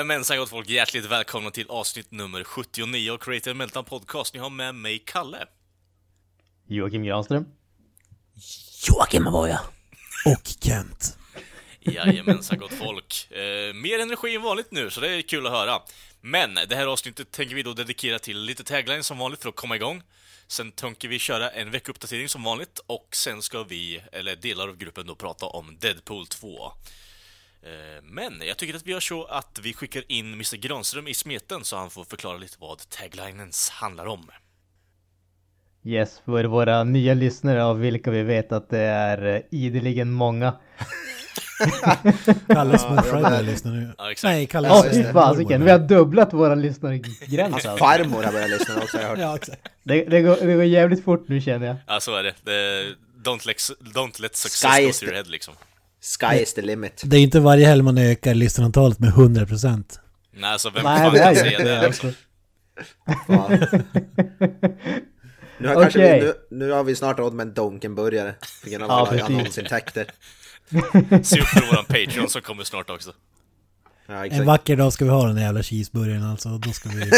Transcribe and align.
Jajamensan 0.00 0.38
gott 0.38 0.50
folk, 0.50 0.68
hjärtligt 0.68 1.04
välkomna 1.04 1.50
till 1.50 1.66
avsnitt 1.68 2.10
nummer 2.10 2.44
79 2.44 3.12
av 3.12 3.18
Creative 3.18 3.54
Meltdown 3.54 3.84
Podcast. 3.84 4.34
Ni 4.34 4.40
har 4.40 4.50
med 4.50 4.74
mig 4.74 4.98
Kalle. 5.06 5.46
Joakim 6.66 7.02
Granström. 7.02 7.46
Joakim 8.88 9.26
Avoya. 9.26 9.60
Och 10.26 10.46
Kent. 10.60 11.18
Jajamensan 11.80 12.58
gott 12.58 12.72
folk. 12.72 13.30
Eh, 13.30 13.74
mer 13.74 13.98
energi 13.98 14.36
än 14.36 14.42
vanligt 14.42 14.70
nu, 14.70 14.90
så 14.90 15.00
det 15.00 15.08
är 15.08 15.22
kul 15.22 15.46
att 15.46 15.52
höra. 15.52 15.82
Men 16.20 16.54
det 16.54 16.76
här 16.76 16.86
avsnittet 16.86 17.30
tänker 17.30 17.54
vi 17.54 17.62
då 17.62 17.72
dedikera 17.72 18.18
till 18.18 18.38
lite 18.38 18.64
tagline 18.64 19.04
som 19.04 19.18
vanligt 19.18 19.42
för 19.42 19.48
att 19.48 19.56
komma 19.56 19.76
igång. 19.76 20.02
Sen 20.46 20.72
tänker 20.72 21.08
vi 21.08 21.18
köra 21.18 21.50
en 21.50 21.70
veckuppdatering 21.70 22.28
som 22.28 22.42
vanligt 22.42 22.80
och 22.86 23.08
sen 23.12 23.42
ska 23.42 23.62
vi, 23.62 24.02
eller 24.12 24.36
delar 24.36 24.68
av 24.68 24.76
gruppen 24.76 25.06
då, 25.06 25.14
prata 25.14 25.46
om 25.46 25.76
Deadpool 25.78 26.26
2. 26.26 26.72
Eh, 27.62 28.02
Men 28.02 28.42
jag 28.46 28.56
tycker 28.56 28.74
att 28.74 28.86
vi 28.86 28.92
gör 28.92 29.00
så 29.00 29.24
att 29.24 29.60
vi 29.62 29.72
skickar 29.74 30.04
in 30.08 30.32
Mr 30.32 30.56
Granström 30.56 31.08
i 31.08 31.14
smeten 31.14 31.64
så 31.64 31.76
han 31.76 31.90
får 31.90 32.04
förklara 32.04 32.36
lite 32.36 32.56
vad 32.58 32.88
taglinens 32.88 33.70
handlar 33.70 34.06
om. 34.06 34.30
Yes, 35.84 36.22
för 36.24 36.44
våra 36.44 36.84
nya 36.84 37.14
lyssnare 37.14 37.64
av 37.64 37.80
vilka 37.80 38.10
vi 38.10 38.22
vet 38.22 38.52
att 38.52 38.70
det 38.70 38.78
är 38.78 39.34
eh, 39.36 39.40
ideligen 39.50 40.10
många. 40.10 40.54
Kalles 42.46 42.88
morsa 42.88 43.18
är 43.18 43.42
lyssnar 43.42 43.72
nu. 43.72 43.92
Ja, 43.98 44.10
exakt. 44.12 44.30
Nej, 44.30 44.46
Kalles 44.46 44.70
Ja, 44.70 44.86
eh, 44.86 44.92
fy 44.92 45.12
fasiken. 45.12 45.64
Vi 45.64 45.70
har 45.70 45.78
dubblat 45.78 46.32
våra 46.32 46.54
lyssnargräns 46.54 47.52
Hans 47.52 47.54
alltså. 47.66 47.76
farmor 47.84 48.22
har 48.22 48.32
börjat 48.32 48.50
lyssna 48.50 48.76
också, 48.82 48.96
har 48.96 49.02
jag 49.02 49.10
hört. 49.10 49.18
Ja, 49.18 49.36
exakt. 49.36 49.68
Det, 49.82 50.04
det, 50.04 50.22
går, 50.22 50.36
det 50.36 50.54
går 50.54 50.64
jävligt 50.64 51.04
fort 51.04 51.28
nu 51.28 51.40
känner 51.40 51.66
jag. 51.66 51.76
Ja, 51.86 52.00
så 52.00 52.16
är 52.16 52.22
det. 52.22 52.34
det 52.44 52.84
don't, 53.30 53.46
let, 53.46 53.56
don't 53.80 54.22
let 54.22 54.36
success 54.36 54.76
Sky 54.76 54.86
go 54.86 54.92
to 54.92 55.04
your 55.04 55.14
head 55.14 55.24
liksom. 55.28 55.54
Sky 56.00 56.36
is 56.42 56.54
the 56.54 56.62
limit. 56.62 57.02
Det 57.04 57.16
är 57.16 57.20
inte 57.20 57.40
varje 57.40 57.66
helg 57.66 57.82
man 57.82 57.98
ökar 57.98 58.34
lyssnarantalet 58.34 58.98
med 58.98 59.10
100%. 59.10 59.84
Nej, 60.32 60.52
alltså 60.52 60.70
vem 60.70 60.84
Nej, 60.84 60.98
fan 60.98 61.12
det 61.12 61.20
är 61.20 61.24
kan 61.24 61.36
säga 61.36 61.58
det 61.58 61.64
det. 61.64 61.86
Alltså. 61.86 62.12
Nu 65.58 65.68
har, 65.68 65.82
kanske 65.82 65.98
Okej. 65.98 66.20
vi, 66.20 66.26
nu, 66.26 66.34
nu 66.50 66.70
har 66.72 66.84
vi 66.84 66.96
snart 66.96 67.18
råd 67.18 67.34
med 67.34 67.46
en 67.46 67.54
Donken-burgare. 67.54 68.34
På 68.64 68.70
grund 68.70 68.84
av 68.84 68.90
alla 68.90 69.24
annonsintäkter. 69.24 70.06
Se 71.22 71.40
upp 71.40 71.46
för 71.46 71.66
våran 71.66 71.84
Patreon 71.84 72.28
som 72.28 72.42
kommer 72.42 72.64
snart 72.64 72.90
också. 72.90 73.12
Ja, 74.06 74.26
En 74.26 74.46
vacker 74.46 74.76
dag 74.76 74.92
ska 74.92 75.04
vi 75.04 75.10
ha 75.10 75.26
den 75.26 75.36
där 75.36 75.42
jävla 75.42 75.62
cheeseburgaren 75.62 76.22
alltså. 76.22 76.48
Då 76.48 76.72
ska 76.72 76.88
vi... 76.88 77.10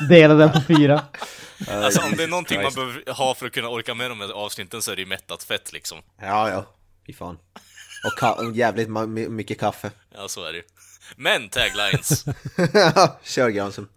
Dela 0.08 0.34
den 0.34 0.52
på 0.52 0.60
fyra. 0.60 1.02
Alltså 1.68 2.00
om 2.00 2.12
det 2.16 2.22
är 2.22 2.28
någonting 2.28 2.62
man 2.62 2.72
behöver 2.74 3.12
ha 3.12 3.34
för 3.34 3.46
att 3.46 3.52
kunna 3.52 3.68
orka 3.68 3.94
med 3.94 4.10
de 4.10 4.20
här 4.20 4.32
avsnitten 4.32 4.82
så 4.82 4.92
är 4.92 4.96
det 4.96 5.02
ju 5.02 5.08
mättat 5.08 5.42
fett 5.42 5.72
liksom. 5.72 5.98
Ja, 6.20 6.50
ja. 6.50 6.66
Fy 7.06 7.12
fan. 7.12 7.38
Och, 8.04 8.18
ka- 8.18 8.54
jävligt 8.54 8.88
ma- 8.88 9.06
my- 9.06 9.28
mycket 9.28 9.60
kaffe. 9.60 9.90
Ja, 10.14 10.28
så 10.28 10.44
är 10.44 10.52
det. 10.52 10.62
Men 11.16 11.48
taglines. 11.48 12.24
Kör 13.22 13.48
Granström. 13.48 13.88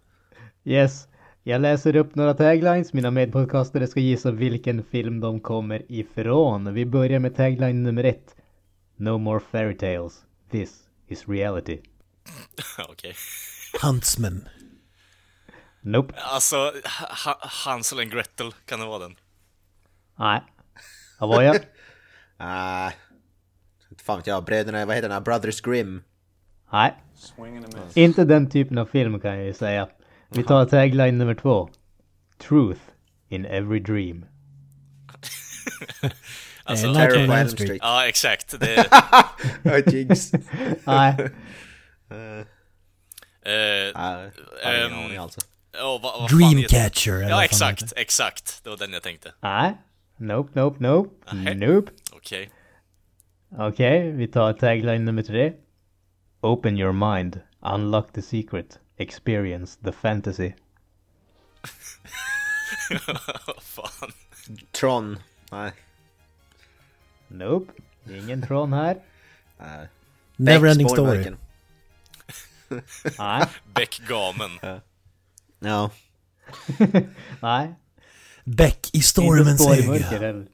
Yes. 0.64 1.08
Jag 1.42 1.60
läser 1.60 1.96
upp 1.96 2.14
några 2.14 2.34
taglines. 2.34 2.92
Mina 2.92 3.10
medpodcastare 3.10 3.86
ska 3.86 4.00
gissa 4.00 4.30
vilken 4.30 4.84
film 4.84 5.20
de 5.20 5.40
kommer 5.40 5.92
ifrån. 5.92 6.74
Vi 6.74 6.86
börjar 6.86 7.18
med 7.18 7.36
tagline 7.36 7.82
nummer 7.82 8.04
ett. 8.04 8.34
No 8.96 9.18
more 9.18 9.40
fairy 9.50 9.76
tales. 9.78 10.14
This 10.50 10.70
is 11.08 11.28
reality. 11.28 11.78
Okej. 12.88 13.14
Huntsman. 13.82 14.48
Nope. 15.80 16.14
Alltså, 16.16 16.56
ha- 16.84 17.14
ha- 17.24 17.40
Hansel 17.64 17.98
and 18.00 18.10
Gretel, 18.12 18.52
kan 18.64 18.80
det 18.80 18.86
vara 18.86 18.98
den? 18.98 19.16
Nej. 20.18 20.42
Avoya? 22.38 22.86
Uh, 22.86 22.92
fan 24.04 24.16
vet 24.18 24.26
jag, 24.26 24.44
bröderna, 24.44 24.86
vad 24.86 24.94
heter 24.96 25.08
den 25.08 25.14
här? 25.14 25.20
Brothers 25.20 25.60
Grimm. 25.60 26.02
Nej. 26.72 26.94
Inte 27.94 28.24
den 28.24 28.50
typen 28.50 28.78
av 28.78 28.86
film 28.86 29.20
kan 29.20 29.30
jag 29.36 29.44
ju 29.46 29.54
säga. 29.54 29.88
Vi 30.28 30.42
tar 30.42 30.64
tagline 30.64 31.18
nummer 31.18 31.34
två. 31.34 31.68
Truth 32.38 32.80
in 33.28 33.46
every 33.46 33.80
dream. 33.80 34.24
Alltså, 36.68 36.86
Eh, 36.86 36.94
Terror 36.94 37.16
Elm 37.16 37.48
Street. 37.48 37.50
Street. 37.50 37.78
Ja, 37.82 38.06
exakt. 38.08 38.60
Det, 38.60 38.86
Ja, 39.62 39.78
Jigs. 39.86 40.32
Nej. 40.84 41.16
Eh, 43.42 44.00
aning 44.64 45.16
alltså. 45.16 45.40
Dreamcatcher 46.30 47.28
Ja, 47.28 47.44
exakt, 47.44 47.92
exakt. 47.96 48.64
Det 48.64 48.70
var 48.70 48.76
den 48.76 48.92
jag 48.92 49.02
tänkte. 49.02 49.32
Nej. 49.40 49.76
Nope, 50.16 50.60
nope, 50.60 50.82
nope. 50.82 51.10
Nej. 51.32 51.54
Nope. 51.54 51.92
Okej. 52.26 52.50
Okej, 53.58 54.12
vi 54.12 54.26
tar 54.26 54.52
tagline 54.52 55.04
nummer 55.04 55.22
tre. 55.22 55.52
Open 56.40 56.78
your 56.78 56.92
mind. 56.92 57.40
Unlock 57.60 58.12
the 58.12 58.22
secret. 58.22 58.78
Experience 58.96 59.78
the 59.84 59.92
fantasy. 59.92 60.52
Fan. 63.60 64.12
Tron. 64.72 65.18
Nej. 65.52 65.72
Nope. 67.28 67.72
Ingen 68.10 68.42
Tron 68.42 68.72
här. 68.72 68.96
Uh, 69.60 69.86
Neverending 70.36 70.88
Story. 70.88 71.36
Nej. 73.18 73.46
Beck 73.74 74.00
Gamen. 74.08 74.80
Ja. 75.58 75.90
Nej. 77.40 77.74
Beck 78.44 78.90
i 78.92 79.00
stormens 79.02 79.66
öga. 79.66 80.46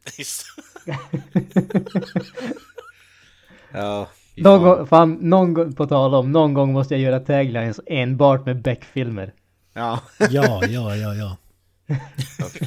Ja. 3.73 4.09
Någon 4.37 4.63
gång, 4.63 4.87
fan, 4.87 5.13
någon 5.13 5.55
gång, 5.55 5.73
på 5.73 5.87
tal 5.87 6.15
om, 6.15 6.33
någon 6.33 6.55
gång 6.55 6.73
måste 6.73 6.95
jag 6.95 7.01
göra 7.01 7.21
taglines 7.21 7.81
enbart 7.87 8.47
med 8.47 8.63
Beck-filmer. 8.63 9.33
Ja. 9.73 10.01
Ja, 10.19 10.63
ja, 10.67 10.97
ja, 10.97 11.15
ja. 11.15 11.37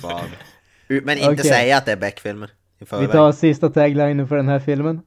Fan. 0.02 0.30
Men 0.88 1.18
inte 1.18 1.32
Okej. 1.32 1.46
säga 1.46 1.78
att 1.78 1.86
det 1.86 1.92
är 1.92 1.98
Beck-filmer. 1.98 2.50
Vi 2.80 3.08
tar 3.08 3.32
sista 3.32 3.70
taglinen 3.70 4.28
för 4.28 4.36
den 4.36 4.48
här 4.48 4.60
filmen. 4.60 5.02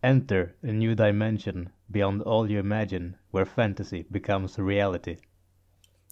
Enter 0.00 0.42
a 0.62 0.66
new 0.66 0.96
dimension 0.96 1.68
beyond 1.86 2.22
all 2.22 2.50
you 2.50 2.60
imagine 2.60 3.12
where 3.32 3.46
fantasy 3.56 4.04
becomes 4.08 4.58
reality. 4.58 5.16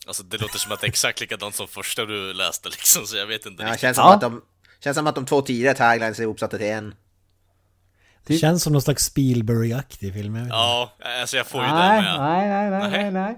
Alltså 0.07 0.23
det 0.23 0.41
låter 0.41 0.59
som 0.59 0.73
att 0.73 0.81
det 0.81 0.87
är 0.87 0.89
exakt 0.89 1.21
likadant 1.21 1.55
som 1.55 1.69
första 1.69 2.05
du 2.05 2.35
läste 2.35 2.69
liksom, 2.69 3.07
så 3.07 3.17
jag 3.17 3.27
vet 3.27 3.47
inte 3.47 3.63
Ja, 3.63 3.67
riktigt. 3.69 3.81
känns 3.81 3.97
som, 3.97 4.05
Ja. 4.05 4.15
att 4.15 4.21
de, 4.21 4.43
känns 4.85 4.97
som 4.97 5.07
att 5.07 5.15
de 5.15 5.27
två 5.27 5.43
tidigare 5.43 5.75
taglines 5.75 6.19
är 6.19 6.23
ihopsatta 6.23 6.59
till 6.59 6.67
en. 6.67 6.95
Det 8.27 8.37
känns 8.37 8.63
som 8.63 8.73
någon 8.73 8.83
slags 8.83 9.05
Spielberg-aktig 9.05 10.13
film. 10.13 10.37
Ja, 10.37 10.93
alltså 11.21 11.37
jag 11.37 11.47
får 11.47 11.63
ju 11.63 11.69
Nej, 11.69 12.03
den 12.03 12.05
med. 12.05 12.21
nej, 12.21 12.71
nej, 12.71 12.91
nej, 12.91 13.11
Nej. 13.13 13.37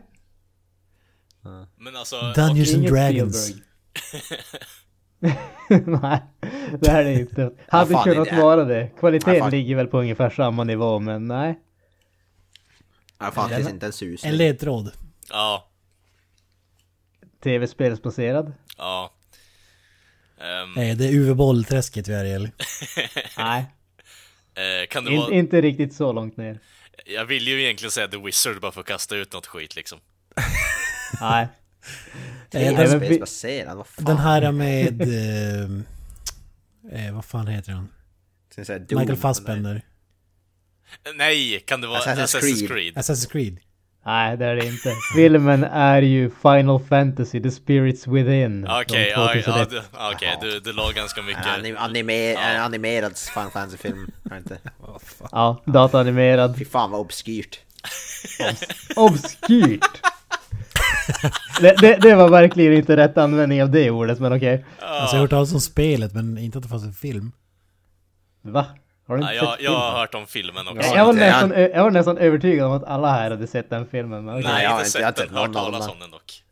nej. 1.43 1.67
Men 1.77 1.97
alltså... 1.97 2.33
Dungeons 2.37 2.75
and 2.75 2.89
Dragons. 2.89 3.53
Nej, 5.87 6.23
det 6.81 6.91
här 6.91 7.05
är 7.05 7.21
inte... 7.21 7.51
Hade 7.69 7.91
fan, 7.93 8.05
kunnat 8.05 8.33
vara 8.33 8.65
det. 8.65 8.91
Kvaliteten 8.99 9.35
Ja, 9.35 9.41
fan. 9.41 9.51
ligger 9.51 9.77
väl 9.77 9.87
på 9.87 9.99
ungefär 9.99 10.31
samma 10.31 10.65
nivå, 10.65 10.99
men 10.99 11.29
nej. 11.29 11.61
Ja, 13.19 13.31
faktiskt 13.31 13.71
inte 13.71 13.87
en 13.87 13.93
sus. 13.93 14.25
En 14.25 14.37
ledtråd. 14.37 14.93
Ja, 15.31 15.69
Tv-spelsbaserad? 17.43 18.53
ja. 18.79 19.13
Ehm, 20.47 20.73
Nej, 20.77 20.95
det 20.95 21.05
är 21.07 21.13
Uwe 21.13 21.35
Boll-träsket 21.35 22.09
vi 22.09 22.13
är 22.15 22.25
i. 22.25 22.33
eller? 22.33 22.51
Nej, 23.39 23.67
eh, 24.55 24.87
kan 24.89 25.05
det 25.05 25.11
in, 25.11 25.19
vara... 25.19 25.35
inte 25.35 25.61
riktigt 25.61 25.95
så 25.95 26.13
långt 26.13 26.37
ner. 26.37 26.59
Jag 27.07 27.25
vill 27.25 27.49
ju 27.49 27.63
egentligen 27.63 27.91
säga 27.91 28.09
The 28.09 28.17
Wizard 28.17 28.61
bara 28.61 28.73
för 28.73 28.81
att 28.81 28.87
kasta 28.87 29.17
ut 29.17 29.33
något 29.33 29.47
skit 29.47 29.77
liksom. 29.77 29.99
Nej. 31.21 31.49
Eh, 32.51 32.77
den, 32.77 33.01
vi- 33.01 33.19
vad 33.19 33.87
fan. 33.87 34.05
den 34.05 34.17
här 34.17 34.53
med... 34.53 35.03
Eh, 36.93 37.07
eh, 37.07 37.15
vad 37.15 37.25
fan 37.25 37.47
heter 37.47 37.73
han? 37.73 37.89
Michael? 38.91 39.17
Fassbender. 39.17 39.83
Nej, 41.15 41.61
kan 41.67 41.81
det 41.81 41.87
vara 41.87 42.01
Assassin's 42.01 42.23
Assassin's, 42.25 42.41
Creed. 42.41 42.69
Creed? 42.69 42.95
Assassin's 42.97 43.31
Creed. 43.33 43.61
Nej, 44.07 44.37
det 44.37 44.47
är 44.47 44.57
det 44.57 44.67
inte. 44.67 44.93
Filmen 45.15 45.65
är 45.65 46.03
ju 46.03 46.31
Final 46.43 46.81
Fantasy, 46.81 47.43
The 47.43 47.51
Spirits 47.51 48.07
Within. 48.07 48.67
Okej, 48.71 49.13
från 49.15 49.25
ja, 49.25 49.35
ja, 49.35 49.65
2001. 49.65 50.41
du, 50.41 50.61
du, 50.61 50.73
la 50.73 50.91
ganska 50.91 51.23
mycket. 51.23 51.47
Anim 51.47 51.77
anime 51.77 52.35
en 52.35 52.63
animerad 52.63 53.19
Final 53.19 53.51
Fantasy-film. 53.51 54.11
Inte. 54.37 54.59
Ja, 55.33 55.63
dataanimerad. 55.65 56.59
Fy 56.59 56.65
fan 56.65 56.91
vad 56.91 57.01
obskyrt. 57.01 57.61
Obs- 58.41 58.97
obskyrt. 58.97 60.03
Det, 61.61 61.75
det, 61.81 61.97
det 61.97 62.15
var 62.15 62.29
verkligen 62.29 62.73
inte 62.73 62.97
rätt 62.97 63.19
användning 63.19 63.63
av 63.63 63.71
det 63.71 63.91
ordet, 63.91 64.21
men 64.21 64.33
okej. 64.33 64.65
Alltså 64.79 65.17
jag 65.17 65.21
har 65.21 65.25
hört 65.25 65.31
talas 65.31 65.53
om 65.55 65.61
spelet 65.61 66.13
men 66.15 66.39
inte 66.39 66.59
att 66.59 66.65
det 66.65 66.71
fanns 66.71 66.85
en 66.85 66.93
film. 66.93 67.33
Va? 68.43 68.67
Har 69.07 69.17
du 69.17 69.23
inte 69.23 69.35
Ja, 69.35 69.41
sett 69.41 69.65
jag, 69.65 69.73
jag 69.75 69.79
har 69.79 69.99
hört 70.01 70.15
om 70.15 70.27
filmen 70.27 70.69
också. 70.69 70.95
jag, 70.97 71.07
var 71.07 71.13
nästan, 71.13 71.51
jag 71.51 71.83
var 71.83 71.91
nästan 71.91 72.19
övertygad 72.19 72.67
om 72.67 72.73
att 72.73 72.85
alla 72.85 73.13
här 73.13 73.31
hade 73.31 73.47
sett 73.47 73.71
den 73.71 73.87
filmen. 73.87 74.25
Men 74.25 74.35
okej. 74.35 74.51
Nej, 74.53 74.63
jag 74.65 74.71
har 74.71 74.79
inte 74.79 74.91
sett 74.91 75.17
den. 75.17 75.29
Hört 75.35 75.53
talas 75.53 75.89
om 75.89 75.99
den 76.01 76.11
dock. 76.11 76.43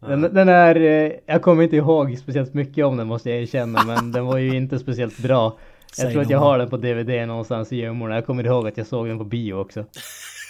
Den, 0.00 0.34
den 0.34 0.48
är, 0.48 0.76
eh, 0.76 1.12
jag 1.26 1.42
kommer 1.42 1.62
inte 1.62 1.76
ihåg 1.76 2.18
speciellt 2.18 2.54
mycket 2.54 2.84
om 2.84 2.96
den 2.96 3.06
måste 3.06 3.30
jag 3.30 3.42
erkänna, 3.42 3.84
men 3.84 4.12
den 4.12 4.26
var 4.26 4.38
ju 4.38 4.56
inte 4.56 4.78
speciellt 4.78 5.18
bra. 5.18 5.58
Jag 5.98 6.12
tror 6.12 6.22
att 6.22 6.30
jag 6.30 6.38
har 6.38 6.58
den 6.58 6.70
på 6.70 6.76
DVD 6.76 7.28
någonstans 7.28 7.72
i 7.72 7.76
gömmorna. 7.76 8.14
Jag 8.14 8.26
kommer 8.26 8.46
ihåg 8.46 8.68
att 8.68 8.76
jag 8.76 8.86
såg 8.86 9.08
den 9.08 9.18
på 9.18 9.24
bio 9.24 9.54
också. 9.54 9.84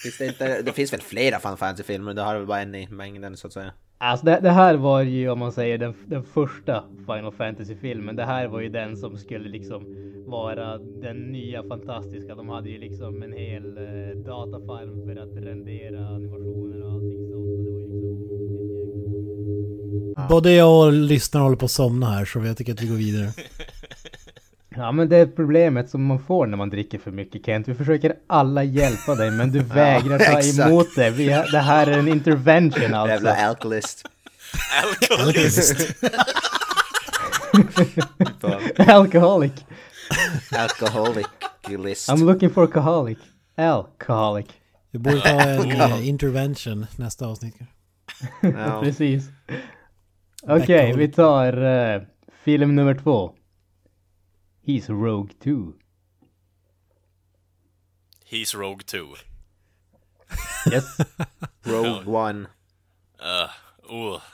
Finns 0.02 0.18
det, 0.18 0.26
inte, 0.26 0.62
det 0.62 0.72
finns 0.72 0.92
väl 0.92 1.00
flera 1.00 1.38
Final 1.38 1.56
Fantasy-filmer, 1.56 2.14
det 2.14 2.22
har 2.22 2.36
väl 2.36 2.46
bara 2.46 2.60
en 2.60 2.74
i 2.74 2.88
mängden 2.90 3.36
så 3.36 3.46
att 3.46 3.52
säga. 3.52 3.72
Alltså 3.98 4.26
det, 4.26 4.40
det 4.42 4.50
här 4.50 4.74
var 4.74 5.02
ju 5.02 5.30
om 5.30 5.38
man 5.38 5.52
säger 5.52 5.78
den, 5.78 5.94
den 6.06 6.22
första 6.22 6.84
Final 7.06 7.32
Fantasy-filmen. 7.32 8.16
Det 8.16 8.24
här 8.24 8.48
var 8.48 8.60
ju 8.60 8.68
den 8.68 8.96
som 8.96 9.16
skulle 9.16 9.48
liksom 9.48 9.96
vara 10.26 10.78
den 10.78 11.16
nya 11.16 11.62
fantastiska. 11.62 12.34
De 12.34 12.48
hade 12.48 12.70
ju 12.70 12.78
liksom 12.78 13.22
en 13.22 13.32
hel 13.32 13.78
eh, 13.78 14.16
datafarm 14.26 15.06
för 15.06 15.16
att 15.16 15.44
rendera 15.44 16.06
animationer 16.08 16.82
och 16.82 16.92
allting 16.92 17.28
sånt. 17.28 17.50
Och 17.50 17.64
det 17.64 17.70
var 17.70 17.80
ju 17.80 17.92
liksom... 20.08 20.26
Både 20.28 20.52
jag 20.52 20.86
och 20.86 20.92
lyssnarna 20.92 21.44
håller 21.44 21.56
på 21.56 21.64
att 21.64 21.70
somna 21.70 22.06
här 22.06 22.24
så 22.24 22.38
jag 22.38 22.56
tycker 22.56 22.72
att 22.72 22.82
vi 22.82 22.86
går 22.88 22.96
vidare. 22.96 23.28
Ja 24.76 24.92
men 24.92 25.08
det 25.08 25.16
är 25.16 25.26
problemet 25.26 25.90
som 25.90 26.06
man 26.06 26.18
får 26.18 26.46
när 26.46 26.56
man 26.56 26.70
dricker 26.70 26.98
för 26.98 27.10
mycket 27.10 27.46
Kent. 27.46 27.68
Vi 27.68 27.74
försöker 27.74 28.14
alla 28.26 28.64
hjälpa 28.64 29.14
dig 29.14 29.30
men 29.30 29.52
du 29.52 29.58
vägrar 29.74 30.18
ta 30.18 30.38
exakt. 30.38 30.68
emot 30.70 30.86
det. 30.96 31.10
Vi 31.10 31.32
har, 31.32 31.52
det 31.52 31.58
här 31.58 31.86
är 31.86 31.98
en 31.98 32.08
intervention 32.08 32.94
alltså. 32.94 33.14
Jävla 33.14 33.36
alkoholist. 33.36 34.08
Alkoholist! 34.82 35.94
Alcoholic. 38.78 39.52
Alcoholic-list. 40.52 42.08
I'm 42.08 42.24
looking 42.24 42.50
for 42.50 42.62
alcoholic. 42.62 43.18
Alcoholic. 43.56 44.46
Vi 44.90 44.98
borde 44.98 45.20
ta 45.20 45.28
en 45.28 45.70
eh, 45.70 46.08
intervention 46.08 46.86
nästa 46.96 47.26
avsnitt. 47.26 47.54
Precis. 48.82 49.24
Okej, 50.42 50.94
vi 50.96 51.08
tar 51.08 51.64
eh, 51.64 52.02
film 52.44 52.74
nummer 52.74 52.94
två. 52.94 53.32
He's 54.66 54.88
Rogue 54.88 55.32
2. 55.40 55.74
He's 58.30 58.54
Rogue 58.54 58.82
2. 58.84 59.14
Yes. 60.72 60.84
Rogue 61.64 62.04
One. 62.06 62.46
Uh, 63.20 63.48
oh. 63.88 64.20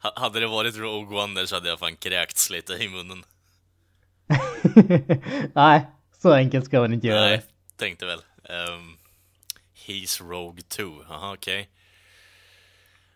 Ha- 0.00 0.12
hade 0.16 0.40
det 0.40 0.46
varit 0.46 0.76
Rogue 0.76 1.18
One 1.22 1.34
där 1.40 1.46
så 1.46 1.54
hade 1.56 1.68
jag 1.68 1.78
fan 1.78 1.96
kräkts 1.96 2.50
lite 2.50 2.72
i 2.72 2.88
munnen. 2.88 3.24
Nej, 5.54 5.86
så 6.18 6.32
enkelt 6.32 6.64
ska 6.64 6.80
man 6.80 6.92
inte 6.92 7.06
göra 7.06 7.20
Nej, 7.20 7.36
det. 7.36 7.76
tänkte 7.76 8.06
väl. 8.06 8.18
Um, 8.68 8.98
he's 9.86 10.28
Rogue 10.30 10.62
2, 10.62 10.82
jaha 11.08 11.32
okej. 11.32 11.70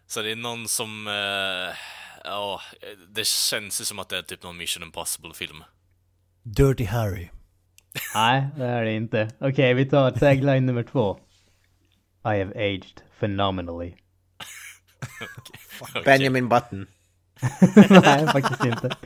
Så 0.06 0.22
det 0.22 0.30
är 0.30 0.36
någon 0.36 0.68
som... 0.68 1.06
eh, 1.06 1.76
Ja, 2.24 2.60
det 3.08 3.26
känns 3.26 3.80
ju 3.80 3.84
som 3.84 3.98
att 3.98 4.08
det 4.08 4.18
är 4.18 4.22
typ 4.22 4.42
någon 4.42 4.56
Mission 4.56 4.82
Impossible-film. 4.82 5.64
Dirty 6.42 6.84
Harry. 6.84 7.28
Nej, 8.14 8.48
det 8.56 8.64
är 8.64 8.84
det 8.84 8.92
inte. 8.92 9.30
Okej, 9.40 9.74
vi 9.74 9.86
tar 9.86 10.10
tagline 10.10 10.66
nummer 10.66 10.82
två. 10.82 11.18
I 12.24 12.38
have 12.38 12.52
aged 12.54 13.02
phenomenally. 13.20 13.94
Okej. 15.80 16.02
Benjamin 16.04 16.48
Button. 16.48 16.86
Nej, 17.90 18.26
faktiskt 18.26 18.64
inte. 18.64 18.96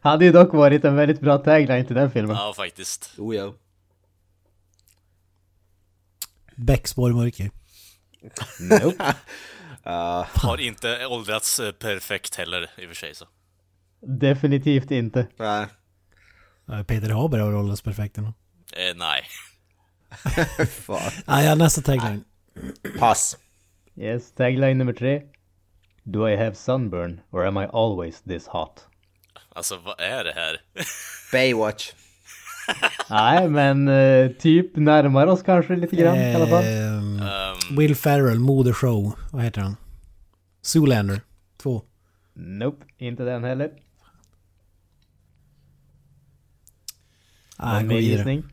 Hade 0.00 0.24
ju 0.24 0.32
dock 0.32 0.52
varit 0.52 0.84
en 0.84 0.96
väldigt 0.96 1.20
bra 1.20 1.38
tagline 1.38 1.86
till 1.86 1.96
den 1.96 2.10
filmen. 2.10 2.36
Ja, 2.36 2.52
faktiskt. 2.56 3.14
Oh 3.18 3.36
ja. 3.36 3.54
Bäcksborg 6.56 7.14
mörker. 7.14 7.50
Nope. 8.60 9.14
Uh, 9.86 10.26
Har 10.34 10.60
inte 10.60 11.06
åldrats 11.06 11.60
eh, 11.60 11.72
perfekt 11.72 12.34
heller, 12.34 12.70
i 12.76 12.84
och 12.84 12.88
för 12.88 12.94
sig 12.96 13.14
så. 13.14 13.26
Definitivt 14.00 14.90
inte. 14.90 15.20
uh, 15.20 15.64
Ja, 16.66 16.84
Peter 16.86 17.10
Haber 17.10 17.38
har 17.38 17.52
rollats 17.52 17.82
perfekt 17.82 18.18
ändå. 18.18 18.32
Eh, 18.76 18.96
nej. 18.96 19.22
fan. 20.68 21.10
Ah, 21.26 21.42
ja, 21.42 21.54
nästa 21.54 21.80
tagline. 21.82 22.24
Pass. 22.98 23.36
Yes, 23.96 24.32
tagline 24.32 24.78
nummer 24.78 24.92
tre. 24.92 25.22
Do 26.04 26.28
I 26.28 26.36
have 26.36 26.54
sunburn 26.54 27.20
or 27.30 27.46
am 27.46 27.56
I 27.62 27.66
always 27.72 28.20
this 28.22 28.46
hot? 28.46 28.86
Alltså, 29.48 29.76
vad 29.84 30.00
är 30.00 30.24
det 30.24 30.32
här? 30.32 30.60
Baywatch. 31.32 31.92
Nej, 33.10 33.48
men 33.48 33.88
eh, 33.88 34.30
typ 34.30 34.76
närmar 34.76 35.26
oss 35.26 35.42
kanske 35.42 35.76
lite 35.76 35.96
grann 35.96 36.16
i 36.16 36.34
alla 36.34 36.46
fall. 36.46 36.64
Ehm, 36.64 37.20
Ehm, 37.22 37.76
Will 37.76 37.96
Ferrell, 37.96 38.38
modershow. 38.38 39.12
Vad 39.32 39.42
heter 39.42 39.60
han? 39.60 39.76
Zoolander 40.62 41.20
2. 41.62 41.82
Nope, 42.34 42.84
inte 42.98 43.22
den 43.24 43.44
heller. 43.44 43.70
Ah, 47.60 47.72
Någon 47.72 47.82
gå 47.82 47.88
mer 47.88 47.96
vidare. 47.96 48.16
gissning? 48.16 48.44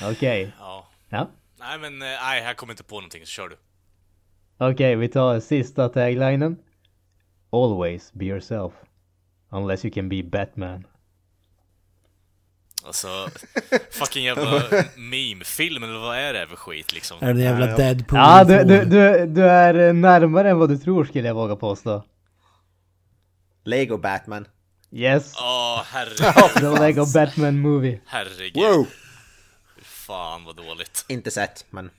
eh, 0.00 0.10
Okej. 0.10 0.52
ja. 0.58 0.88
Ja. 1.08 1.30
Nej, 1.58 1.78
men 1.78 2.02
eh, 2.02 2.08
nej, 2.08 2.42
jag 2.42 2.56
kommer 2.56 2.72
inte 2.72 2.84
på 2.84 2.94
någonting, 2.94 3.20
så 3.26 3.30
kör 3.30 3.48
du. 3.48 3.56
Okej, 4.58 4.96
vi 4.96 5.08
tar 5.08 5.40
sista 5.40 5.88
taglinen. 5.88 6.56
Always 7.52 8.12
be 8.12 8.24
yourself. 8.24 8.72
Unless 9.50 9.84
you 9.84 9.94
can 9.94 10.08
be 10.08 10.22
Batman. 10.22 10.86
Alltså, 12.86 13.08
fucking 13.90 14.24
jävla 14.24 14.62
meme-film, 14.96 15.82
eller 15.82 15.98
vad 15.98 16.16
är 16.18 16.32
det 16.32 16.46
för 16.46 16.56
skit 16.56 16.92
liksom? 16.94 17.16
Är 17.20 17.34
det 17.34 17.40
jävla. 17.40 17.66
Deadpool? 17.76 18.18
Ja, 18.18 18.44
du, 18.44 18.58
2? 18.58 18.64
du, 18.64 18.84
du, 18.84 19.26
du 19.26 19.44
är 19.44 19.88
eh, 19.88 19.94
närmare 19.94 20.50
än 20.50 20.58
vad 20.58 20.68
du 20.68 20.78
tror 20.78 21.04
skulle 21.04 21.28
jag 21.28 21.34
våga 21.34 21.56
påstå. 21.56 22.04
Lego 23.64 23.96
Batman. 23.98 24.46
Yes, 24.92 25.34
Åh, 25.40 25.82
herregud. 25.92 26.54
the 26.54 26.80
Lego 26.80 27.06
Batman 27.06 27.58
movie. 27.60 28.00
Herregud. 28.06 28.62
Wow! 28.62 28.86
Fan 29.82 30.44
vad 30.44 30.56
dåligt. 30.56 31.04
Inte 31.08 31.30
sett, 31.30 31.64
men... 31.70 31.90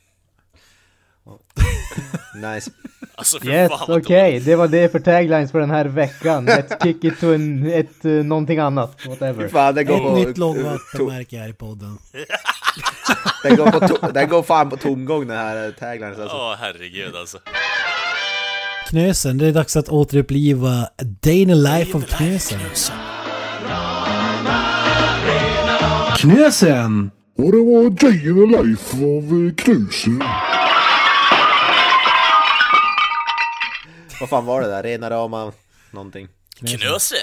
nice. 2.35 2.71
Alltså 3.15 3.45
Yes, 3.45 3.69
fan 3.71 3.97
okej, 3.97 4.31
dåligt. 4.31 4.45
det 4.45 4.55
var 4.55 4.67
det 4.67 4.91
för 4.91 4.99
taglines 4.99 5.51
för 5.51 5.59
den 5.59 5.69
här 5.71 5.85
veckan. 5.85 6.47
Let's 6.49 6.83
kick 6.83 7.03
it 7.03 7.19
to 7.19 7.33
en, 7.33 7.71
ett, 7.71 8.05
uh, 8.05 8.23
någonting 8.23 8.59
annat, 8.59 9.05
whatever. 9.05 9.47
Fan, 9.47 9.75
det 9.75 9.83
går 9.83 9.95
Ett 9.95 10.01
på... 10.03 10.15
nytt 10.15 10.37
lågvattenmärke 10.37 11.37
här 11.39 11.49
i 11.49 11.53
podden. 11.53 11.97
Den 13.43 13.55
går, 13.55 13.97
på 13.99 14.11
den 14.11 14.29
går 14.29 14.43
fan 14.43 14.69
på 14.69 14.77
tomgång 14.77 15.27
den 15.27 15.37
här 15.37 15.71
taglinen 15.71 16.21
alltså. 16.21 16.37
Åh 16.37 16.55
herregud 16.59 17.15
alltså. 17.15 17.37
Knösen, 18.89 19.37
det 19.37 19.47
är 19.47 19.51
dags 19.53 19.75
att 19.75 19.89
återuppliva 19.89 20.71
A 20.83 21.03
Day 21.21 21.41
in 21.41 21.47
the 21.47 21.55
Life 21.55 21.97
of 21.97 22.05
Knösen. 22.05 22.59
Knösen! 26.17 27.11
Och 27.37 27.51
det 27.51 27.57
var 27.57 27.89
Day 27.89 28.27
in 28.29 28.51
the 28.51 28.63
Life 28.63 28.95
av 28.97 29.45
eh, 29.47 29.55
Knuse. 29.55 30.09
Vad 34.19 34.29
fan 34.29 34.45
var 34.45 34.61
det 34.61 34.67
där? 34.67 34.83
Rena 34.83 35.09
rama 35.09 35.51
någonting. 35.91 36.27
Knösen! 36.59 37.17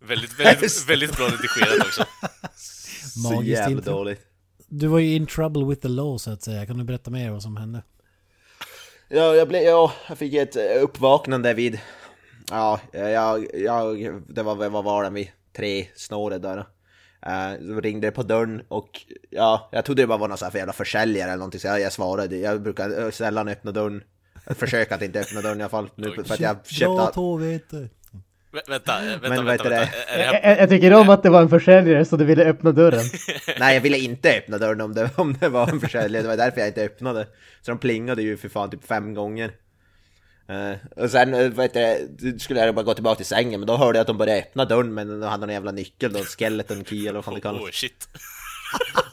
Väldigt, 0.00 0.40
väldigt, 0.40 0.88
väldigt 0.88 1.16
bra 1.16 1.26
redigerat 1.26 1.86
också. 1.86 2.04
Så 3.14 3.32
Magiskt 3.32 3.58
jävla 3.58 3.76
intro. 3.76 3.92
dåligt. 3.92 4.20
Du 4.68 4.86
var 4.86 4.98
ju 4.98 5.14
in 5.14 5.26
trouble 5.26 5.64
with 5.66 5.82
the 5.82 5.88
law 5.88 6.18
så 6.18 6.30
att 6.30 6.42
säga. 6.42 6.66
Kan 6.66 6.78
du 6.78 6.84
berätta 6.84 7.10
mer 7.10 7.30
vad 7.30 7.42
som 7.42 7.56
hände? 7.56 7.82
Ja, 9.14 9.34
jag, 9.34 9.48
blev, 9.48 9.62
ja, 9.62 9.92
jag 10.08 10.18
fick 10.18 10.34
ett 10.34 10.56
eh, 10.56 10.82
uppvaknande 10.82 11.54
vid... 11.54 11.80
Ja, 12.50 12.80
jag, 12.92 13.46
jag, 13.54 14.22
det 14.28 14.42
var, 14.42 14.68
vad 14.68 14.84
var 14.84 15.04
det, 15.04 15.10
vid 15.10 15.28
tre 15.56 15.86
snåret 15.94 16.42
där. 16.42 16.58
Uh, 17.26 17.66
så 17.74 17.80
ringde 17.80 18.06
det 18.06 18.10
på 18.10 18.22
dörren 18.22 18.62
och 18.68 19.00
ja, 19.30 19.68
jag 19.72 19.84
trodde 19.84 20.02
det 20.02 20.06
bara 20.06 20.18
var 20.18 20.28
någon 20.28 20.38
sån 20.38 20.46
här 20.46 20.50
för 20.50 20.58
jävla 20.58 20.72
försäljare 20.72 21.28
eller 21.28 21.36
någonting 21.36 21.60
så 21.60 21.66
jag, 21.66 21.80
jag 21.80 21.92
svarade. 21.92 22.36
Jag 22.36 22.62
brukar 22.62 23.02
eh, 23.04 23.10
sällan 23.10 23.48
öppna 23.48 23.72
dörren. 23.72 24.02
Jag 24.46 24.56
försöker 24.56 24.94
att 24.94 25.02
inte 25.02 25.20
öppna 25.20 25.40
dörren 25.40 25.60
i 25.60 25.62
alla 25.62 25.70
fall. 25.70 25.90
Nu, 25.94 26.12
för 26.12 26.20
att 26.20 26.40
jag 26.40 26.56
Ja, 26.56 26.64
köpte... 26.64 27.14
tåvete. 27.14 27.88
Vä- 28.52 28.70
vänta, 28.70 28.98
eh, 28.98 29.10
vänta, 29.10 29.28
Men 29.28 29.44
vänta, 29.44 29.68
vänta. 29.68 29.92
Jag, 30.18 30.44
jag, 30.44 30.58
jag 30.58 30.68
tycker 30.68 30.94
om 30.94 31.08
att 31.08 31.22
det 31.22 31.30
var 31.30 31.42
en 31.42 31.48
försäljare 31.48 32.04
så 32.04 32.16
du 32.16 32.24
ville 32.24 32.44
öppna 32.44 32.72
dörren. 32.72 33.04
Nej, 33.58 33.74
jag 33.74 33.80
ville 33.80 33.98
inte 33.98 34.30
öppna 34.38 34.58
dörren 34.58 34.80
om 34.80 34.94
det, 34.94 35.10
om 35.16 35.36
det 35.40 35.48
var 35.48 35.68
en 35.68 35.80
försäljare. 35.80 36.22
Det 36.22 36.28
var 36.28 36.36
därför 36.36 36.60
jag 36.60 36.68
inte 36.68 36.82
öppnade. 36.82 37.26
Så 37.62 37.70
de 37.70 37.78
plingade 37.78 38.22
ju 38.22 38.36
för 38.36 38.48
fan 38.48 38.70
typ 38.70 38.86
fem 38.86 39.14
gånger. 39.14 39.52
Eh, 40.48 41.02
och 41.04 41.10
sen 41.10 41.34
uh, 41.34 41.52
vet 41.52 41.74
du, 42.18 42.38
skulle 42.38 42.60
jag 42.60 42.74
bara 42.74 42.82
gå 42.82 42.94
tillbaka 42.94 43.16
till 43.16 43.26
sängen, 43.26 43.60
men 43.60 43.66
då 43.66 43.76
hörde 43.76 43.98
jag 43.98 44.00
att 44.00 44.06
de 44.06 44.18
började 44.18 44.40
öppna 44.40 44.64
dörren 44.64 44.94
men 44.94 45.20
de 45.20 45.26
hade 45.26 45.46
någon 45.46 45.54
jävla 45.54 45.72
nyckel 45.72 46.12
då, 46.12 46.18
skeleton 46.18 46.84
key 46.84 47.00
eller 47.00 47.12
vad 47.12 47.24
fan 47.24 47.34
det 47.34 47.40
kallas. 47.40 47.62
Oh 47.62 47.70
shit. 47.70 48.08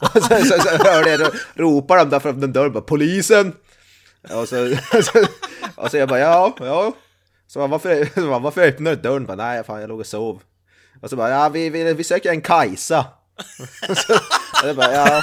och 0.00 0.22
så, 0.22 0.36
så, 0.36 0.60
så 0.60 0.90
hörde 0.90 1.10
jag, 1.10 1.20
då 1.20 1.30
ropar 1.54 1.96
de 1.96 2.10
där 2.10 2.20
från 2.20 2.40
den 2.40 2.52
dörren 2.52 2.72
bara 2.72 2.82
polisen! 2.82 3.52
Och 4.22 4.48
så, 4.48 4.76
så, 5.02 5.24
och 5.74 5.90
så 5.90 5.96
jag 5.96 6.08
bara 6.08 6.18
ja, 6.18 6.56
ja. 6.58 6.92
Så 7.52 7.60
han, 7.60 7.70
varför, 7.70 8.04
så 8.20 8.32
han, 8.32 8.42
varför 8.42 8.60
öppnar 8.68 8.90
du 8.90 8.96
dörren? 8.96 9.26
Bara, 9.26 9.36
Nej, 9.36 9.64
fan 9.64 9.80
jag 9.80 9.88
låg 9.88 10.00
och 10.00 10.06
sov. 10.06 10.42
Och 11.02 11.10
så 11.10 11.16
bara, 11.16 11.30
ja 11.30 11.48
vi, 11.48 11.70
vi, 11.70 11.94
vi 11.94 12.04
söker 12.04 12.30
en 12.30 12.40
Kajsa. 12.40 13.06
så, 13.96 14.12
jag 14.66 14.76
bara, 14.76 14.92
ja. 14.92 15.22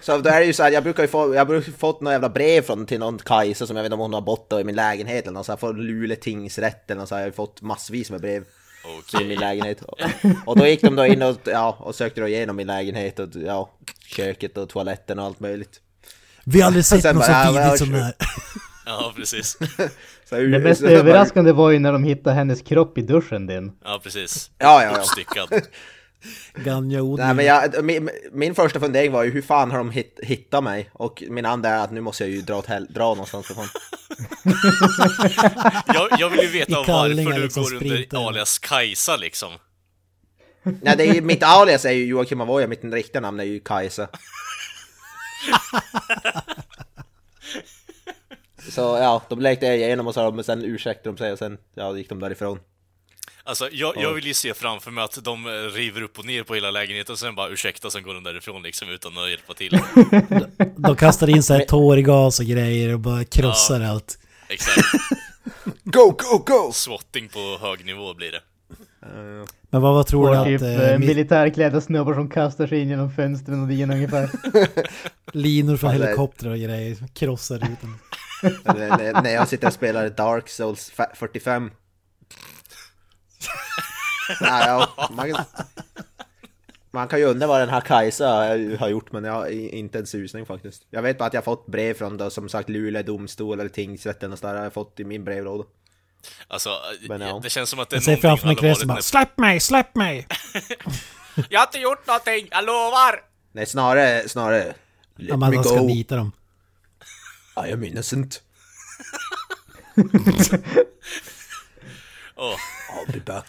Så 0.00 0.18
då 0.18 0.30
är 0.30 0.40
det 0.40 0.46
ju 0.46 0.52
så 0.52 0.62
här, 0.62 0.70
jag 0.70 0.82
brukar 0.82 1.02
ju 1.02 1.08
få, 1.08 1.34
jag 1.34 1.46
brukar 1.46 1.72
fått 1.72 2.00
några 2.00 2.14
jävla 2.14 2.28
brev 2.28 2.62
från 2.62 2.86
till 2.86 2.98
någon 2.98 3.18
Kajsa 3.18 3.66
som 3.66 3.76
jag 3.76 3.82
vet 3.82 3.86
inte 3.88 3.94
om 3.94 4.00
hon 4.00 4.14
har 4.14 4.20
bott 4.20 4.52
i 4.60 4.64
min 4.64 4.74
lägenhet 4.74 5.22
eller 5.24 5.32
något 5.34 5.46
så 5.46 5.52
här, 5.52 5.56
från 5.56 5.76
Luleå 5.86 6.16
tingsrätt 6.20 6.90
eller 6.90 7.00
något 7.00 7.08
så 7.08 7.14
här, 7.14 7.20
jag 7.22 7.24
har 7.24 7.28
ju 7.30 7.34
fått 7.34 7.62
massvis 7.62 8.10
med 8.10 8.20
brev 8.20 8.42
i 8.42 8.46
Okej. 8.98 9.28
min 9.28 9.38
lägenhet. 9.40 9.82
Och 10.46 10.58
då 10.58 10.66
gick 10.66 10.80
de 10.82 10.96
då 10.96 11.06
in 11.06 11.22
och, 11.22 11.36
ja, 11.44 11.76
och 11.80 11.94
sökte 11.94 12.20
då 12.20 12.28
igenom 12.28 12.56
min 12.56 12.66
lägenhet 12.66 13.18
och 13.18 13.28
ja, 13.34 13.70
köket 14.06 14.56
och 14.58 14.68
toaletten 14.68 15.18
och 15.18 15.24
allt 15.24 15.40
möjligt. 15.40 15.80
Vi 16.44 16.60
har 16.60 16.66
aldrig 16.66 16.84
sett 16.84 17.14
något 17.14 17.24
så 17.24 17.30
bara, 17.32 17.50
vidrigt 17.50 17.68
vad- 17.68 17.78
som 17.78 17.92
det 17.92 17.98
här. 17.98 18.14
Ja, 18.86 19.12
precis. 19.16 19.58
Så, 20.24 20.34
Det 20.34 20.58
mest 20.58 20.82
överraskande 20.82 21.52
var 21.52 21.70
ju 21.70 21.78
när 21.78 21.92
de 21.92 22.04
hittade 22.04 22.36
hennes 22.36 22.62
kropp 22.62 22.98
i 22.98 23.02
duschen 23.02 23.46
din. 23.46 23.72
Ja, 23.84 24.00
precis. 24.02 24.50
Ja, 24.58 24.82
ja, 24.82 24.92
ja. 24.92 24.98
Uppstyckad. 24.98 25.48
Ganja 26.54 27.02
Nej 27.02 27.34
men 27.34 27.44
jag, 27.44 27.84
min, 27.84 28.10
min 28.32 28.54
första 28.54 28.80
fundering 28.80 29.12
var 29.12 29.24
ju 29.24 29.30
hur 29.30 29.42
fan 29.42 29.70
har 29.70 29.78
de 29.78 29.90
hit, 29.90 30.20
hittat 30.22 30.64
mig? 30.64 30.90
Och 30.92 31.22
min 31.28 31.46
andra 31.46 31.68
är 31.68 31.84
att 31.84 31.92
nu 31.92 32.00
måste 32.00 32.24
jag 32.24 32.30
ju 32.30 32.40
dra, 32.42 32.58
åt 32.58 32.66
hel, 32.66 32.86
dra 32.86 33.08
någonstans 33.08 33.46
fan. 33.46 33.68
Jag, 35.86 36.08
jag 36.18 36.30
vill 36.30 36.40
ju 36.40 36.46
veta 36.46 36.84
varför 36.88 37.32
du 37.32 37.42
liksom 37.42 37.62
går 37.62 37.76
sprintar. 37.76 38.18
under 38.18 38.28
alias 38.28 38.58
Kajsa 38.58 39.16
liksom. 39.16 39.52
Nej, 40.62 40.96
det 40.96 41.08
är 41.08 41.14
ju, 41.14 41.20
mitt 41.20 41.42
alias 41.42 41.84
är 41.84 41.92
ju 41.92 42.04
Joakim 42.04 42.40
Avoya, 42.40 42.66
mitt 42.66 42.84
riktiga 42.84 43.20
namn 43.20 43.40
är 43.40 43.44
ju 43.44 43.60
Kajsa. 43.60 44.08
Så 48.70 48.80
ja, 48.80 49.22
de 49.28 49.40
lekte 49.40 49.66
igenom 49.66 50.06
och 50.06 50.14
sa 50.14 50.30
men 50.30 50.44
sen 50.44 50.64
ursäktade 50.64 51.14
de 51.14 51.18
sig 51.18 51.32
och 51.32 51.38
sen 51.38 51.58
ja, 51.74 51.96
gick 51.96 52.08
de 52.08 52.20
därifrån. 52.20 52.58
Alltså, 53.44 53.68
jag, 53.72 53.96
jag 53.96 54.14
vill 54.14 54.26
ju 54.26 54.34
se 54.34 54.54
framför 54.54 54.90
mig 54.90 55.04
att 55.04 55.24
de 55.24 55.46
eh, 55.46 55.50
river 55.50 56.02
upp 56.02 56.18
och 56.18 56.24
ner 56.26 56.42
på 56.42 56.54
hela 56.54 56.70
lägenheten 56.70 57.12
och 57.12 57.18
sen 57.18 57.34
bara 57.34 57.48
ursäkta, 57.48 57.90
sen 57.90 58.02
går 58.02 58.14
de 58.14 58.24
därifrån 58.24 58.62
liksom 58.62 58.88
utan 58.90 59.18
att 59.18 59.30
hjälpa 59.30 59.54
till. 59.54 59.78
De 60.76 60.96
kastar 60.96 61.30
in 61.30 61.42
så 61.42 61.54
här 61.54 61.64
tårgas 61.64 62.40
och 62.40 62.46
grejer 62.46 62.94
och 62.94 63.00
bara 63.00 63.24
krossar 63.24 63.80
allt. 63.80 64.18
Exakt. 64.48 64.78
Go, 65.84 66.10
go, 66.10 66.38
go! 66.46 66.72
Swatting 66.72 67.28
på 67.28 67.58
hög 67.60 67.84
nivå 67.86 68.14
blir 68.14 68.32
det. 68.32 68.40
Men 69.70 69.82
vad, 69.82 69.94
vad 69.94 70.06
tror 70.06 70.24
du 70.26 70.30
Och 70.30 70.36
att 70.36 70.46
typ 70.46 70.62
eh, 70.62 70.68
eh, 70.90 70.96
mi- 70.96 70.98
militärklädda 70.98 71.80
snubbar 71.80 72.14
som 72.14 72.30
kastar 72.30 72.66
sig 72.66 72.80
in 72.80 72.88
genom 72.88 73.10
fönstren 73.12 73.62
och 73.62 73.68
din 73.68 73.90
ungefär. 73.90 74.30
linor 75.32 75.76
från 75.76 75.90
det 75.90 75.96
helikoptrar 75.96 76.50
och 76.50 76.58
grejer 76.58 76.96
krossar 77.14 77.54
rutan? 77.54 77.98
När, 78.64 79.30
jag 79.34 79.48
sitter 79.48 79.66
och 79.66 79.72
spelar 79.72 80.08
Dark 80.08 80.48
Souls 80.48 80.92
fa- 80.96 81.14
45. 81.14 81.70
Nej, 84.40 84.64
ja, 84.66 85.08
man, 85.10 85.34
man 86.90 87.08
kan 87.08 87.18
ju 87.18 87.24
undra 87.24 87.46
vad 87.46 87.60
den 87.60 87.68
här 87.68 87.80
Kajsa 87.80 88.28
har- 88.78 88.88
gjort 88.88 89.12
men 89.12 89.24
jag 89.24 89.32
har 89.32 89.46
inte 89.48 89.98
en 89.98 90.06
susning 90.06 90.46
faktiskt. 90.46 90.82
Jag 90.90 91.02
vet 91.02 91.18
bara 91.18 91.24
att 91.24 91.32
jag 91.34 91.40
har 91.40 91.44
fått 91.44 91.66
brev 91.66 91.94
från 91.94 92.16
då, 92.16 92.30
som 92.30 92.48
sagt 92.48 92.68
Luleå 92.68 93.02
domstol 93.02 93.60
eller 93.60 93.70
tingsrätten 93.70 94.32
och 94.32 94.38
sådär 94.38 94.54
har 94.54 94.62
jag 94.62 94.72
fått 94.72 95.00
i 95.00 95.04
min 95.04 95.24
brevlåda. 95.24 95.64
Alltså, 96.48 96.70
Men 97.08 97.20
ja. 97.20 97.40
det 97.42 97.50
känns 97.50 97.70
som 97.70 97.78
att 97.80 97.90
det 97.90 97.96
är 97.96 97.96
Jag 97.96 98.04
ser 98.04 98.28
någonting 98.28 98.56
framför 98.56 98.86
mig 98.86 98.94
bara. 98.94 99.02
Släpp 99.02 99.38
mig, 99.38 99.60
släpp 99.60 99.94
mig! 99.94 100.26
Jag 101.50 101.60
har 101.60 101.66
inte 101.66 101.78
gjort 101.78 102.06
någonting, 102.06 102.48
jag 102.50 102.64
lovar! 102.64 103.20
Nej, 103.52 103.66
snarare, 103.66 104.28
snarare... 104.28 104.74
Ja, 105.16 105.36
man 105.36 105.64
ska 105.64 105.82
nita 105.82 106.16
dem. 106.16 106.32
I 107.56 107.72
am 107.72 107.84
innocent. 107.84 108.42
Åh, 112.36 112.56
I'll 112.90 113.12
be 113.12 113.20
back. 113.20 113.46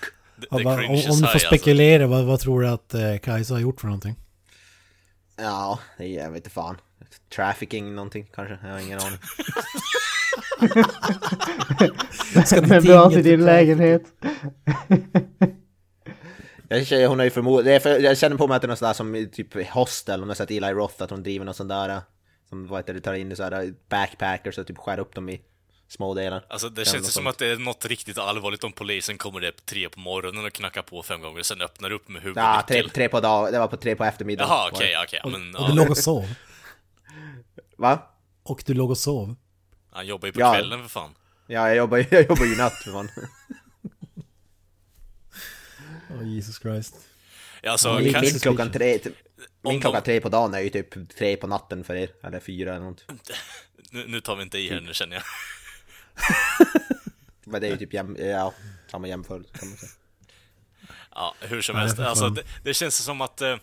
Ja, 0.51 0.60
vad- 0.63 0.79
cringes 0.79 1.05
om, 1.05 1.12
om 1.12 1.17
du 1.17 1.22
får 1.27 1.33
alltså. 1.33 1.48
spekulera, 1.48 2.07
vad, 2.07 2.25
vad 2.25 2.39
tror 2.39 2.62
du 2.62 2.67
att 2.67 2.93
eh, 2.93 3.17
Kajsa 3.17 3.53
har 3.53 3.62
gjort 3.62 3.79
för 3.81 3.88
någonting? 3.88 4.15
Ja, 5.36 5.79
det 5.98 6.03
är, 6.03 6.24
jag 6.24 6.29
vet 6.31 6.38
inte 6.38 6.50
fan. 6.50 6.77
Trafficking 7.36 7.95
någonting 7.95 8.29
kanske, 8.36 8.57
jag 8.63 8.74
har 8.74 8.79
ingen 8.79 9.00
aning. 9.00 9.19
Ska 12.45 12.62
Men 12.62 12.83
bra 12.83 13.10
till 13.10 13.24
din 13.24 13.45
lägenhet. 13.45 14.03
Jag 16.67 16.88
känner, 16.88 17.07
hon 17.07 17.19
är 17.19 17.24
ju 17.24 17.29
förmodligen, 17.29 18.03
jag 18.03 18.17
känner 18.17 18.38
på 18.38 18.48
mig 18.48 18.55
att 18.55 18.62
det 18.62 18.65
är 18.65 18.69
något 18.69 18.79
sådär 18.79 18.93
som 18.93 19.15
i 19.15 19.27
typ 19.27 19.69
Hostel, 19.69 20.22
om 20.22 20.27
du 20.27 20.29
har 20.29 20.36
sett 20.36 20.51
Eli 20.51 20.67
Roth, 20.67 21.03
att 21.03 21.10
hon 21.10 21.24
driver 21.24 21.45
något 21.45 21.55
sånt 21.55 21.69
där 21.69 21.89
äh, 21.89 21.98
Som 22.53 22.67
vad 22.67 22.79
heter 22.79 22.93
det, 22.93 23.01
tar 23.01 23.13
in 23.13 23.31
i 23.31 23.36
sådär 23.36 23.74
backpackers 23.89 24.57
och 24.57 24.67
typ 24.67 24.77
skär 24.77 25.00
upp 25.00 25.15
dem 25.15 25.29
i 25.29 25.41
små 25.88 26.13
delar 26.13 26.45
Alltså 26.50 26.69
det 26.69 26.86
känns 26.86 27.07
ju 27.07 27.12
som 27.12 27.27
att 27.27 27.38
det 27.38 27.48
är 27.48 27.57
något 27.57 27.86
riktigt 27.86 28.17
allvarligt 28.17 28.63
om 28.63 28.72
polisen 28.72 29.17
kommer 29.17 29.43
upp 29.45 29.65
tre 29.65 29.89
på 29.89 30.00
morgonen 30.00 30.45
och 30.45 30.53
knackar 30.53 30.81
på 30.81 31.03
fem 31.03 31.22
gånger, 31.22 31.43
sen 31.43 31.62
öppnar 31.62 31.91
upp 31.91 32.07
med 32.10 32.22
huvudet 32.22 32.43
Ja, 32.43 32.63
tre, 32.67 32.89
tre 32.89 33.10
på 33.10 33.19
dag, 33.19 33.53
det 33.53 33.60
var 33.60 33.67
på 33.67 33.77
tre 33.77 33.95
på 33.95 34.03
eftermiddagen 34.03 34.50
Jaha, 34.50 34.63
var 34.72 34.79
det. 34.79 34.86
okej, 34.86 34.98
okej. 35.03 35.19
ja, 35.24 35.29
men, 35.29 35.55
Och 35.55 35.63
du 35.65 35.69
ja, 35.69 35.75
låg 35.75 35.89
och 35.89 35.98
sov. 35.98 36.33
Va? 37.77 38.00
Och 38.43 38.63
du 38.65 38.74
låg 38.74 38.89
och 38.91 38.98
sov. 38.98 39.36
Han 39.91 40.07
jobbar 40.07 40.25
ju 40.27 40.31
på 40.31 40.39
Ja. 40.39 40.53
kvällen 40.53 40.81
för 40.81 40.89
fan. 40.89 41.15
Ja, 41.48 41.67
jag 41.67 41.75
jobbar, 41.77 41.98
ju- 41.98 42.05
jag 42.12 42.22
jobbar 42.29 42.45
ju 42.45 42.55
natt 42.55 42.74
för 42.74 42.91
fan 42.91 43.10
Oh, 46.19 46.27
Jesus 46.27 46.60
Christ. 46.60 46.95
Ja, 47.62 47.72
Alltså, 47.72 47.88
Ja, 47.89 47.95
Min, 47.95 48.03
lite 48.03 48.13
kan, 48.13 48.22
min 48.22 48.29
suspicious. 48.31 48.55
klockan 48.57 48.72
tre, 48.72 49.00
min 49.63 49.75
Om 49.75 49.82
klockan 49.82 50.01
de- 50.01 50.05
tre 50.05 50.22
på 50.22 50.29
dagen 50.29 50.53
är 50.53 50.60
ju 50.60 50.70
typ 50.70 51.15
tre 51.17 51.36
på 51.38 51.48
natten 51.48 51.84
för 51.84 51.96
er, 51.96 52.10
eller 52.24 52.39
fyra 52.39 52.75
eller 52.75 52.86
något 52.86 53.05
nu, 53.91 54.08
nu 54.08 54.22
tar 54.22 54.36
vi 54.36 54.43
inte 54.43 54.58
i 54.58 54.70
här 54.70 54.82
nu 54.82 54.93
känner 54.93 55.15
jag. 55.15 55.24
Men 57.43 57.62
det 57.62 57.67
är 57.67 57.72
ju 57.72 57.77
typ 57.77 57.93
jäm, 57.93 58.17
ja, 58.20 58.53
samma 58.91 59.08
jämförelse 59.08 59.58
kan 59.60 59.67
man 59.70 59.77
säga 59.77 59.91
Ja, 61.15 61.36
hur 61.39 61.62
som 61.62 61.75
helst. 61.75 62.00
Alltså, 62.00 62.29
det, 62.29 62.43
det 62.63 62.74
känns 62.74 63.03
som 63.03 63.22
att 63.22 63.41
eh, 63.41 63.58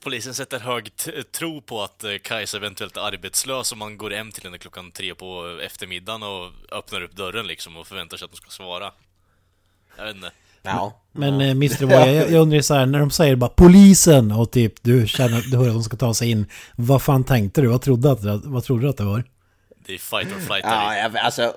polisen 0.00 0.34
sätter 0.34 0.60
hög 0.60 0.90
tro 1.32 1.62
på 1.62 1.82
att 1.82 2.04
eh, 2.04 2.18
Kajsa 2.22 2.56
eventuellt 2.56 2.96
är 2.96 3.00
arbetslös 3.00 3.72
om 3.72 3.78
man 3.78 3.98
går 3.98 4.10
hem 4.10 4.32
till 4.32 4.42
henne 4.42 4.58
klockan 4.58 4.90
tre 4.92 5.14
på 5.14 5.58
eftermiddagen 5.62 6.22
och 6.22 6.52
öppnar 6.72 7.02
upp 7.02 7.12
dörren 7.12 7.46
liksom 7.46 7.76
och 7.76 7.86
förväntar 7.86 8.16
sig 8.16 8.24
att 8.24 8.30
de 8.30 8.36
ska 8.36 8.50
svara. 8.50 8.92
Jag 9.96 10.04
vet 10.04 10.14
inte. 10.16 10.30
Ja, 10.76 11.02
Men 11.12 11.40
eh, 11.40 11.50
Mr. 11.50 11.86
Boy, 11.86 12.14
jag, 12.14 12.30
jag 12.30 12.42
undrar 12.42 12.60
så 12.60 12.74
här, 12.74 12.86
när 12.86 12.98
de 12.98 13.10
säger 13.10 13.36
bara 13.36 13.50
polisen 13.50 14.32
och 14.32 14.50
typ 14.50 14.82
du 14.82 15.06
känner, 15.06 15.50
du 15.50 15.56
hör 15.56 15.68
att 15.68 15.74
de 15.74 15.82
ska 15.82 15.96
ta 15.96 16.14
sig 16.14 16.30
in. 16.30 16.46
Vad 16.76 17.02
fan 17.02 17.24
tänkte 17.24 17.60
du? 17.60 17.66
Vad 17.66 17.82
trodde, 17.82 18.10
att, 18.10 18.44
vad 18.44 18.64
trodde 18.64 18.82
du 18.82 18.88
att 18.88 18.96
det 18.96 19.04
var? 19.04 19.24
Det 19.86 19.94
är 19.94 19.98
fight 19.98 20.36
or 20.36 20.40
flight 20.40 20.64
Ja, 20.64 20.96
jag, 20.96 21.16
alltså, 21.16 21.52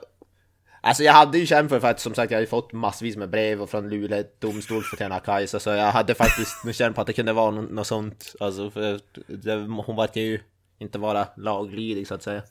alltså 0.82 1.04
jag 1.04 1.14
hade 1.14 1.38
ju 1.38 1.46
känt 1.46 1.70
för, 1.70 1.80
för 1.80 1.88
att 1.88 2.00
som 2.00 2.14
sagt 2.14 2.32
jag 2.32 2.38
hade 2.38 2.48
fått 2.48 2.74
massvis 2.74 3.18
med 3.18 3.30
brev 3.30 3.62
och 3.62 3.70
från 3.70 3.90
Luleå 3.90 4.24
domstol 4.40 4.84
för 4.84 4.98
Tjena 4.98 5.20
Kajsa 5.20 5.60
så 5.60 5.70
jag 5.70 5.92
hade 5.92 6.14
faktiskt 6.14 6.56
känt 6.78 6.96
på 6.96 7.02
att 7.02 7.08
det 7.08 7.14
kunde 7.14 7.34
vara 7.34 7.52
något, 7.52 7.72
något 7.72 7.88
sånt. 7.88 8.36
Alltså, 8.40 8.72
för 8.72 9.00
det, 9.28 9.56
hon 9.86 9.96
var 9.96 10.10
ju 10.14 10.40
inte 10.82 10.98
vara 11.00 11.28
laglydig 11.38 12.08
så 12.08 12.14
att 12.14 12.24
säga. 12.24 12.42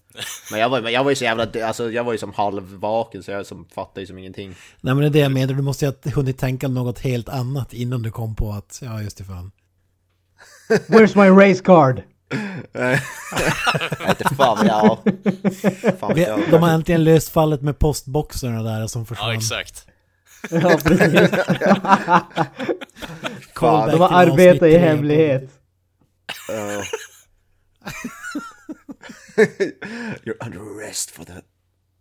Men 0.50 0.60
jag 0.60 0.68
var, 0.68 0.80
men 0.80 0.92
jag 0.92 1.04
var 1.04 1.10
ju 1.10 1.16
så 1.16 1.24
jävla, 1.24 1.66
alltså 1.66 1.90
jag 1.90 2.04
var 2.04 2.12
ju 2.12 2.18
som 2.18 2.32
halvvaken 2.32 3.22
så 3.22 3.30
jag 3.30 3.46
som 3.46 3.68
fattade 3.74 4.00
ju 4.00 4.06
som 4.06 4.18
ingenting. 4.18 4.54
Nej 4.80 4.94
men 4.94 4.98
det 4.98 5.06
är 5.06 5.10
det 5.10 5.18
jag 5.18 5.32
menar, 5.32 5.54
du 5.54 5.62
måste 5.62 5.84
ju 5.84 5.92
ha 6.04 6.10
hunnit 6.12 6.38
tänka 6.38 6.68
något 6.68 6.98
helt 6.98 7.28
annat 7.28 7.72
innan 7.72 8.02
du 8.02 8.10
kom 8.10 8.34
på 8.34 8.52
att, 8.52 8.78
ja 8.82 9.02
just 9.02 9.18
det 9.18 9.24
fan. 9.24 9.52
Where's 10.68 11.16
my 11.24 11.48
race 11.48 11.62
card? 11.64 12.02
Jag 12.72 14.10
inte 14.10 14.34
fan, 14.34 14.66
ja. 14.66 14.98
Fan 16.00 16.14
Vi, 16.14 16.22
jag. 16.22 16.40
de 16.50 16.62
har 16.62 16.70
äntligen 16.70 17.04
löst 17.04 17.28
fallet 17.28 17.62
med 17.62 17.78
postboxarna 17.78 18.62
där 18.62 18.86
som 18.86 19.06
försvann. 19.06 19.28
Ja, 19.28 19.34
exakt. 19.34 19.86
Ja, 20.50 20.78
precis. 20.84 21.30
De 23.60 24.00
har 24.00 24.10
arbetat 24.10 24.68
i 24.68 24.78
hemlighet. 24.78 25.50
You're 30.24 30.46
under 30.46 30.58
arrest 30.60 31.10
for 31.10 31.24
that. 31.24 31.44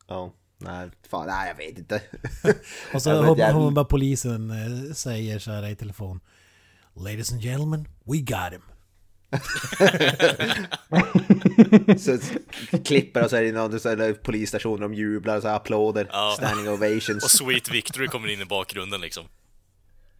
Ja, 0.08 0.34
nej, 0.58 0.90
fan, 1.10 1.28
nej 1.28 1.48
jag 1.48 1.56
vet 1.56 1.78
inte. 1.78 2.02
Och 2.94 3.02
så 3.02 3.10
hör 3.10 3.52
hör 3.54 3.72
bara 3.72 3.86
polisen 3.86 4.52
eh, 4.52 4.94
säger 4.94 5.40
så 5.40 5.52
här 5.52 5.68
i 5.70 5.76
telefon. 5.76 6.20
Ladies 6.96 7.32
and 7.32 7.42
gentlemen, 7.42 7.88
we 8.06 8.18
got 8.18 8.54
him. 8.54 8.62
så 12.00 12.18
klipper 12.86 13.24
och 13.24 13.30
så 13.30 13.36
är 13.36 13.42
det 13.44 13.52
någon 13.52 13.80
så 13.80 13.90
är 13.90 13.96
det 13.96 14.14
polisstation 14.14 14.80
de 14.80 14.94
jublar 14.94 15.36
och 15.36 15.42
så 15.42 15.48
här 15.48 15.56
applåder, 15.56 16.08
Ja. 16.12 16.34
standing 16.38 16.70
ovations. 16.70 17.24
Och 17.24 17.32
Sweet 17.32 17.72
Victory 17.72 18.08
kommer 18.08 18.28
in 18.28 18.42
i 18.42 18.46
bakgrunden 18.46 19.02
liksom. 19.02 19.26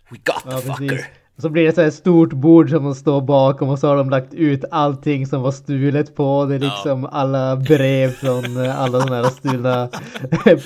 We 0.10 0.18
got 0.18 0.44
the 0.44 0.50
Ja, 0.68 0.75
fucker! 0.75 1.08
Så 1.41 1.50
blir 1.50 1.65
det 1.65 1.75
så 1.75 1.81
här 1.81 1.89
stort 1.89 2.34
bord 2.34 2.69
som 2.69 2.84
de 2.84 2.96
står 2.96 3.22
bakom 3.22 3.69
och 3.69 3.79
så 3.79 3.88
har 3.88 3.96
de 3.96 4.10
lagt 4.10 4.34
ut 4.34 4.63
allting 4.72 5.27
som 5.27 5.41
var 5.41 5.51
stulet 5.51 6.15
på. 6.15 6.46
Det 6.46 6.55
är 6.55 6.60
liksom 6.60 7.05
alla 7.05 7.55
brev 7.55 8.12
från 8.12 8.65
eh, 8.65 8.79
alla 8.81 9.01
sådana 9.01 9.15
här 9.24 9.29
stulna 9.29 9.89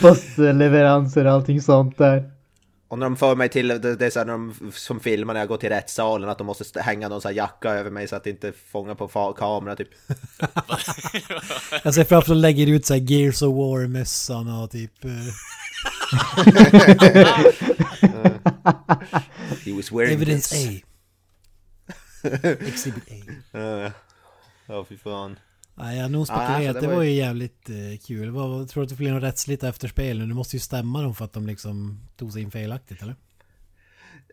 postleveranser 0.01 1.25
och 1.25 1.31
allting 1.31 1.61
sånt 1.61 1.97
där. 1.97 2.29
Och 2.87 2.99
när 2.99 3.05
de 3.05 3.15
för 3.15 3.35
mig 3.35 3.49
till, 3.49 3.67
det, 3.67 3.95
det 3.95 4.05
är 4.05 4.09
så 4.09 4.19
här 4.19 4.25
när 4.25 4.33
de 4.33 4.53
som 4.73 4.99
filmar 4.99 5.33
när 5.33 5.41
jag 5.41 5.47
går 5.47 5.57
till 5.57 5.69
rättssalen, 5.69 6.29
att 6.29 6.37
de 6.37 6.47
måste 6.47 6.61
st- 6.61 6.81
hänga 6.81 7.09
någon 7.09 7.21
sån 7.21 7.29
här 7.29 7.35
jacka 7.35 7.69
över 7.69 7.91
mig 7.91 8.07
så 8.07 8.15
att 8.15 8.23
det 8.23 8.29
inte 8.29 8.51
fångar 8.71 8.95
på 8.95 9.33
kamera 9.33 9.75
typ. 9.75 9.89
Jag 11.83 11.93
ser 11.93 12.03
framför 12.03 12.15
mig 12.15 12.17
att 12.17 12.25
de 12.27 12.33
lägger 12.35 12.67
ut 12.67 12.85
så 12.85 12.93
här 12.93 13.01
Gears 13.01 13.41
of 13.41 13.55
War-mössan 13.55 14.63
och 14.63 14.71
typ... 14.71 14.91
He 19.65 19.73
was 19.73 19.91
wearing 19.91 20.13
Evidence 20.13 20.55
this. 20.55 20.81
A. 20.81 22.47
Exhibit 22.67 23.03
A. 23.53 23.91
Ja, 24.65 24.85
fy 24.89 24.97
fan. 24.97 25.39
Nej, 25.75 25.95
jag 25.95 26.03
har 26.03 26.09
nog 26.09 26.21
Ja, 26.21 26.25
spekulerat. 26.25 26.67
alltså, 26.67 26.81
det, 26.81 26.87
det 26.87 26.95
var 26.95 27.03
ju 27.03 27.11
jävligt 27.11 27.69
eh, 27.69 27.75
kul. 28.07 28.29
Vad, 28.31 28.69
tror 28.69 28.81
du 28.81 28.85
att 28.85 28.89
det 28.89 28.95
blir 28.95 29.11
något 29.11 29.23
rättsligt 29.23 29.63
efterspel 29.63 30.19
nu? 30.19 30.25
Det 30.25 30.33
måste 30.33 30.55
ju 30.55 30.59
stämma 30.59 31.01
dem 31.01 31.15
för 31.15 31.25
att 31.25 31.33
de 31.33 31.47
liksom 31.47 31.99
tog 32.17 32.33
sig 32.33 32.41
in 32.41 32.51
felaktigt, 32.51 33.01
eller? 33.01 33.15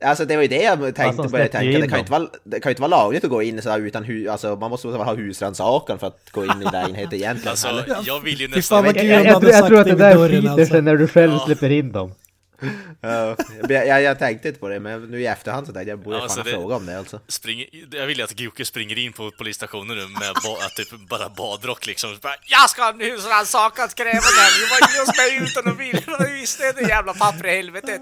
Alltså 0.04 0.24
det 0.24 0.36
var 0.36 0.42
ju 0.42 0.48
det 0.48 0.62
jag 0.62 0.94
tänkte, 0.94 1.22
de 1.22 1.30
började 1.32 1.50
tänka. 1.52 1.70
in 1.76 1.80
Det 1.80 1.88
kan, 1.88 1.98
inte 1.98 2.12
vara, 2.12 2.28
det 2.44 2.60
kan 2.60 2.70
ju 2.70 2.72
inte 2.72 2.82
vara 2.82 2.90
lagligt 2.90 3.24
att 3.24 3.30
gå 3.30 3.42
in 3.42 3.62
så 3.62 3.70
här 3.70 3.80
utan 3.80 4.04
hus, 4.04 4.28
alltså 4.28 4.56
man 4.56 4.70
måste 4.70 4.88
ha 4.88 5.14
husrannsakan 5.14 5.98
för 5.98 6.06
att 6.06 6.30
gå 6.30 6.44
in 6.44 6.62
i 6.62 6.64
lägenheten 6.72 7.14
egentligen. 7.14 7.50
Alltså, 7.50 7.84
jag 8.06 8.20
vill 8.20 8.40
ju 8.40 8.48
nästan... 8.48 8.84
Jag, 8.84 8.96
jag, 8.96 9.26
jag, 9.26 9.44
jag 9.44 9.66
tror 9.66 9.78
att 9.80 9.86
det 9.86 9.94
där 9.94 10.28
skiter 10.28 10.48
alltså. 10.48 10.66
sig 10.66 10.82
när 10.82 10.96
du 10.96 11.08
själv 11.08 11.32
Ja. 11.32 11.42
släpper 11.46 11.70
in 11.70 11.92
dem. 11.92 12.12
Ja, 13.00 13.36
jag, 13.68 14.02
jag, 14.02 14.18
tänkte 14.18 14.48
inte 14.48 14.60
på 14.60 14.68
det, 14.68 14.80
men 14.80 15.02
nu 15.02 15.20
i 15.22 15.26
efterhand 15.26 15.66
så 15.66 15.72
tänkte 15.72 15.90
jag, 15.90 15.98
jag 15.98 16.04
borde 16.04 16.16
Ja, 16.16 16.20
fan 16.20 16.24
alltså, 16.24 16.40
ha 16.40 16.44
det- 16.44 16.50
frågat 16.50 16.76
om 16.80 16.86
det 16.86 16.98
alltså. 16.98 17.20
Spring, 17.28 17.64
jag 17.92 18.06
vill 18.06 18.18
ju 18.18 18.24
att 18.24 18.38
Goke 18.40 18.64
springer 18.64 18.98
in 18.98 19.12
på 19.12 19.30
polisstationen 19.38 19.96
nu 19.96 20.06
med 20.06 20.34
ba, 20.44 20.56
att 20.66 20.74
typ 20.76 21.08
bara 21.08 21.28
badrock 21.28 21.86
liksom. 21.86 22.18
Bara, 22.22 22.34
jag 22.46 22.70
ska 22.70 22.82
ha 22.82 22.90
en 22.90 23.00
husrannsakan, 23.00 23.88
skräva 23.88 24.12
den! 24.12 24.20
Du 24.58 24.66
var 24.66 25.00
hos 25.06 25.16
mig 25.18 25.48
utan 25.50 25.72
att 25.72 25.78
vilja, 25.78 26.18
du 26.18 26.32
visste 26.40 26.72
det 26.72 26.88
jävla 26.88 27.14
papper 27.14 27.46
i 27.46 27.56
helvetet! 27.56 28.00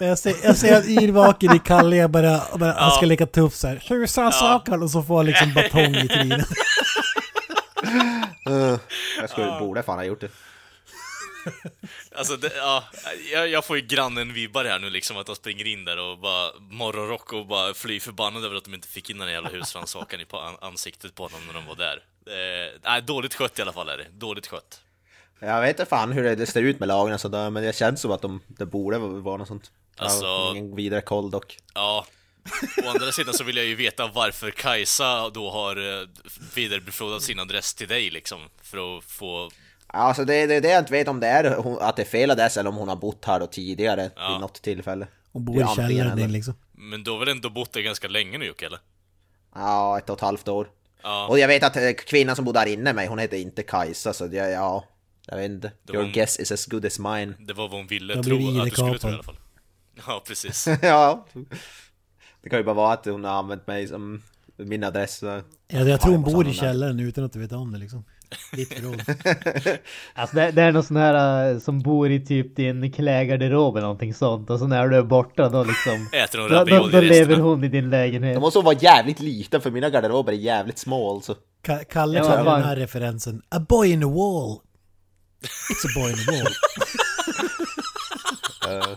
Jag 0.00 0.18
ser, 0.18 0.34
jag 0.42 0.56
ser 0.56 0.76
att 0.78 0.86
yrvaken 0.86 1.56
i 1.56 1.58
Kalle 1.58 2.08
bara, 2.08 2.40
bara 2.58 2.72
han 2.72 2.90
ska 2.90 3.00
Ja. 3.04 3.08
leka 3.08 3.26
tuff 3.26 3.54
så 3.54 3.68
här. 3.68 3.82
Husrannsakan! 3.88 4.82
Och 4.82 4.90
så 4.90 5.02
får 5.02 5.16
han 5.16 5.26
liksom 5.26 5.54
batong 5.54 5.94
i 5.96 6.08
trynet. 6.08 6.46
Jag 9.20 9.30
skulle, 9.30 9.58
borde 9.60 9.82
fan 9.82 9.98
ha 9.98 10.04
gjort 10.04 10.20
det. 10.20 10.28
Alltså, 12.14 12.36
det, 12.36 12.52
ja, 12.56 12.84
jag, 13.32 13.48
jag 13.48 13.64
får 13.64 13.76
ju 13.76 13.82
grannen-vibbar 13.86 14.64
här 14.64 14.78
nu 14.78 14.90
liksom, 14.90 15.16
att 15.16 15.26
de 15.26 15.36
springer 15.36 15.66
in 15.66 15.84
där 15.84 15.98
och 15.98 16.18
bara 16.18 16.50
morgonrock 16.60 17.32
och 17.32 17.46
bara 17.46 17.74
fly 17.74 18.00
förbannade 18.00 18.46
över 18.46 18.56
att 18.56 18.64
de 18.64 18.74
inte 18.74 18.88
fick 18.88 19.10
in 19.10 19.18
den 19.18 19.30
jävla 19.30 19.48
husrannsakan 19.48 20.20
i 20.20 20.26
ansiktet 20.60 21.14
på 21.14 21.28
dem 21.28 21.40
när 21.46 21.54
de 21.54 21.66
var 21.66 21.76
där. 21.76 22.02
Eh, 22.26 22.80
nej, 22.84 23.02
dåligt 23.02 23.34
skött 23.34 23.58
i 23.58 23.62
alla 23.62 23.72
fall 23.72 23.88
är 23.88 23.98
det. 23.98 24.06
Dåligt 24.12 24.46
skött. 24.46 24.80
Jag 25.38 25.60
vet 25.60 25.70
inte 25.70 25.86
fan 25.86 26.12
hur 26.12 26.22
det, 26.22 26.34
det 26.34 26.46
ser 26.46 26.62
ut 26.62 26.80
med 26.80 26.88
lagen 26.88 27.14
och 27.14 27.20
sådär, 27.20 27.50
men 27.50 27.62
det 27.62 27.76
känns 27.76 28.00
som 28.00 28.10
att 28.10 28.22
de, 28.22 28.40
det 28.46 28.66
borde 28.66 28.98
vara 28.98 29.36
något 29.36 29.48
sånt. 29.48 29.70
Alltså- 29.96 30.52
ingen 30.56 30.76
vidare 30.76 31.00
koll 31.00 31.30
dock. 31.30 31.58
Ja. 31.74 32.06
Å 32.84 32.88
andra 32.88 33.12
sidan 33.12 33.34
så 33.34 33.44
vill 33.44 33.56
jag 33.56 33.66
ju 33.66 33.74
veta 33.74 34.06
varför 34.06 34.50
Kajsa 34.50 35.30
då 35.30 35.50
har 35.50 36.00
eh, 36.00 36.08
vidarebefordrat 36.54 37.22
sin 37.22 37.38
adress 37.40 37.74
till 37.74 37.88
dig 37.88 38.10
liksom, 38.10 38.48
för 38.62 38.98
att 38.98 39.04
få... 39.04 39.50
Alltså 39.92 40.24
det, 40.24 40.46
det 40.46 40.54
är 40.54 40.60
det 40.60 40.68
jag 40.70 40.78
inte 40.78 40.92
vet 40.92 41.08
om 41.08 41.20
det 41.20 41.26
är 41.26 41.56
hon, 41.56 41.78
att 41.80 41.96
det 41.96 42.02
är 42.02 42.06
fel 42.06 42.30
adress 42.30 42.56
eller 42.56 42.70
om 42.70 42.76
hon 42.76 42.88
har 42.88 42.96
bott 42.96 43.24
här 43.24 43.40
då 43.40 43.46
tidigare 43.46 44.10
Ja. 44.16 44.32
vid 44.32 44.40
något 44.40 44.62
tillfälle. 44.62 45.06
Det 45.32 45.40
bor 45.40 45.56
i 45.62 45.66
källaren 45.76 46.16
din 46.16 46.32
liksom. 46.32 46.54
Men 46.72 47.04
du 47.04 47.10
har 47.10 47.18
väl 47.18 47.28
ändå 47.28 47.50
bott 47.50 47.72
där 47.72 47.80
ganska 47.80 48.08
länge 48.08 48.38
nu 48.38 48.44
Jocke, 48.46 48.66
eller? 48.66 48.78
Ja, 49.54 49.98
ett 49.98 50.10
och 50.10 50.16
ett 50.16 50.20
halvt 50.20 50.48
år. 50.48 50.68
Ja. 51.02 51.26
Och 51.28 51.38
jag 51.38 51.48
vet 51.48 51.62
att 51.62 51.76
eh, 51.76 51.90
kvinnan 51.92 52.36
som 52.36 52.44
bodde 52.44 52.60
där 52.60 52.66
inne 52.66 52.82
med 52.82 52.94
mig, 52.94 53.06
hon 53.06 53.18
heter 53.18 53.36
inte 53.36 53.62
Kajsa 53.62 54.12
så 54.12 54.26
det, 54.26 54.36
ja, 54.36 54.84
jag 55.26 55.36
vet 55.36 55.50
inte. 55.50 55.72
Det 55.82 55.92
Your 55.92 56.04
en- 56.04 56.12
guess 56.12 56.38
is 56.40 56.52
as 56.52 56.66
good 56.66 56.84
as 56.86 56.98
mine. 56.98 57.34
Det 57.38 57.52
var 57.52 57.68
vad 57.68 57.78
hon 57.78 57.86
ville 57.86 58.14
Jag 58.14 58.24
tro 58.24 58.36
att 58.58 58.64
du 58.64 58.70
skulle 58.70 58.98
tro 58.98 59.10
i 59.10 59.12
alla 59.14 59.22
fall. 59.22 59.38
Ja, 60.06 60.22
precis. 60.26 60.66
ja. 60.82 61.26
Det 62.42 62.48
kan 62.48 62.58
ju 62.58 62.64
bara 62.64 62.74
vara 62.74 62.92
att 62.92 63.04
hon 63.06 63.24
har 63.24 63.30
använt 63.32 63.66
mig 63.66 63.88
som 63.88 64.22
min 64.56 64.84
adress. 64.84 65.16
så- 65.18 65.42
Ja, 65.68 65.80
jag 65.80 66.00
tror 66.00 66.12
hon 66.12 66.22
bor 66.22 66.42
i 66.44 66.46
hon 66.46 66.54
källaren 66.54 67.00
utan 67.00 67.24
att 67.24 67.32
du 67.32 67.38
vet 67.38 67.52
om 67.52 67.72
det 67.72 67.78
liksom. 67.78 68.04
Ditt 68.52 68.74
förråd. 68.74 69.02
Alltså 70.14 70.36
det, 70.36 70.50
det 70.50 70.62
är 70.62 70.72
någon 70.72 70.82
sån 70.82 70.96
här 70.96 71.50
äh, 71.52 71.58
som 71.58 71.80
bor 71.80 72.10
i 72.10 72.26
typ 72.26 72.56
din 72.56 72.92
klädgarderob 72.92 73.76
eller 73.76 73.82
någonting 73.86 74.14
sånt 74.14 74.50
och 74.50 74.58
så 74.58 74.66
när 74.66 74.88
du 74.88 74.96
är 74.96 75.02
borta 75.02 75.48
då 75.48 75.64
liksom 75.64 76.08
Äter 76.12 76.38
hon 76.38 76.48
då, 76.50 76.64
då, 76.64 76.86
då 76.88 77.00
lever 77.00 77.36
hon 77.36 77.64
i 77.64 77.68
din 77.68 77.90
lägenhet. 77.90 78.34
De 78.34 78.40
måste 78.40 78.58
vara 78.60 78.76
jävligt 78.80 79.20
liten 79.20 79.60
för 79.60 79.70
mina 79.70 79.90
garderober 79.90 80.32
är 80.32 80.36
jävligt 80.36 80.78
small 80.78 81.22
så. 81.22 81.34
Ka- 81.66 81.84
Kalle 81.84 82.18
Ja, 82.18 82.24
klarar 82.24 82.44
bara- 82.44 82.56
den 82.56 82.64
här 82.68 82.76
referensen. 82.76 83.42
A 83.48 83.60
boy 83.68 83.90
in 83.92 84.02
a 84.04 84.06
wall. 84.08 84.58
It's 85.42 85.86
a 85.86 85.90
boy 85.96 86.10
in 86.12 86.18
a 86.18 86.32
wall. 86.32 86.52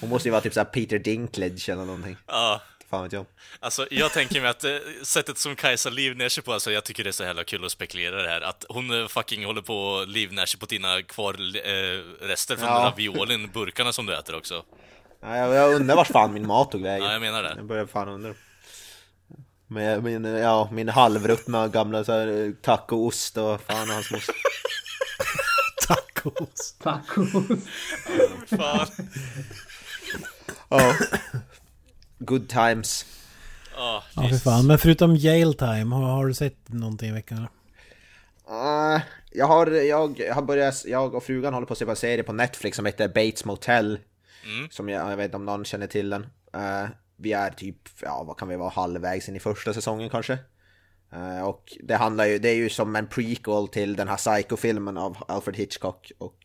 Hon 0.00 0.10
måste 0.10 0.28
ju 0.28 0.32
vara 0.32 0.40
typ 0.42 0.54
såhär 0.54 0.64
Peter 0.64 0.98
Dinklage 0.98 1.68
eller 1.68 1.84
någonting. 1.84 2.16
Ja. 2.26 2.60
Fan 2.90 3.02
vet 3.02 3.12
jag. 3.12 3.26
Alltså, 3.60 3.86
jag 3.90 4.12
tänker 4.12 4.40
mig 4.40 4.50
att 4.50 4.64
eh, 4.64 4.70
sättet 5.02 5.38
som 5.38 5.56
Kajsa 5.56 5.90
livnär 5.90 6.28
sig 6.28 6.42
på, 6.42 6.52
alltså 6.52 6.72
jag 6.72 6.84
tycker 6.84 7.04
det 7.04 7.10
är 7.10 7.12
så 7.12 7.22
jävla 7.24 7.44
kul 7.44 7.64
att 7.64 7.72
spekulera 7.72 8.22
det 8.22 8.28
här, 8.28 8.40
att 8.40 8.64
hon 8.68 9.00
eh, 9.02 9.08
fucking 9.08 9.44
håller 9.44 9.62
på 9.62 9.76
och 9.76 10.08
livnär 10.08 10.46
sig 10.46 10.60
på 10.60 10.66
dina 10.66 11.02
kvar 11.02 11.34
eh, 11.34 12.26
rester 12.26 12.56
från 12.56 12.68
Ja. 12.68 12.74
raviolin, 12.92 13.50
burkarna 13.52 13.92
som 13.92 14.06
du 14.06 14.16
äter 14.16 14.36
också. 14.36 14.64
Ja, 15.22 15.36
jag, 15.36 15.54
jag 15.54 15.74
undrar 15.74 15.96
vart 15.96 16.06
fan 16.06 16.32
min 16.32 16.46
mat 16.46 16.70
tog 16.70 16.82
vägen. 16.82 17.06
Ja, 17.06 17.12
jag 17.12 17.20
menar 17.20 17.42
det. 17.42 17.52
Jag 17.56 17.66
börjar 17.66 17.86
fan 17.86 18.08
undra. 18.08 18.34
Med 19.66 20.02
min, 20.04 20.24
ja, 20.24 20.68
min 20.72 20.88
halvruttna 20.88 21.68
gamla 21.68 22.04
så 22.04 22.12
här, 22.12 22.26
eh, 22.46 22.52
tacoost 22.62 23.36
och 23.36 23.60
fan 23.62 23.88
och 23.88 23.94
hans 23.94 24.10
moster. 24.10 24.34
Tacos. 25.88 26.74
Tacos. 26.82 27.26
Fan. 28.58 28.86
Ja. 30.68 30.94
Good 32.20 32.48
times. 32.48 33.06
Ja, 33.76 34.02
Ja, 34.16 34.28
för 34.28 34.36
fan. 34.36 34.66
Men 34.66 34.78
förutom 34.78 35.16
jail 35.16 35.54
time, 35.54 35.94
har, 35.94 36.02
har 36.02 36.26
du 36.26 36.34
sett 36.34 36.68
någonting 36.68 37.08
i 37.08 37.12
veckan? 37.12 37.38
Uh, 38.50 39.00
jag 39.30 39.46
har, 39.46 39.66
jag 39.66 40.34
har 40.34 40.42
börjat, 40.42 40.84
jag 40.86 41.14
och 41.14 41.22
frugan 41.22 41.54
håller 41.54 41.66
på 41.66 41.72
att 41.72 41.78
se 41.78 41.84
på 41.84 41.90
en 41.90 41.96
serie 41.96 42.22
på 42.22 42.32
Netflix 42.32 42.76
som 42.76 42.86
heter 42.86 43.08
Bates 43.08 43.44
Motel. 43.44 43.98
Som 44.70 44.88
jag, 44.88 45.12
jag 45.12 45.16
vet 45.16 45.24
inte 45.24 45.36
om 45.36 45.44
någon 45.44 45.64
känner 45.64 45.86
till 45.86 46.10
den. 46.10 46.26
Eh, 46.54 46.88
vi 47.16 47.32
är 47.32 47.50
typ, 47.50 47.88
ja 48.02 48.24
vad 48.26 48.36
kan 48.36 48.48
vi 48.48 48.56
vara, 48.56 48.70
halvvägs 48.70 49.28
in 49.28 49.36
i 49.36 49.40
första 49.40 49.74
säsongen 49.74 50.10
kanske. 50.10 50.38
Eh, 51.12 51.42
och 51.42 51.76
det 51.82 51.96
handlar 51.96 52.26
ju, 52.26 52.38
det 52.38 52.48
är 52.48 52.54
ju 52.54 52.68
som 52.68 52.96
en 52.96 53.06
prequel 53.06 53.68
till 53.68 53.96
den 53.96 54.08
här 54.08 54.16
Psycho-filmen 54.16 54.96
av 54.96 55.16
Alfred 55.28 55.56
Hitchcock. 55.56 56.12
Och 56.18 56.38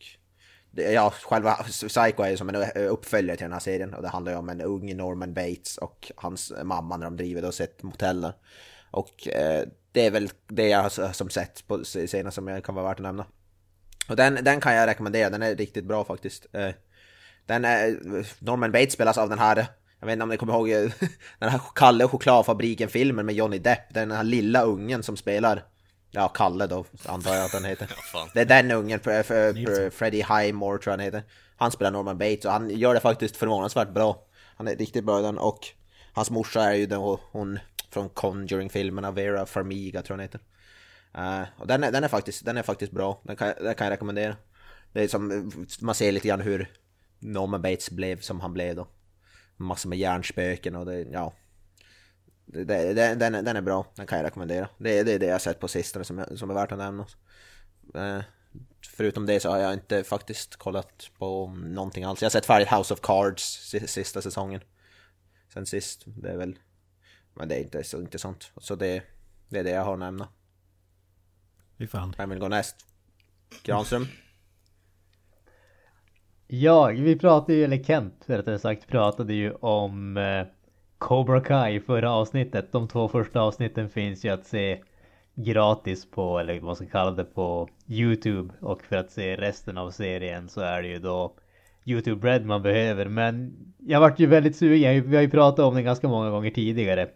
ja, 0.76 1.10
själva 1.22 1.54
Psycho 1.64 2.22
är 2.22 2.30
ju 2.30 2.36
som 2.36 2.48
en 2.48 2.62
eh, 2.62 2.92
uppföljare 2.92 3.36
till 3.36 3.44
den 3.44 3.52
här 3.52 3.60
serien. 3.60 3.94
Och 3.94 4.02
det 4.02 4.08
handlar 4.08 4.32
ju 4.32 4.38
om 4.38 4.48
en 4.48 4.60
ung 4.60 4.96
Norman 4.96 5.34
Bates 5.34 5.78
och 5.78 6.12
hans 6.16 6.52
mamma 6.64 6.96
när 6.96 7.04
de 7.04 7.16
driver 7.16 7.42
då 7.42 7.52
sitt 7.52 7.82
motell 7.82 8.20
där. 8.20 8.32
Och 8.90 9.28
eh, 9.28 9.64
det 9.92 10.06
är 10.06 10.10
väl 10.10 10.30
det 10.48 10.68
jag 10.68 10.82
har 10.82 11.12
som 11.12 11.30
sett 11.30 11.66
på 11.66 11.84
senast 11.84 12.34
som 12.34 12.48
jag 12.48 12.64
kan 12.64 12.74
vara 12.74 12.88
värt 12.88 12.96
att 12.96 13.02
nämna. 13.02 13.26
Och 14.08 14.16
den, 14.16 14.38
den 14.42 14.60
kan 14.60 14.74
jag 14.74 14.86
rekommendera, 14.86 15.30
den 15.30 15.42
är 15.42 15.56
riktigt 15.56 15.84
bra 15.84 16.04
faktiskt. 16.04 16.46
Eh, 16.52 16.70
Den 17.46 17.64
är, 17.64 17.98
Norman 18.44 18.72
Bates 18.72 18.92
spelas 18.92 19.18
av 19.18 19.28
den 19.28 19.38
här, 19.38 19.66
jag 20.00 20.06
vet 20.06 20.12
inte 20.12 20.22
om 20.22 20.28
ni 20.28 20.36
kommer 20.36 20.52
ihåg 20.52 20.70
eh, 20.70 20.90
den 21.38 21.50
här 21.50 21.60
Kalle 21.74 22.04
och 22.04 22.10
chokladfabriken-filmen 22.10 23.26
med 23.26 23.34
Johnny 23.34 23.58
Depp. 23.58 23.94
Den 23.94 24.10
här 24.10 24.24
lilla 24.24 24.62
ungen 24.62 25.02
som 25.02 25.16
spelar, 25.16 25.64
ja 26.16 26.28
Kalle 26.28 26.66
då 26.66 26.84
antar 27.06 27.34
jag 27.34 27.44
att 27.44 27.52
den 27.52 27.64
heter. 27.64 27.90
Ja. 28.12 28.28
Det 28.34 28.40
är 28.40 28.44
den 28.44 28.70
ungen, 28.70 29.00
för, 29.00 29.22
för, 29.22 29.52
för 29.52 29.90
Freddie 29.90 30.22
Highmore 30.22 30.78
tror 30.78 30.92
jag 30.92 30.92
han 30.92 31.00
heter. 31.00 31.22
Han 31.56 31.70
spelar 31.70 31.90
Norman 31.90 32.18
Bates 32.18 32.44
och 32.44 32.52
han 32.52 32.70
gör 32.70 32.94
det 32.94 33.00
faktiskt 33.00 33.36
förvånansvärt 33.36 33.90
bra. 33.90 34.22
Han 34.56 34.68
är 34.68 34.76
riktigt 34.76 35.04
bra 35.04 35.18
i 35.18 35.22
den 35.22 35.38
och 35.38 35.66
hans 36.12 36.30
morsa 36.30 36.62
är 36.62 36.74
ju 36.74 36.86
den, 36.86 37.00
hon 37.32 37.58
från 37.90 38.08
Conjuring-filmerna, 38.08 39.10
Vera 39.10 39.46
Farmiga 39.46 40.02
tror 40.02 40.14
jag 40.14 40.16
hon 40.16 40.22
heter. 40.22 40.40
Eh, 41.14 41.48
och 41.58 41.66
den 41.66 41.84
är, 41.84 41.92
den, 41.92 42.04
är 42.04 42.08
faktiskt, 42.08 42.44
den 42.44 42.56
är 42.56 42.62
faktiskt 42.62 42.92
bra, 42.92 43.20
den 43.22 43.36
kan, 43.36 43.52
den 43.60 43.74
kan 43.74 43.86
jag 43.86 43.92
rekommendera. 43.92 44.36
Det 44.92 45.02
är 45.02 45.08
som, 45.08 45.52
man 45.80 45.94
ser 45.94 46.12
lite 46.12 46.28
grann 46.28 46.40
hur 46.40 46.70
Norman 47.18 47.62
Bates 47.62 47.90
blev 47.90 48.20
som 48.20 48.40
han 48.40 48.52
blev 48.52 48.76
då. 48.76 48.88
Massor 49.56 49.88
med 49.88 49.98
hjärnspöken 49.98 50.76
och 50.76 50.86
det, 50.86 51.00
ja. 51.00 51.34
Den, 52.46 52.70
är- 53.34 53.42
den 53.42 53.56
är 53.56 53.60
bra, 53.60 53.86
den 53.94 54.06
kan 54.06 54.18
jag 54.18 54.24
rekommendera. 54.26 54.68
Det, 54.78 54.98
är- 54.98 55.04
det 55.04 55.12
är 55.12 55.18
det 55.18 55.26
jag 55.26 55.40
sett 55.40 55.60
på 55.60 55.68
sistone 55.68 56.04
som, 56.04 56.24
som 56.36 56.50
är 56.50 56.54
värt 56.54 56.72
att 56.72 56.78
nämna. 56.78 57.06
Eh, 57.94 58.22
förutom 58.96 59.26
det 59.26 59.40
så 59.40 59.50
har 59.50 59.58
jag 59.58 59.72
inte 59.72 60.04
faktiskt 60.04 60.56
kollat 60.56 61.10
på 61.18 61.46
någonting 61.48 62.04
alls. 62.04 62.22
Jag 62.22 62.26
har 62.26 62.30
sett 62.30 62.46
färdigt 62.46 62.68
House 62.72 62.94
of 62.94 63.00
Cards 63.00 63.42
si- 63.70 63.86
sista 63.86 64.22
säsongen. 64.22 64.60
Sen 65.52 65.66
sist, 65.66 66.02
det 66.06 66.30
är 66.30 66.36
väl... 66.36 66.58
Men 67.34 67.48
det 67.48 67.54
är 67.54 67.60
inte 67.60 67.84
så 67.84 68.00
intressant. 68.00 68.52
Så 68.56 68.74
det, 68.74 69.02
det 69.48 69.58
är 69.58 69.64
det 69.64 69.70
jag 69.70 69.84
har 69.84 69.92
att 69.92 69.98
nämna. 69.98 70.28
Fy 71.78 71.86
fan. 71.86 72.14
Vem 72.18 72.30
vill 72.30 72.38
gå 72.38 72.48
näst? 72.48 72.76
Granström? 73.62 74.06
Ja, 76.46 76.86
vi 76.86 77.18
pratade 77.18 77.54
ju, 77.54 77.64
eller 77.64 77.84
Kent 77.84 78.22
rättare 78.26 78.58
sagt, 78.58 78.86
pratade 78.88 79.34
ju 79.34 79.52
om 79.52 80.16
eh, 80.16 80.46
Cobra 80.98 81.40
Kai 81.40 81.74
i 81.74 81.80
förra 81.80 82.10
avsnittet. 82.10 82.72
De 82.72 82.88
två 82.88 83.08
första 83.08 83.40
avsnitten 83.40 83.88
finns 83.88 84.24
ju 84.24 84.28
att 84.28 84.46
se 84.46 84.78
gratis 85.34 86.10
på, 86.10 86.38
eller 86.38 86.54
vad 86.54 86.62
man 86.62 86.76
ska 86.76 86.86
kalla 86.86 87.10
det, 87.10 87.24
på 87.24 87.68
Youtube. 87.88 88.54
Och 88.60 88.82
för 88.82 88.96
att 88.96 89.10
se 89.10 89.36
resten 89.36 89.78
av 89.78 89.90
serien 89.90 90.48
så 90.48 90.60
är 90.60 90.82
det 90.82 90.88
ju 90.88 90.98
då 90.98 91.34
YouTube 91.84 92.28
Red 92.28 92.46
man 92.46 92.62
behöver. 92.62 93.06
Men 93.06 93.56
jag 93.78 94.00
vart 94.00 94.18
ju 94.18 94.26
väldigt 94.26 94.56
sugen. 94.56 95.10
Vi 95.10 95.16
har 95.16 95.22
ju 95.22 95.30
pratat 95.30 95.64
om 95.64 95.74
den 95.74 95.84
ganska 95.84 96.08
många 96.08 96.30
gånger 96.30 96.50
tidigare. 96.50 97.08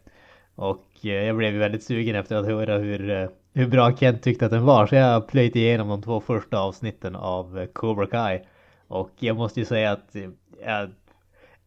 Och 0.54 0.86
eh, 1.02 1.10
jag 1.10 1.36
blev 1.36 1.52
ju 1.52 1.58
väldigt 1.58 1.84
sugen 1.84 2.16
efter 2.16 2.36
att 2.36 2.46
höra 2.46 2.78
hur, 2.78 3.10
eh, 3.10 3.28
hur 3.52 3.66
bra 3.66 3.96
Kent 3.96 4.22
tyckte 4.22 4.44
att 4.44 4.50
den 4.50 4.64
var. 4.64 4.86
Så 4.86 4.94
jag 4.94 5.12
har 5.12 5.20
plöjt 5.20 5.56
igenom 5.56 5.88
de 5.88 6.02
två 6.02 6.20
första 6.20 6.58
avsnitten 6.58 7.16
av 7.16 7.58
eh, 7.58 7.66
Cobra 7.66 8.06
Kai. 8.06 8.40
Och 8.88 9.10
jag 9.18 9.36
måste 9.36 9.60
ju 9.60 9.66
säga 9.66 9.92
att 9.92 10.16
jag, 10.64 10.90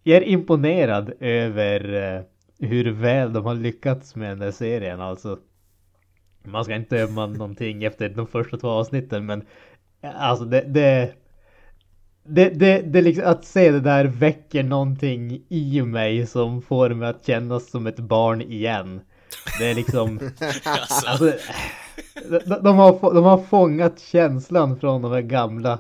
jag 0.04 0.18
är 0.18 0.28
imponerad 0.28 1.14
över 1.20 2.24
hur 2.60 2.92
väl 2.92 3.34
de 3.34 3.46
har 3.46 3.56
lyckats 3.56 4.16
med 4.16 4.30
den 4.30 4.40
där 4.40 4.52
serien. 4.52 5.02
Alltså, 5.02 5.40
man 6.44 6.64
ska 6.64 6.76
inte 6.76 6.98
döma 6.98 7.26
någonting 7.26 7.84
efter 7.84 8.10
de 8.10 8.28
första 8.28 8.58
två 8.58 8.70
avsnitten 8.70 9.26
men 9.26 9.46
alltså 10.02 10.46
det, 10.46 10.62
det 10.62 11.14
det, 12.26 12.50
det, 12.50 12.82
det 12.82 13.02
liksom, 13.02 13.26
att 13.28 13.46
se 13.46 13.72
det 13.72 13.80
där 13.80 14.06
väcker 14.06 14.64
någonting 14.64 15.42
i 15.50 15.82
mig 15.82 16.28
som 16.28 16.62
får 16.62 16.90
mig 16.90 17.10
att 17.10 17.26
kännas 17.26 17.70
som 17.70 17.88
ett 17.88 18.00
barn 18.00 18.42
igen. 18.42 19.02
Det 19.60 19.72
är 19.72 19.76
liksom... 19.76 20.20
alltså. 20.66 21.08
alltså 21.26 21.32
de, 22.30 22.64
de, 22.64 22.78
har, 22.78 23.14
de 23.14 23.24
har 23.24 23.38
fångat 23.38 24.00
känslan 24.00 24.80
från 24.80 25.02
de 25.02 25.12
här 25.12 25.22
gamla 25.22 25.80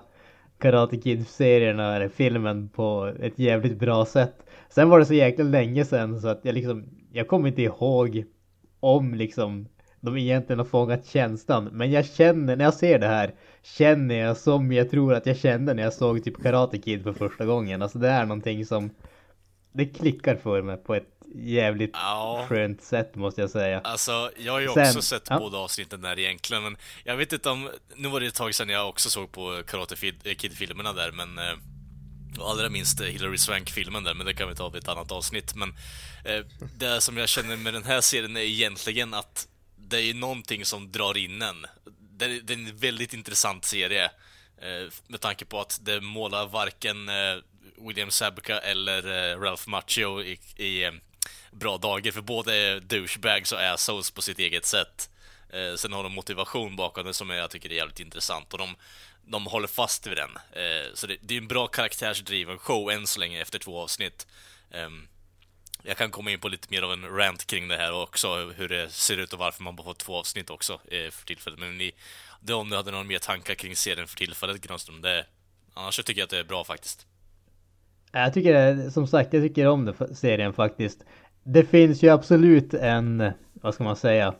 Karate 0.63 0.97
Kid-serierna, 0.97 1.95
eller 1.95 2.07
filmen, 2.07 2.69
på 2.69 3.13
ett 3.19 3.39
jävligt 3.39 3.79
bra 3.79 4.05
sätt. 4.05 4.45
Sen 4.69 4.89
var 4.89 4.99
det 4.99 5.05
så 5.05 5.13
jäkla 5.13 5.43
länge 5.43 5.85
sedan 5.85 6.21
så 6.21 6.27
att 6.27 6.39
jag 6.43 6.55
liksom, 6.55 6.85
jag 7.11 7.27
kommer 7.27 7.47
inte 7.47 7.61
ihåg 7.61 8.23
om 8.79 9.13
liksom 9.13 9.67
de 9.99 10.17
egentligen 10.17 10.59
har 10.59 10.65
fångat 10.65 11.05
känslan. 11.05 11.69
Men 11.71 11.91
jag 11.91 12.05
känner, 12.05 12.55
när 12.55 12.65
jag 12.65 12.73
ser 12.73 12.99
det 12.99 13.07
här, 13.07 13.33
känner 13.61 14.15
jag 14.15 14.37
som 14.37 14.71
jag 14.71 14.89
tror 14.89 15.13
att 15.13 15.25
jag 15.25 15.37
kände 15.37 15.73
när 15.73 15.83
jag 15.83 15.93
såg 15.93 16.23
typ 16.23 16.43
Karate 16.43 16.77
Kid 16.77 17.03
för 17.03 17.13
första 17.13 17.45
gången. 17.45 17.81
Alltså 17.81 17.99
det 17.99 18.09
är 18.09 18.25
någonting 18.25 18.65
som, 18.65 18.89
det 19.73 19.85
klickar 19.85 20.35
för 20.35 20.61
mig 20.61 20.77
på 20.77 20.95
ett 20.95 21.12
jävligt 21.33 21.91
ja. 21.93 22.45
skönt 22.49 22.83
sätt 22.83 23.15
måste 23.15 23.41
jag 23.41 23.49
säga. 23.49 23.81
Alltså, 23.83 24.31
jag 24.37 24.53
har 24.53 24.59
ju 24.59 24.67
också 24.67 24.93
Sen, 24.93 25.01
sett 25.01 25.27
ja. 25.29 25.39
båda 25.39 25.57
avsnitten 25.57 26.01
där 26.01 26.19
egentligen, 26.19 26.63
men 26.63 26.77
jag 27.03 27.17
vet 27.17 27.33
inte 27.33 27.49
om, 27.49 27.69
nu 27.95 28.07
var 28.07 28.19
det 28.19 28.25
ett 28.25 28.35
tag 28.35 28.55
sedan 28.55 28.69
jag 28.69 28.89
också 28.89 29.09
såg 29.09 29.31
på 29.31 29.63
Karate 29.67 29.95
Kid-filmerna 30.35 30.93
där, 30.93 31.11
men 31.11 31.37
eh, 31.37 31.53
och 32.39 32.49
allra 32.49 32.69
minst 32.69 33.01
Hillary 33.01 33.37
Swank-filmen 33.37 34.03
där, 34.03 34.13
men 34.13 34.25
det 34.25 34.33
kan 34.33 34.49
vi 34.49 34.55
ta 34.55 34.69
vid 34.69 34.83
ett 34.83 34.89
annat 34.89 35.11
avsnitt. 35.11 35.55
Men 35.55 35.75
eh, 36.25 36.45
det 36.77 37.01
som 37.01 37.17
jag 37.17 37.29
känner 37.29 37.57
med 37.57 37.73
den 37.73 37.83
här 37.83 38.01
serien 38.01 38.37
är 38.37 38.41
egentligen 38.41 39.13
att 39.13 39.47
det 39.75 40.01
är 40.01 40.13
någonting 40.13 40.65
som 40.65 40.91
drar 40.91 41.17
in 41.17 41.41
en. 41.41 41.65
Det 41.99 42.25
är, 42.25 42.41
det 42.43 42.53
är 42.53 42.57
en 42.57 42.77
väldigt 42.77 43.13
intressant 43.13 43.65
serie. 43.65 44.05
Eh, 44.57 44.93
med 45.07 45.21
tanke 45.21 45.45
på 45.45 45.59
att 45.59 45.79
det 45.83 46.01
målar 46.01 46.47
varken 46.47 47.09
eh, 47.09 47.37
William 47.87 48.11
Sabka 48.11 48.59
eller 48.59 49.31
eh, 49.31 49.39
Ralph 49.39 49.69
Macchio 49.69 50.21
i, 50.21 50.39
i 50.57 50.91
bra 51.51 51.77
dagar, 51.77 52.11
för 52.11 52.21
båda 52.21 52.55
är 52.55 52.79
douchebags 52.79 53.51
och 53.51 53.61
assholes 53.61 54.11
på 54.11 54.21
sitt 54.21 54.39
eget 54.39 54.65
sätt. 54.65 55.09
Eh, 55.49 55.75
sen 55.75 55.93
har 55.93 56.03
de 56.03 56.11
motivation 56.11 56.75
bakom 56.75 57.05
det 57.05 57.13
som 57.13 57.29
jag 57.29 57.49
tycker 57.49 57.69
är 57.69 57.75
jävligt 57.75 57.99
intressant 57.99 58.53
och 58.53 58.59
de, 58.59 58.75
de 59.25 59.45
håller 59.45 59.67
fast 59.67 60.07
vid 60.07 60.17
den. 60.17 60.31
Eh, 60.35 60.93
så 60.93 61.07
det, 61.07 61.17
det 61.21 61.33
är 61.33 61.37
en 61.37 61.47
bra 61.47 61.67
karaktärsdriven 61.67 62.57
show 62.57 62.91
än 62.91 63.07
så 63.07 63.19
länge 63.19 63.41
efter 63.41 63.59
två 63.59 63.81
avsnitt. 63.81 64.27
Eh, 64.71 64.89
jag 65.83 65.97
kan 65.97 66.11
komma 66.11 66.31
in 66.31 66.39
på 66.39 66.47
lite 66.47 66.67
mer 66.69 66.81
av 66.81 66.93
en 66.93 67.05
rant 67.05 67.47
kring 67.47 67.67
det 67.67 67.77
här 67.77 67.93
också, 67.93 68.51
hur 68.51 68.69
det 68.69 68.89
ser 68.89 69.17
ut 69.17 69.33
och 69.33 69.39
varför 69.39 69.63
man 69.63 69.75
bara 69.75 69.83
får 69.83 69.93
två 69.93 70.15
avsnitt 70.17 70.49
också 70.49 70.73
eh, 70.73 71.11
för 71.11 71.25
tillfället. 71.25 71.59
Men 71.59 71.77
ni, 71.77 71.91
det 72.41 72.53
om 72.53 72.69
du 72.69 72.75
hade 72.75 72.91
några 72.91 73.03
mer 73.03 73.19
tankar 73.19 73.55
kring 73.55 73.75
serien 73.75 74.07
för 74.07 74.17
tillfället, 74.17 74.61
Granström, 74.61 75.01
det... 75.01 75.25
Annars 75.73 75.95
tycker 75.95 76.13
jag 76.13 76.23
att 76.23 76.29
det 76.29 76.39
är 76.39 76.43
bra 76.43 76.63
faktiskt. 76.63 77.07
Jag 78.15 78.33
tycker, 78.33 78.89
som 78.89 79.07
sagt, 79.07 79.33
jag 79.33 79.43
tycker 79.43 79.67
om 79.67 79.85
det, 79.85 80.15
serien 80.15 80.53
faktiskt. 80.53 81.05
Det 81.43 81.63
finns 81.63 82.03
ju 82.03 82.09
absolut 82.09 82.73
en, 82.73 83.31
vad 83.53 83.73
ska 83.73 83.83
man 83.83 83.95
säga, 83.95 84.33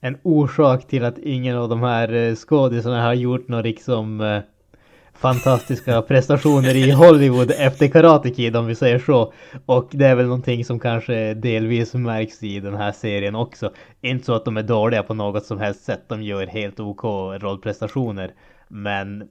en 0.00 0.18
orsak 0.22 0.86
till 0.86 1.04
att 1.04 1.18
ingen 1.18 1.56
av 1.56 1.68
de 1.68 1.82
här 1.82 2.12
eh, 2.12 2.34
skådisarna 2.34 3.02
har 3.02 3.14
gjort 3.14 3.48
något 3.48 3.64
liksom 3.64 4.42
fantastiska 5.18 6.02
prestationer 6.08 6.76
i 6.76 6.90
Hollywood 6.90 7.50
efter 7.58 7.88
Karate 7.88 8.30
Kid 8.30 8.56
om 8.56 8.66
vi 8.66 8.74
säger 8.74 8.98
så. 8.98 9.32
Och 9.66 9.88
det 9.90 10.06
är 10.06 10.14
väl 10.14 10.26
någonting 10.26 10.64
som 10.64 10.80
kanske 10.80 11.34
delvis 11.34 11.94
märks 11.94 12.42
i 12.42 12.60
den 12.60 12.74
här 12.74 12.92
serien 12.92 13.34
också. 13.34 13.72
Inte 14.00 14.26
så 14.26 14.34
att 14.34 14.44
de 14.44 14.56
är 14.56 14.62
dåliga 14.62 15.02
på 15.02 15.14
något 15.14 15.46
som 15.46 15.58
helst 15.58 15.84
sätt, 15.84 16.02
de 16.08 16.22
gör 16.22 16.46
helt 16.46 16.80
OK 16.80 17.04
rollprestationer. 17.42 18.30
Men 18.68 19.28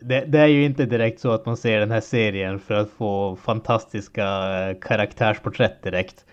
det, 0.00 0.20
det, 0.20 0.38
är 0.38 0.46
ju 0.46 0.64
inte 0.64 0.86
direkt 0.86 1.20
så 1.20 1.30
att 1.30 1.46
man 1.46 1.56
ser 1.56 1.80
den 1.80 1.90
här 1.90 2.00
serien 2.00 2.58
för 2.58 2.74
att 2.74 2.90
få 2.90 3.36
fantastiska 3.36 4.26
eh, 4.68 4.76
karaktärsporträtt 4.80 5.82
direkt. 5.82 6.24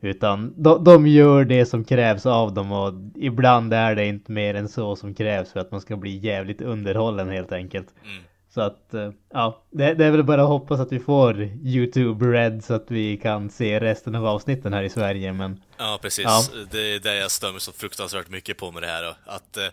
Utan 0.00 0.54
de, 0.56 0.84
de 0.84 1.06
gör 1.06 1.44
det 1.44 1.66
som 1.66 1.84
krävs 1.84 2.26
av 2.26 2.54
dem 2.54 2.72
och 2.72 2.92
ibland 3.16 3.74
är 3.74 3.94
det 3.94 4.06
inte 4.06 4.32
mer 4.32 4.54
än 4.54 4.68
så 4.68 4.96
som 4.96 5.14
krävs 5.14 5.52
för 5.52 5.60
att 5.60 5.70
man 5.70 5.80
ska 5.80 5.96
bli 5.96 6.16
jävligt 6.16 6.60
underhållen 6.60 7.28
helt 7.28 7.52
enkelt. 7.52 7.88
Mm. 8.04 8.24
Så 8.54 8.60
att, 8.60 8.94
eh, 8.94 9.10
ja, 9.32 9.64
det, 9.70 9.94
det, 9.94 10.04
är 10.04 10.10
väl 10.10 10.22
bara 10.22 10.42
att 10.42 10.48
hoppas 10.48 10.80
att 10.80 10.92
vi 10.92 11.00
får 11.00 11.42
YouTube 11.42 12.26
Red 12.26 12.64
så 12.64 12.74
att 12.74 12.90
vi 12.90 13.16
kan 13.16 13.50
se 13.50 13.80
resten 13.80 14.14
av 14.14 14.26
avsnitten 14.26 14.72
här 14.72 14.82
i 14.82 14.90
Sverige, 14.90 15.32
men... 15.32 15.62
Ja, 15.78 15.98
precis. 16.02 16.24
Ja. 16.24 16.42
Det 16.70 16.94
är 16.94 16.98
det 16.98 17.16
jag 17.16 17.30
stör 17.30 17.52
mig 17.52 17.60
så 17.60 17.72
fruktansvärt 17.72 18.28
mycket 18.28 18.58
på 18.58 18.70
med 18.70 18.82
det 18.82 18.88
här. 18.88 19.14
Att 19.24 19.56
eh, 19.56 19.64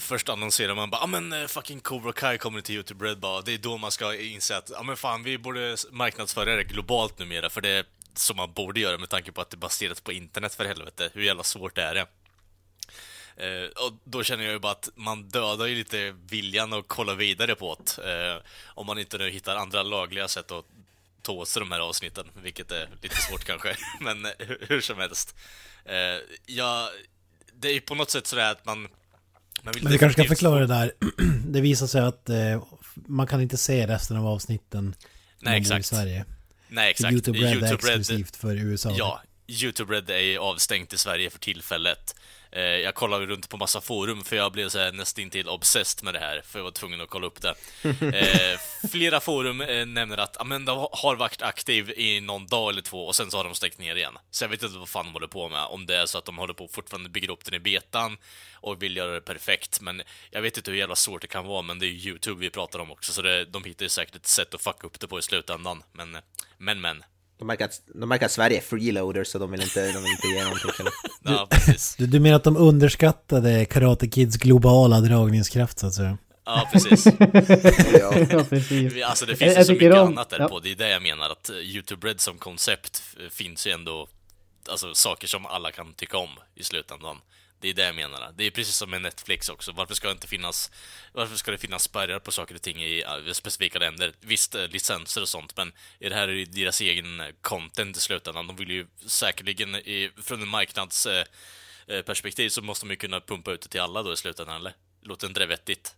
först 0.00 0.28
annonserar 0.28 0.74
man 0.74 0.90
bara 0.90 1.00
ja 1.00 1.06
men 1.06 1.32
eh, 1.32 1.46
fucking 1.46 1.80
Cobra 1.80 2.12
Kai 2.12 2.38
kommer 2.38 2.60
till 2.60 2.74
YouTube 2.74 3.04
Red 3.04 3.18
bara. 3.18 3.40
Det 3.40 3.54
är 3.54 3.58
då 3.58 3.76
man 3.76 3.90
ska 3.90 4.14
inse 4.14 4.56
att 4.56 4.70
ja 4.74 4.82
men 4.82 4.96
fan, 4.96 5.22
vi 5.22 5.38
borde 5.38 5.76
marknadsföra 5.90 6.56
det 6.56 6.64
globalt 6.64 7.18
numera, 7.18 7.50
för 7.50 7.60
det 7.60 7.68
är 7.68 7.84
som 8.14 8.36
man 8.36 8.52
borde 8.52 8.80
göra 8.80 8.98
med 8.98 9.08
tanke 9.08 9.32
på 9.32 9.40
att 9.40 9.50
det 9.50 9.56
baseras 9.56 10.00
på 10.00 10.12
internet 10.12 10.54
för 10.54 10.64
helvete. 10.64 11.10
Hur 11.14 11.22
jävla 11.22 11.42
svårt 11.42 11.78
är 11.78 11.94
det? 11.94 12.06
Eh, 13.36 13.86
och 13.86 13.92
då 14.04 14.22
känner 14.22 14.44
jag 14.44 14.52
ju 14.52 14.58
bara 14.58 14.72
att 14.72 14.88
man 14.94 15.28
dödar 15.28 15.66
ju 15.66 15.74
lite 15.74 16.14
viljan 16.30 16.72
att 16.72 16.84
kolla 16.86 17.14
vidare 17.14 17.54
på 17.54 17.78
det. 17.96 18.32
Eh, 18.32 18.42
om 18.66 18.86
man 18.86 18.98
inte 18.98 19.18
nu 19.18 19.30
hittar 19.30 19.56
andra 19.56 19.82
lagliga 19.82 20.28
sätt 20.28 20.50
att 20.50 20.64
ta 21.22 21.32
åt 21.32 21.48
sig 21.48 21.60
de 21.60 21.72
här 21.72 21.80
avsnitten, 21.80 22.26
vilket 22.42 22.70
är 22.70 22.88
lite 23.02 23.16
svårt 23.16 23.44
kanske. 23.46 23.76
Men 24.00 24.26
hur, 24.68 24.80
som 24.80 24.98
helst. 24.98 25.34
Eh, 25.84 25.94
ja, 26.46 26.90
det 27.52 27.68
är 27.68 27.72
ju 27.72 27.80
på 27.80 27.94
något 27.94 28.10
sätt 28.10 28.26
sådär 28.26 28.52
att 28.52 28.64
man... 28.64 28.82
man 29.62 29.74
Men 29.82 29.92
vi 29.92 29.98
kanske 29.98 30.22
ska 30.22 30.28
förklara 30.28 30.60
det 30.60 30.66
där. 30.66 30.92
det 31.46 31.60
visar 31.60 31.86
sig 31.86 32.00
att 32.00 32.30
man 32.94 33.26
kan 33.26 33.40
inte 33.40 33.56
se 33.56 33.86
resten 33.86 34.16
av 34.16 34.26
avsnitten 34.26 34.94
Nej, 35.38 35.60
exakt. 35.60 35.80
i 35.80 35.88
Sverige. 35.88 36.24
Nej, 36.68 36.90
exakt. 36.90 37.12
YouTube 37.12 37.38
Red 37.38 37.52
YouTube 37.52 37.68
är 37.68 37.74
exklusivt 37.74 38.18
Red, 38.18 38.36
för 38.36 38.56
USA. 38.56 38.94
Ja, 38.98 39.22
YouTube 39.46 39.94
Red 39.94 40.10
är 40.10 40.38
avstängt 40.38 40.92
i 40.92 40.98
Sverige 40.98 41.30
för 41.30 41.38
tillfället. 41.38 42.14
Eh, 42.54 42.62
jag 42.62 42.94
kollade 42.94 43.26
runt 43.26 43.48
på 43.48 43.56
massa 43.56 43.80
forum 43.80 44.24
för 44.24 44.36
jag 44.36 44.52
blev 44.52 44.68
så 44.68 44.78
här 44.78 44.92
nästintill 44.92 45.48
obsessed 45.48 46.04
med 46.04 46.14
det 46.14 46.20
här, 46.20 46.42
för 46.46 46.58
jag 46.58 46.64
var 46.64 46.70
tvungen 46.70 47.00
att 47.00 47.08
kolla 47.08 47.26
upp 47.26 47.40
det. 47.42 47.54
Eh, 48.14 48.88
flera 48.90 49.20
forum 49.20 49.60
eh, 49.60 49.86
nämner 49.86 50.18
att 50.18 50.40
Amanda 50.40 50.72
har 50.92 51.16
varit 51.16 51.42
aktiv 51.42 51.90
i 51.90 52.20
någon 52.20 52.46
dag 52.46 52.70
eller 52.70 52.82
två 52.82 53.06
och 53.06 53.16
sen 53.16 53.30
så 53.30 53.36
har 53.36 53.44
de 53.44 53.54
stängt 53.54 53.78
ner 53.78 53.96
igen. 53.96 54.18
Så 54.30 54.44
jag 54.44 54.48
vet 54.48 54.62
inte 54.62 54.78
vad 54.78 54.88
fan 54.88 55.04
de 55.04 55.12
håller 55.12 55.26
på 55.26 55.48
med, 55.48 55.64
om 55.64 55.86
det 55.86 55.96
är 55.96 56.06
så 56.06 56.18
att 56.18 56.24
de 56.24 56.38
håller 56.38 56.54
på 56.54 56.68
fortfarande 56.68 57.10
bygger 57.10 57.30
upp 57.30 57.44
den 57.44 57.54
i 57.54 57.58
betan 57.58 58.16
och 58.54 58.82
vill 58.82 58.96
göra 58.96 59.14
det 59.14 59.20
perfekt, 59.20 59.80
men 59.80 60.02
jag 60.30 60.42
vet 60.42 60.56
inte 60.56 60.70
hur 60.70 60.78
jävla 60.78 60.96
svårt 60.96 61.22
det 61.22 61.28
kan 61.28 61.46
vara, 61.46 61.62
men 61.62 61.78
det 61.78 61.86
är 61.86 61.88
ju 61.88 62.10
YouTube 62.10 62.40
vi 62.40 62.50
pratar 62.50 62.78
om 62.78 62.90
också, 62.90 63.12
så 63.12 63.22
det, 63.22 63.44
de 63.44 63.64
hittar 63.64 63.84
ju 63.84 63.88
säkert 63.88 64.16
ett 64.16 64.26
sätt 64.26 64.54
att 64.54 64.62
fucka 64.62 64.86
upp 64.86 65.00
det 65.00 65.06
på 65.06 65.18
i 65.18 65.22
slutändan. 65.22 65.82
Men, 65.92 66.16
men, 66.58 66.80
men. 66.80 67.04
De 67.38 67.46
märker, 67.46 67.64
att, 67.64 67.80
de 67.94 68.08
märker 68.08 68.26
att 68.26 68.32
Sverige 68.32 68.56
är 68.56 68.62
freeloader 68.62 69.24
så 69.24 69.38
de 69.38 69.50
vill 69.50 69.62
inte, 69.62 69.92
de 69.92 70.02
vill 70.02 70.12
inte 70.12 70.26
ge 70.26 70.44
någonting 70.44 70.70
till 70.76 70.86
ja, 71.22 71.46
precis. 71.50 71.94
Du, 71.98 72.06
du 72.06 72.20
menar 72.20 72.36
att 72.36 72.44
de 72.44 72.56
underskattade 72.56 73.64
Karate 73.64 74.08
Kids 74.08 74.36
globala 74.36 75.00
dragningskraft 75.00 75.78
så 75.78 75.86
att 75.86 75.94
säga? 75.94 76.18
Ja, 76.44 76.68
precis. 76.72 77.06
ja, 78.00 78.44
precis. 78.48 79.04
Alltså 79.04 79.26
det 79.26 79.36
finns 79.36 79.58
ju 79.58 79.64
så 79.64 79.72
mycket 79.72 79.94
om... 79.94 80.08
annat 80.08 80.30
där 80.30 80.40
ja. 80.40 80.48
på. 80.48 80.60
Det 80.60 80.70
är 80.70 80.76
det 80.76 80.88
jag 80.88 81.02
menar, 81.02 81.30
att 81.30 81.50
YouTube 81.50 82.08
Red 82.08 82.20
som 82.20 82.38
koncept 82.38 83.02
finns 83.30 83.66
ju 83.66 83.70
ändå 83.70 84.08
alltså, 84.70 84.94
saker 84.94 85.26
som 85.26 85.46
alla 85.46 85.70
kan 85.70 85.94
tycka 85.94 86.18
om 86.18 86.30
i 86.54 86.64
slutändan. 86.64 87.16
Det 87.64 87.70
är 87.70 87.74
det 87.74 87.84
jag 87.84 87.94
menar. 87.94 88.32
Det 88.36 88.44
är 88.44 88.50
precis 88.50 88.76
som 88.76 88.90
med 88.90 89.02
Netflix 89.02 89.48
också. 89.48 89.72
Varför 89.72 89.94
ska 89.94 90.08
det 90.08 90.12
inte 90.12 90.26
finnas... 90.26 90.70
Varför 91.12 91.36
ska 91.36 91.50
det 91.50 91.58
finnas 91.58 91.82
spärrar 91.82 92.18
på 92.18 92.32
saker 92.32 92.54
och 92.54 92.62
ting 92.62 92.82
i 92.82 93.02
eh, 93.02 93.32
specifika 93.32 93.78
länder? 93.78 94.12
Visst, 94.20 94.54
eh, 94.54 94.68
licenser 94.68 95.22
och 95.22 95.28
sånt, 95.28 95.56
men 95.56 95.72
är 96.00 96.10
det 96.10 96.16
här 96.16 96.28
är 96.28 96.46
deras 96.46 96.80
egen 96.80 97.20
eh, 97.20 97.26
content 97.40 97.96
i 97.96 98.00
slutändan. 98.00 98.46
De 98.46 98.56
vill 98.56 98.70
ju 98.70 98.86
säkerligen, 99.06 99.74
i, 99.74 100.10
från 100.22 100.42
en 100.42 100.48
marknadsperspektiv, 100.48 102.48
så 102.48 102.62
måste 102.62 102.86
de 102.86 102.90
ju 102.90 102.96
kunna 102.96 103.20
pumpa 103.20 103.52
ut 103.52 103.60
det 103.60 103.68
till 103.68 103.80
alla 103.80 104.02
då 104.02 104.12
i 104.12 104.16
slutändan, 104.16 104.56
eller? 104.56 104.72
Låter 105.02 105.26
inte 105.26 105.40
det 105.40 105.46
vettigt? 105.46 105.94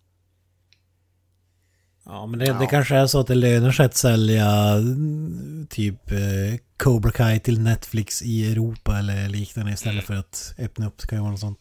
Ja, 2.07 2.27
men 2.27 2.39
det, 2.39 2.47
ja. 2.47 2.55
det 2.55 2.67
kanske 2.67 2.97
är 2.97 3.07
så 3.07 3.21
att 3.21 3.27
det 3.27 3.35
lönar 3.35 3.71
sig 3.71 3.87
att 3.87 3.97
sälja 3.97 4.51
mm, 4.73 5.67
typ 5.71 6.11
eh, 6.11 6.19
Cobra 6.77 7.11
Kai 7.11 7.41
till 7.41 7.61
Netflix 7.61 8.23
i 8.23 8.53
Europa 8.53 8.99
eller 8.99 9.29
liknande 9.29 9.73
istället 9.73 9.95
mm. 9.95 10.07
för 10.07 10.15
att 10.15 10.55
öppna 10.59 10.87
upp. 10.87 10.99
Det 10.99 11.07
kan 11.07 11.19
ju 11.19 11.23
vara 11.23 11.31
något 11.31 11.41
sånt. 11.41 11.59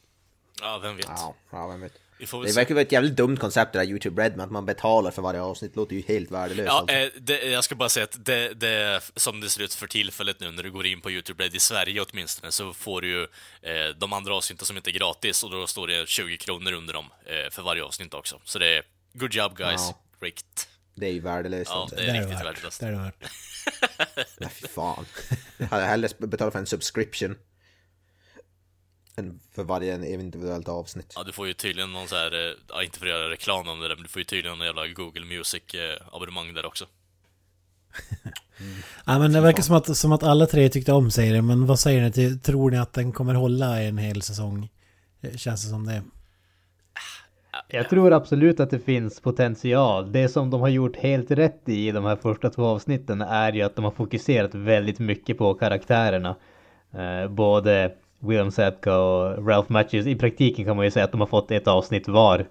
Ja, 0.62 0.79
vem 0.84 0.97
vet. 0.97 1.05
Ja, 1.10 1.36
ja 1.51 1.67
vem 1.67 1.81
vet. 1.81 1.93
Det 2.19 2.27
se. 2.27 2.38
verkar 2.38 2.75
vara 2.75 2.81
ett 2.81 2.91
jävligt 2.91 3.15
dumt 3.15 3.38
koncept 3.38 3.73
det 3.73 3.79
där 3.79 3.86
YouTube 3.86 4.23
Red 4.23 4.41
att 4.41 4.51
man 4.51 4.65
betalar 4.65 5.12
för 5.12 5.21
varje 5.21 5.41
avsnitt. 5.41 5.73
Det 5.73 5.79
låter 5.79 5.95
ju 5.95 6.01
helt 6.01 6.31
värdelöst. 6.31 6.67
Ja, 6.67 6.79
alltså. 6.79 6.95
eh, 6.95 7.10
det, 7.21 7.45
jag 7.45 7.63
ska 7.63 7.75
bara 7.75 7.89
säga 7.89 8.03
att 8.03 8.25
det, 8.25 8.53
det, 8.53 9.01
som 9.15 9.41
det 9.41 9.49
ser 9.49 9.62
ut 9.62 9.73
för 9.73 9.88
tillfället 9.88 10.39
nu 10.39 10.51
när 10.51 10.63
du 10.63 10.71
går 10.71 10.86
in 10.86 11.01
på 11.01 11.12
YouTube 11.12 11.43
Red 11.43 11.55
i 11.55 11.60
Sverige 11.60 12.01
åtminstone, 12.01 12.51
så 12.51 12.73
får 12.73 13.01
du 13.01 13.08
ju 13.08 13.21
eh, 13.62 13.95
de 13.97 14.13
andra 14.13 14.36
avsnitten 14.36 14.65
som 14.65 14.77
inte 14.77 14.89
är 14.89 14.93
gratis 14.93 15.43
och 15.43 15.51
då 15.51 15.67
står 15.67 15.88
det 15.88 16.10
20 16.10 16.38
kronor 16.38 16.71
under 16.71 16.93
dem 16.93 17.05
eh, 17.25 17.51
för 17.51 17.62
varje 17.62 17.84
avsnitt 17.84 18.13
också. 18.13 18.39
Så 18.43 18.60
det 18.60 18.77
är 18.77 18.84
good 19.13 19.34
job 19.34 19.58
guys. 19.58 19.81
Ja. 19.89 20.04
Rikt. 20.19 20.67
Det 20.95 21.06
är 21.08 21.12
ju 21.12 21.19
värdelöst. 21.19 21.71
Ja, 21.73 21.88
det 21.89 21.95
Det 21.95 22.01
är 22.04 22.15
är 22.15 22.21
riktigt 22.21 22.45
värdelöst. 22.45 22.80
Det 22.80 22.86
är 22.88 22.91
det 22.91 22.97
värt. 22.97 23.23
Nej, 24.39 24.49
fy 24.49 24.67
fan. 24.67 25.06
Jag 25.58 25.67
hade 25.67 25.84
hellre 25.84 26.10
betalat 26.19 26.51
för 26.54 26.60
en 26.60 26.65
subscription. 26.65 27.36
Än 29.17 29.39
för 29.51 29.63
varje 29.63 30.13
individuellt 30.13 30.67
avsnitt. 30.67 31.13
Ja, 31.15 31.23
du 31.23 31.32
får 31.32 31.47
ju 31.47 31.54
tydligen 31.54 31.93
någon 31.93 32.08
så 32.08 32.15
här, 32.15 32.47
eh, 32.47 32.54
ja, 32.69 32.84
inte 32.84 32.99
för 32.99 33.06
att 33.06 33.12
göra 33.12 33.30
reklam 33.30 33.67
om 33.67 33.80
det 33.80 33.88
där, 33.88 33.95
men 33.95 34.04
du 34.04 34.10
får 34.10 34.19
ju 34.19 34.23
tydligen 34.23 34.58
någon 34.58 34.67
jävla 34.67 34.88
Google 34.88 35.25
Music-abonnemang 35.25 36.54
där 36.54 36.65
också. 36.65 36.86
Ja, 39.06 39.19
men 39.19 39.34
det 39.34 39.41
verkar 39.41 39.63
som 39.63 39.75
att, 39.75 39.97
som 39.97 40.12
att 40.12 40.23
alla 40.23 40.45
tre 40.45 40.69
tyckte 40.69 40.91
om 40.93 41.12
serien, 41.12 41.45
men 41.47 41.65
vad 41.65 41.80
säger 41.80 42.01
ni? 42.17 42.39
Tror 42.39 42.71
ni 42.71 42.78
att 42.78 42.93
den 42.93 43.12
kommer 43.12 43.34
hålla 43.34 43.82
en 43.82 43.97
hel 43.97 44.21
säsong? 44.21 44.69
Eh, 45.21 45.38
Känns 45.38 45.63
det 45.63 45.69
som 45.69 45.86
det? 45.86 46.04
Jag 47.75 47.89
tror 47.89 48.13
absolut 48.13 48.59
att 48.59 48.69
det 48.69 48.79
finns 48.79 49.19
potential. 49.21 50.11
Det 50.11 50.29
som 50.29 50.49
de 50.49 50.61
har 50.61 50.69
gjort 50.69 50.95
helt 50.95 51.31
rätt 51.31 51.69
i 51.69 51.91
de 51.91 52.05
här 52.05 52.15
första 52.15 52.49
två 52.49 52.65
avsnitten 52.65 53.21
är 53.21 53.53
ju 53.53 53.61
att 53.61 53.75
de 53.75 53.85
har 53.85 53.91
fokuserat 53.91 54.55
väldigt 54.55 54.99
mycket 54.99 55.38
på 55.38 55.53
karaktärerna. 55.53 56.35
Eh, 56.93 57.29
både 57.29 57.91
William 58.19 58.51
Zetka 58.51 58.97
och 58.97 59.47
Ralph 59.47 59.71
Matthews. 59.71 60.07
I 60.07 60.15
praktiken 60.15 60.65
kan 60.65 60.75
man 60.75 60.85
ju 60.85 60.91
säga 60.91 61.05
att 61.05 61.11
de 61.11 61.19
har 61.19 61.27
fått 61.27 61.51
ett 61.51 61.67
avsnitt 61.67 62.07
var. 62.07 62.45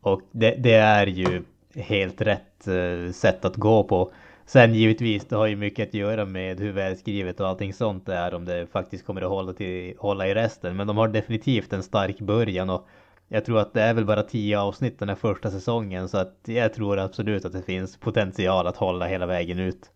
Och 0.00 0.20
det, 0.32 0.54
det 0.58 0.74
är 0.74 1.06
ju 1.06 1.42
helt 1.74 2.20
rätt 2.20 2.68
eh, 2.68 3.12
sätt 3.12 3.44
att 3.44 3.56
gå 3.56 3.84
på. 3.84 4.12
Sen 4.46 4.74
givetvis, 4.74 5.24
det 5.24 5.36
har 5.36 5.46
ju 5.46 5.56
mycket 5.56 5.88
att 5.88 5.94
göra 5.94 6.24
med 6.24 6.60
hur 6.60 6.72
välskrivet 6.72 7.40
och 7.40 7.48
allting 7.48 7.72
sånt 7.72 8.06
det 8.06 8.14
är. 8.14 8.34
Om 8.34 8.44
det 8.44 8.66
faktiskt 8.72 9.06
kommer 9.06 9.22
att 9.22 9.28
hålla, 9.28 9.52
till, 9.52 9.94
hålla 9.98 10.28
i 10.28 10.34
resten. 10.34 10.76
Men 10.76 10.86
de 10.86 10.96
har 10.96 11.08
definitivt 11.08 11.72
en 11.72 11.82
stark 11.82 12.18
början. 12.18 12.70
och 12.70 12.88
jag 13.28 13.44
tror 13.44 13.58
att 13.58 13.74
det 13.74 13.82
är 13.82 13.94
väl 13.94 14.04
bara 14.04 14.22
tio 14.22 14.58
avsnitt 14.58 14.98
den 14.98 15.08
här 15.08 15.16
första 15.16 15.50
säsongen 15.50 16.08
så 16.08 16.18
att 16.18 16.40
jag 16.44 16.74
tror 16.74 16.98
absolut 16.98 17.44
att 17.44 17.52
det 17.52 17.62
finns 17.62 17.96
potential 17.96 18.66
att 18.66 18.76
hålla 18.76 19.06
hela 19.06 19.26
vägen 19.26 19.58
ut. 19.58 19.90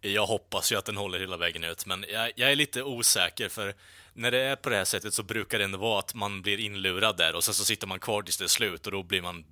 Jag 0.00 0.26
hoppas 0.26 0.72
ju 0.72 0.76
att 0.76 0.84
den 0.84 0.96
håller 0.96 1.20
hela 1.20 1.36
vägen 1.36 1.64
ut, 1.64 1.86
men 1.86 2.04
jag, 2.12 2.32
jag 2.36 2.52
är 2.52 2.56
lite 2.56 2.82
osäker 2.82 3.48
för 3.48 3.74
när 4.14 4.30
det 4.30 4.40
är 4.40 4.56
på 4.56 4.68
det 4.68 4.76
här 4.76 4.84
sättet 4.84 5.14
så 5.14 5.22
brukar 5.22 5.58
det 5.58 5.64
ändå 5.64 5.78
vara 5.78 5.98
att 5.98 6.14
man 6.14 6.42
blir 6.42 6.60
inlurad 6.60 7.16
där 7.16 7.36
och 7.36 7.44
sen 7.44 7.54
så 7.54 7.64
sitter 7.64 7.86
man 7.86 7.98
kvar 7.98 8.22
tills 8.22 8.38
det 8.38 8.44
är 8.44 8.48
slut 8.48 8.86
och 8.86 8.92
då 8.92 9.02
blir 9.02 9.22
man 9.22 9.44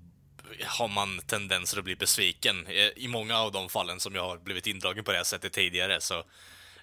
har 0.67 0.89
man 0.89 1.21
tendenser 1.27 1.79
att 1.79 1.85
bli 1.85 1.97
besviken 1.97 2.67
eh, 2.67 3.05
i 3.05 3.09
många 3.09 3.39
av 3.39 3.53
de 3.53 3.69
fallen 3.69 4.01
som 4.01 4.15
jag 4.15 4.23
har 4.23 4.39
blivit 4.39 4.67
indragen 4.67 5.05
på 5.05 5.11
det 5.11 5.17
här 5.17 5.25
sättet 5.25 5.53
tidigare. 5.53 6.01
Så, 6.01 6.19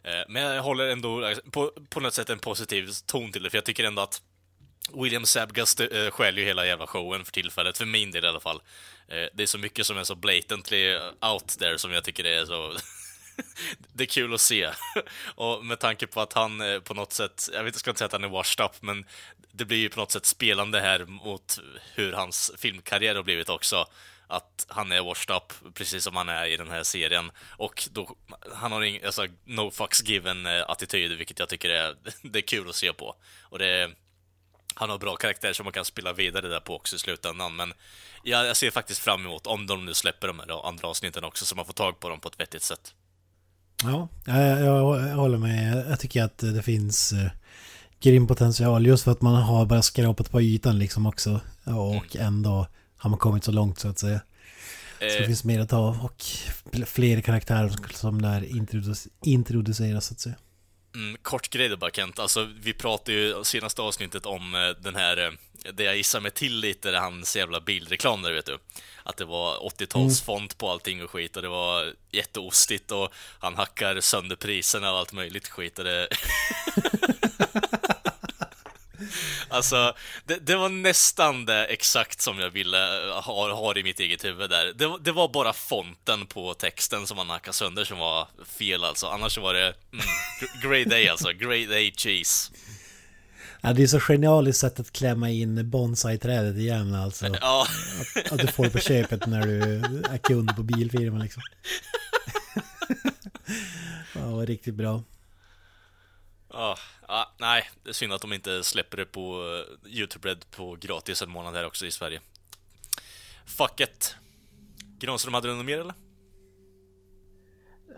eh, 0.03 0.21
men 0.27 0.43
jag 0.43 0.63
håller 0.63 0.87
ändå 0.87 1.25
eh, 1.25 1.37
på, 1.51 1.71
på 1.89 1.99
något 1.99 2.13
sätt 2.13 2.29
en 2.29 2.39
positiv 2.39 2.89
ton 3.05 3.31
till 3.31 3.43
det, 3.43 3.49
för 3.49 3.57
jag 3.57 3.65
tycker 3.65 3.83
ändå 3.83 4.01
att 4.01 4.21
William 4.93 5.25
Sabga 5.25 5.65
äh, 5.79 5.85
eh, 5.85 6.11
stjäl 6.11 6.37
ju 6.37 6.43
hela 6.43 6.65
jävla 6.65 6.87
showen 6.87 7.25
för 7.25 7.31
tillfället, 7.31 7.77
för 7.77 7.85
min 7.85 8.11
del 8.11 8.25
i 8.25 8.27
alla 8.27 8.39
fall. 8.39 8.61
Eh, 9.07 9.25
det 9.33 9.43
är 9.43 9.47
så 9.47 9.57
mycket 9.57 9.85
som 9.85 9.97
är 9.97 10.03
så 10.03 10.15
blatantly 10.15 10.97
out 11.21 11.47
there 11.59 11.77
som 11.77 11.91
jag 11.91 12.03
tycker 12.03 12.23
det 12.23 12.35
är 12.35 12.45
så... 12.45 12.75
det 13.93 14.03
är 14.03 14.07
kul 14.07 14.33
att 14.33 14.41
se. 14.41 14.69
och 15.35 15.65
med 15.65 15.79
tanke 15.79 16.07
på 16.07 16.21
att 16.21 16.33
han 16.33 16.61
eh, 16.61 16.79
på 16.79 16.93
något 16.93 17.13
sätt, 17.13 17.49
jag 17.53 17.63
vet 17.63 17.73
jag 17.73 17.79
ska 17.79 17.91
inte 17.91 17.97
säga 17.97 18.05
att 18.05 18.11
han 18.11 18.23
är 18.23 18.29
washed 18.29 18.65
up, 18.65 18.81
men 18.81 19.05
det 19.51 19.65
blir 19.65 19.77
ju 19.77 19.89
på 19.89 19.99
något 19.99 20.11
sätt 20.11 20.25
spelande 20.25 20.79
här 20.79 21.05
mot 21.05 21.59
hur 21.95 22.13
hans 22.13 22.51
filmkarriär 22.57 23.15
har 23.15 23.23
blivit 23.23 23.49
också. 23.49 23.87
Att 24.27 24.65
han 24.69 24.91
är 24.91 25.01
washed 25.01 25.35
up, 25.35 25.73
precis 25.73 26.03
som 26.03 26.15
han 26.15 26.29
är 26.29 26.45
i 26.45 26.57
den 26.57 26.69
här 26.69 26.83
serien. 26.83 27.31
Och 27.57 27.87
då, 27.91 28.15
han 28.53 28.71
har 28.71 28.81
ingen, 28.81 29.05
alltså, 29.05 29.27
no 29.45 29.71
fucks 29.71 30.03
given 30.03 30.45
eh, 30.45 30.69
attityd, 30.69 31.11
vilket 31.17 31.39
jag 31.39 31.49
tycker 31.49 31.69
är, 31.69 31.95
det 32.21 32.39
är 32.39 32.43
kul 32.43 32.69
att 32.69 32.75
se 32.75 32.93
på. 32.93 33.15
Och 33.41 33.59
det 33.59 33.67
är, 33.67 33.95
han 34.79 34.89
har 34.89 34.97
bra 34.97 35.15
karaktär 35.15 35.53
som 35.53 35.63
man 35.63 35.73
kan 35.73 35.85
spela 35.85 36.13
vidare 36.13 36.47
där 36.47 36.59
på 36.59 36.75
också 36.75 36.95
i 36.95 36.99
slutändan, 36.99 37.55
men 37.55 37.73
jag, 38.23 38.47
jag 38.47 38.57
ser 38.57 38.71
faktiskt 38.71 38.99
fram 38.99 39.25
emot 39.25 39.47
om 39.47 39.67
de 39.67 39.85
nu 39.85 39.93
släpper 39.93 40.27
de 40.27 40.39
här 40.39 40.67
andra 40.67 40.87
avsnitten 40.87 41.23
också, 41.23 41.45
så 41.45 41.55
man 41.55 41.65
får 41.65 41.73
tag 41.73 41.99
på 41.99 42.09
dem 42.09 42.19
på 42.19 42.27
ett 42.27 42.39
vettigt 42.39 42.63
sätt. 42.63 42.93
Ja, 43.83 44.07
jag, 44.25 44.61
jag, 44.61 45.15
håller 45.15 45.37
med. 45.37 45.85
Jag 45.89 45.99
tycker 45.99 46.23
att 46.23 46.37
det 46.37 46.61
finns 46.63 47.11
eh, 47.13 47.31
grym 47.99 48.27
potential 48.27 48.85
just 48.87 49.03
för 49.03 49.11
att 49.11 49.21
man 49.21 49.35
har 49.35 49.65
bara 49.65 49.81
skrapat 49.81 50.31
på 50.31 50.41
ytan 50.41 50.79
liksom 50.79 51.05
också. 51.05 51.39
Och 51.65 52.15
ändå 52.15 52.67
har 52.97 53.09
man 53.09 53.19
kommit 53.19 53.43
så 53.43 53.51
långt 53.51 53.79
så 53.79 53.87
att 53.87 53.99
säga. 53.99 54.19
Så 54.99 55.05
det 55.05 55.19
Eh, 55.19 55.25
finns 55.27 55.43
mer 55.43 55.59
att 55.59 55.69
ta 55.69 55.89
och 56.01 56.23
fler 56.85 57.21
karaktärer 57.21 57.73
som 57.93 58.21
lär 58.21 58.41
introduce- 58.41 59.07
introduceras 59.23 60.05
så 60.05 60.13
att 60.13 60.19
säga. 60.19 60.35
Mm, 60.95 61.17
kort 61.21 61.49
grej 61.49 61.69
då 61.69 61.77
bara 61.77 61.91
Kent, 61.91 62.19
alltså 62.19 62.49
vi 62.61 62.73
pratade 62.73 63.11
ju 63.11 63.43
senaste 63.43 63.81
avsnittet 63.81 64.25
om 64.25 64.55
eh, 64.55 64.69
den 64.69 64.95
här, 64.95 65.17
eh, 65.17 65.31
det 65.73 65.83
jag 65.83 65.97
gissar 65.97 66.19
mig 66.19 66.31
till 66.31 66.59
lite, 66.59 66.91
det 66.91 66.99
hans 66.99 67.35
jävla 67.35 67.59
bildreklam 67.59 68.21
där 68.21 68.31
vet 68.31 68.45
du. 68.45 68.57
Att 69.03 69.17
det 69.17 69.25
var 69.25 69.57
80-talsfont 69.57 70.57
på 70.57 70.69
allting 70.69 71.03
och 71.03 71.11
skit 71.11 71.35
och 71.35 71.41
det 71.41 71.47
var 71.47 71.93
jätteostigt 72.11 72.91
och 72.91 73.13
han 73.39 73.55
hackar 73.55 74.01
sönder 74.01 74.35
priserna 74.35 74.91
och 74.91 74.97
allt 74.97 75.13
möjligt 75.13 75.47
skit 75.47 75.79
och 75.79 75.85
det... 75.85 76.07
Alltså, 79.49 79.93
det, 80.25 80.35
det 80.45 80.55
var 80.55 80.69
nästan 80.69 81.45
det 81.45 81.65
exakt 81.65 82.21
som 82.21 82.39
jag 82.39 82.49
ville 82.49 83.07
eh, 83.09 83.13
ha, 83.21 83.53
ha 83.53 83.75
i 83.77 83.83
mitt 83.83 83.99
eget 83.99 84.25
huvud 84.25 84.49
där. 84.49 84.73
Det, 84.75 84.87
var- 84.87 84.99
det 84.99 85.11
var 85.11 85.27
bara 85.27 85.53
fonten 85.53 86.25
på 86.25 86.53
texten 86.53 87.07
som 87.07 87.17
han 87.17 87.29
hackade 87.29 87.53
sönder 87.53 87.83
som 87.85 87.97
var 87.97 88.27
fel 88.45 88.83
alltså. 88.83 89.07
Annars 89.07 89.37
var 89.37 89.53
det 89.53 89.73
mm, 89.93 90.05
gr- 90.41 90.61
grade 90.85 90.95
A 91.09 91.11
alltså, 91.11 91.29
grade 91.33 91.87
A 91.87 91.91
cheese. 91.97 92.51
Ja, 93.61 93.73
det 93.73 93.83
är 93.83 93.87
så 93.87 93.99
genialiskt 93.99 94.59
sätt 94.61 94.79
att 94.79 94.91
klämma 94.91 95.29
in 95.29 95.69
bonsai-trädet 95.69 96.55
i 96.57 96.63
Gävle 96.65 96.97
alltså. 96.97 97.25
Ja, 97.41 97.67
Att 98.31 98.37
du 98.39 98.47
får 98.47 98.63
det 98.63 98.69
på 98.69 98.79
köpet 98.79 99.25
när 99.27 99.47
du 99.47 99.61
är 100.09 100.17
kund 100.17 100.55
på 100.55 100.63
bilfirman 100.63 101.21
liksom. 101.21 101.41
Ja, 104.15 104.21
riktigt 104.47 104.73
bra. 104.75 105.03
Ja, 106.53 106.77
ja, 107.07 107.33
nej, 107.37 107.69
det 107.83 107.89
är 107.89 107.93
synd 107.93 108.13
att 108.13 108.21
de 108.21 108.33
inte 108.33 108.63
släpper 108.63 108.97
det 108.97 109.05
på 109.05 109.21
eh, 109.21 109.91
YouTube 109.97 110.29
Red 110.29 110.45
på 110.51 110.77
gratis 110.81 111.21
en 111.21 111.29
månad 111.29 111.55
här 111.55 111.65
också 111.65 111.85
i 111.85 111.91
Sverige. 111.91 112.19
Fuck 113.45 113.79
it. 113.79 114.15
Granström, 114.99 115.33
hade 115.33 115.47
du 115.47 115.55
något 115.55 115.65
mer 115.65 115.79
eller? 115.79 115.93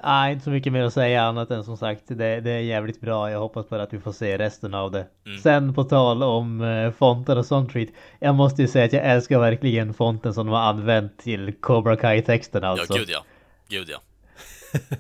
Nej, 0.04 0.34
inte 0.34 0.44
så 0.44 0.50
mycket 0.50 0.74
mer 0.74 0.84
att 0.84 0.94
säga 0.94 1.24
annat 1.24 1.52
än 1.52 1.64
som 1.64 1.78
sagt 1.78 2.04
det, 2.08 2.42
det 2.42 2.52
är 2.52 2.60
jävligt 2.60 3.02
bra. 3.02 3.32
Jag 3.32 3.40
hoppas 3.40 3.70
bara 3.70 3.84
att 3.84 3.94
vi 3.94 4.00
får 4.00 4.12
se 4.12 4.38
resten 4.38 4.74
av 4.74 4.92
det. 4.92 5.08
Sen 5.44 5.74
på 5.74 5.84
tal 5.84 6.24
om 6.24 6.62
eh, 6.62 6.92
fonter 6.92 7.38
och 7.38 7.46
sånt 7.46 7.74
skit. 7.74 7.96
Jag 8.20 8.36
måste 8.36 8.62
ju 8.62 8.68
säga 8.68 8.86
att 8.86 8.94
jag 8.94 9.06
älskar 9.06 9.40
verkligen 9.40 9.94
fonten 9.94 10.34
som 10.34 10.46
de 10.46 10.52
har 10.52 10.62
använt 10.62 11.20
till 11.20 11.54
Cobra 11.60 11.96
Kai-texten 11.96 12.64
alltså. 12.64 12.94
Ja, 12.94 13.00
gud 13.00 13.10
ja. 13.10 13.24
Gud 13.70 13.90
ja. 13.90 14.02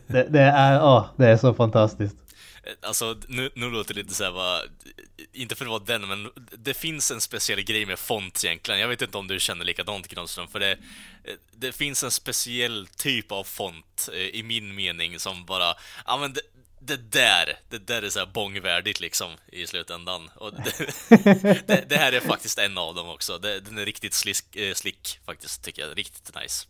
det, 0.07 0.27
det 0.29 0.41
är, 0.41 0.83
åh, 0.83 1.05
det 1.15 1.27
är 1.27 1.37
så 1.37 1.53
fantastiskt. 1.53 2.17
Eh, 2.63 2.73
Alltså, 2.81 3.17
nu, 3.27 3.51
nu 3.55 3.69
låter 3.69 3.93
det 3.93 4.01
lite 4.01 4.13
såhär 4.13 4.31
va, 4.31 4.61
inte 5.33 5.55
för 5.55 5.65
att 5.65 5.69
vara 5.69 5.83
den, 5.83 6.07
men 6.07 6.31
det 6.51 6.73
finns 6.73 7.11
en 7.11 7.21
speciell 7.21 7.61
grej 7.61 7.85
med 7.85 7.99
font 7.99 8.43
egentligen. 8.45 8.79
Jag 8.79 8.87
vet 8.87 9.01
inte 9.01 9.17
om 9.17 9.27
du 9.27 9.39
känner 9.39 9.65
likadant 9.65 10.07
Granström, 10.07 10.47
för 10.47 10.59
det, 10.59 10.71
eh, 11.23 11.35
det 11.51 11.71
finns 11.71 12.03
en 12.03 12.11
speciell 12.11 12.87
typ 12.97 13.31
av 13.31 13.43
font 13.43 14.09
eh, 14.13 14.19
i 14.19 14.43
min 14.43 14.75
mening 14.75 15.19
som 15.19 15.45
bara, 15.45 15.73
ja 16.05 16.17
men 16.17 16.33
det, 16.33 16.41
det 16.79 16.97
där, 16.97 17.59
det 17.69 17.77
där 17.77 18.01
är 18.01 18.09
såhär 18.09 18.25
bångvärdigt 18.25 18.99
liksom 18.99 19.31
i 19.51 19.67
slutändan. 19.67 20.29
Och 20.35 20.53
det, 20.53 20.93
det, 21.67 21.85
det 21.89 21.97
här 21.97 22.11
är 22.11 22.19
faktiskt 22.19 22.57
en 22.59 22.77
av 22.77 22.95
dem 22.95 23.09
också. 23.09 23.37
Det, 23.37 23.59
den 23.59 23.77
är 23.77 23.85
riktigt 23.85 24.13
slisk, 24.13 24.45
slick 24.73 25.19
faktiskt, 25.25 25.63
tycker 25.63 25.81
jag. 25.81 25.97
Riktigt 25.97 26.35
nice. 26.35 26.67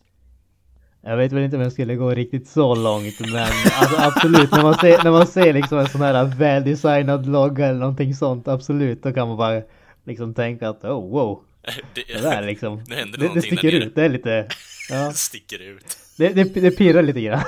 Jag 1.04 1.16
vet 1.16 1.32
väl 1.32 1.44
inte 1.44 1.56
om 1.56 1.62
jag 1.62 1.72
skulle 1.72 1.94
gå 1.94 2.10
riktigt 2.10 2.48
så 2.48 2.74
långt 2.74 3.20
men 3.20 3.36
alltså, 3.36 3.96
absolut 3.98 4.50
när 4.50 4.62
man 4.62 4.74
ser, 4.74 5.04
när 5.04 5.10
man 5.10 5.26
ser 5.26 5.52
liksom 5.52 5.78
en 5.78 5.88
sån 5.88 6.00
här 6.00 6.24
väldesignad 6.24 7.26
logga 7.26 7.66
eller 7.66 7.80
någonting 7.80 8.14
sånt 8.14 8.48
absolut 8.48 9.02
då 9.02 9.12
kan 9.12 9.28
man 9.28 9.36
bara 9.36 9.62
liksom 10.04 10.34
tänka 10.34 10.68
att 10.68 10.84
oh 10.84 11.10
wow 11.10 11.42
Det, 11.94 12.04
det 12.14 12.20
där 12.20 12.42
liksom 12.42 12.84
Nu 12.88 12.94
händer 12.94 13.18
det 13.18 13.28
det, 13.28 13.34
det 13.34 13.42
sticker 13.42 13.72
ut, 13.72 13.94
det 13.94 14.04
är 14.04 14.08
lite 14.08 14.48
ja, 14.90 15.12
sticker 15.14 15.58
ut. 15.58 15.96
det, 16.18 16.28
det, 16.28 16.44
det 16.44 16.70
pirrar 16.70 17.02
lite 17.02 17.20
grann. 17.20 17.42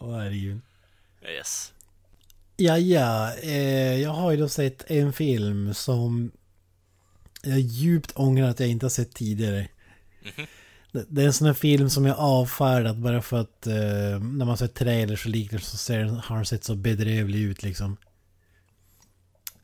Åh 0.00 0.18
herregud. 0.18 0.60
Yes. 1.28 1.72
Ja, 2.56 2.78
ja. 2.78 3.34
Eh, 3.42 4.00
jag 4.00 4.10
har 4.10 4.30
ju 4.30 4.36
då 4.36 4.48
sett 4.48 4.90
en 4.90 5.12
film 5.12 5.74
som 5.74 6.30
jag 7.46 7.60
djupt 7.60 8.12
ångrar 8.14 8.48
att 8.48 8.60
jag 8.60 8.68
inte 8.68 8.86
har 8.86 8.90
sett 8.90 9.14
tidigare. 9.14 9.68
Det, 10.92 11.04
det 11.08 11.22
är 11.22 11.26
en 11.26 11.32
sån 11.32 11.46
här 11.46 11.54
film 11.54 11.90
som 11.90 12.04
jag 12.06 12.18
avfärdat 12.18 12.96
bara 12.96 13.22
för 13.22 13.40
att 13.40 13.66
eh, 13.66 13.74
när 14.22 14.44
man 14.44 14.56
sett 14.56 14.74
trailers 14.74 15.24
och 15.24 15.30
liknande 15.30 15.64
så 15.66 15.76
ser, 15.76 15.98
den- 15.98 16.16
har 16.16 16.36
den 16.36 16.46
sett 16.46 16.64
så 16.64 16.74
bedrövlig 16.74 17.40
ut 17.40 17.62
liksom. 17.62 17.96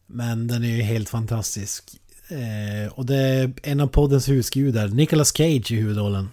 Men 0.07 0.47
den 0.47 0.65
är 0.65 0.69
ju 0.77 0.83
helt 0.83 1.09
fantastisk. 1.09 1.85
Eh, 2.29 2.93
och 2.93 3.07
det 3.07 3.17
är 3.17 3.53
en 3.63 3.81
av 3.81 3.87
poddens 3.87 4.29
husgudar, 4.29 4.89
Nicolas 4.89 5.37
Cage 5.37 5.71
i 5.73 5.77
huvudrollen. 5.77 6.29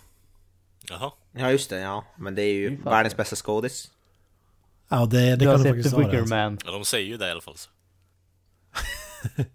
Jaha. 0.90 1.12
Ja 1.32 1.52
just 1.52 1.70
det, 1.70 1.80
ja. 1.80 2.06
Men 2.18 2.36
det 2.36 2.42
är 2.42 2.54
ju 2.54 2.78
fan. 2.78 2.92
världens 2.92 3.18
bästa 3.18 3.36
skådis. 3.36 3.92
Ja, 4.90 5.06
det, 5.06 5.20
det 5.20 5.36
Du 5.36 5.46
kan 5.46 5.54
du 5.58 5.64
sett 5.64 5.68
faktiskt 5.72 5.90
The 5.90 5.96
vara. 5.96 6.06
Wicker 6.08 6.20
Alltså. 6.20 6.36
Man. 6.36 6.58
Ja, 6.66 6.72
de 6.72 6.86
säger 6.86 7.08
ju 7.08 7.18
det 7.18 7.28
i 7.28 7.32
alla 7.32 7.42
fall. 7.42 7.56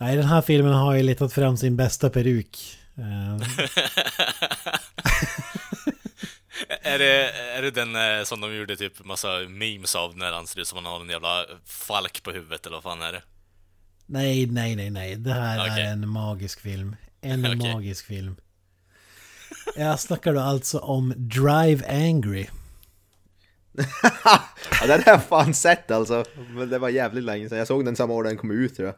Nej, 0.00 0.16
den 0.16 0.24
här 0.26 0.42
filmen 0.42 0.72
har 0.72 0.94
ju 0.94 1.02
letat 1.02 1.32
fram 1.32 1.56
sin 1.56 1.76
bästa 1.76 2.10
peruk. 2.10 2.78
Eh, 2.98 3.36
Är 6.82 6.98
det, 6.98 7.30
är 7.30 7.62
det 7.62 7.70
den 7.70 7.96
eh, 7.96 8.24
som 8.24 8.40
de 8.40 8.54
gjorde 8.56 8.76
typ 8.76 9.04
massa 9.04 9.28
memes 9.48 9.94
av 9.94 10.16
när 10.16 10.32
han 10.32 10.46
ser 10.46 10.60
ut 10.60 10.68
som 10.68 10.76
han 10.76 10.92
har 10.92 11.00
en 11.00 11.08
jävla 11.08 11.44
falk 11.66 12.22
på 12.22 12.30
huvudet 12.32 12.66
eller 12.66 12.76
vad 12.76 12.82
fan 12.82 13.02
är 13.02 13.12
det? 13.12 13.22
nej, 14.06 14.46
nej, 14.46 14.76
nej, 14.76 14.90
nej. 14.90 15.16
Det 15.16 15.32
här 15.32 15.60
Okej. 15.60 15.82
är 15.82 15.92
en 15.92 16.08
magisk 16.08 16.60
film. 16.60 16.96
En 17.20 17.46
Okej. 17.58 17.72
magisk 17.72 18.06
film. 18.06 18.36
Jag 19.76 20.00
snackar 20.00 20.34
då 20.34 20.40
alltså 20.40 20.78
om 20.78 21.14
Drive 21.16 21.88
Angry. 21.88 22.46
Ja 24.80 24.86
den 24.86 25.02
har 25.04 25.12
jag 25.12 25.24
fan 25.24 25.54
sett 25.54 25.90
alltså. 25.90 26.24
Men 26.50 26.68
det 26.70 26.78
var 26.78 26.88
jävligt 26.88 27.24
länge 27.24 27.48
sedan. 27.48 27.58
Jag 27.58 27.66
såg 27.66 27.84
den 27.84 27.96
samma 27.96 28.14
år 28.14 28.24
den 28.24 28.36
kom 28.36 28.50
ut 28.50 28.76
tror 28.76 28.86
jag. 28.88 28.96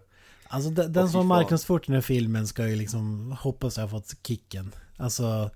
Alltså 0.53 0.71
den, 0.71 0.93
den 0.93 1.09
som 1.09 1.27
marknadsfört 1.27 1.87
den 1.87 1.95
här 1.95 2.03
filmen 2.03 2.47
ska 2.47 2.69
ju 2.69 2.77
liksom 2.77 3.37
hoppas 3.41 3.77
jag 3.77 3.85
har 3.85 3.89
fått 3.89 4.15
kicken. 4.27 4.75
Alltså 4.97 5.51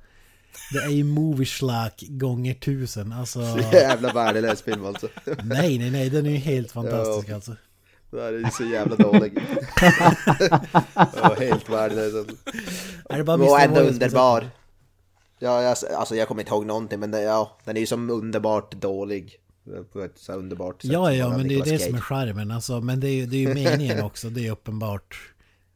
det 0.72 0.78
är 0.78 0.88
ju 0.88 1.04
movie 1.04 1.46
schlock 1.46 2.02
gånger 2.08 2.54
tusen. 2.54 3.12
Alltså 3.12 3.40
Jävla 3.72 4.12
värdelös 4.12 4.62
film 4.62 4.86
alltså. 4.86 5.08
nej, 5.44 5.78
nej, 5.78 5.90
nej, 5.90 6.10
den 6.10 6.26
är 6.26 6.30
ju 6.30 6.36
helt 6.36 6.72
fantastisk 6.72 7.30
alltså. 7.30 7.56
Det 8.10 8.22
här 8.22 8.32
är 8.32 8.38
ju 8.38 8.50
så 8.50 8.64
jävla 8.64 8.96
dålig. 8.96 9.38
ja, 10.94 11.36
helt 11.38 11.68
värdelös 11.68 12.14
alltså. 12.14 12.36
Är 13.08 13.18
det 13.18 13.24
bara 13.24 13.42
Och 13.42 13.60
ändå 13.60 13.80
underbar. 13.80 14.50
Ja, 15.38 15.62
jag, 15.62 15.76
alltså 15.96 16.16
jag 16.16 16.28
kommer 16.28 16.42
inte 16.42 16.52
ihåg 16.52 16.66
någonting 16.66 17.00
men 17.00 17.10
det, 17.10 17.22
ja, 17.22 17.58
den 17.64 17.76
är 17.76 17.80
ju 17.80 17.86
som 17.86 18.10
underbart 18.10 18.74
dålig. 18.74 19.40
På 19.92 20.00
ett 20.00 20.18
så 20.18 20.32
underbart 20.32 20.82
sätt. 20.82 20.92
Ja, 20.92 21.12
ja, 21.12 21.36
men 21.36 21.48
det 21.48 21.54
är 21.54 21.64
det 21.64 21.78
som 21.78 21.94
är 21.94 22.00
charmen. 22.00 22.50
Alltså, 22.50 22.80
men 22.80 23.00
det 23.00 23.08
är 23.08 23.14
ju, 23.14 23.26
det 23.26 23.36
är 23.36 23.40
ju 23.40 23.54
meningen 23.54 24.00
också, 24.04 24.30
det 24.30 24.46
är 24.46 24.50
uppenbart. 24.50 25.20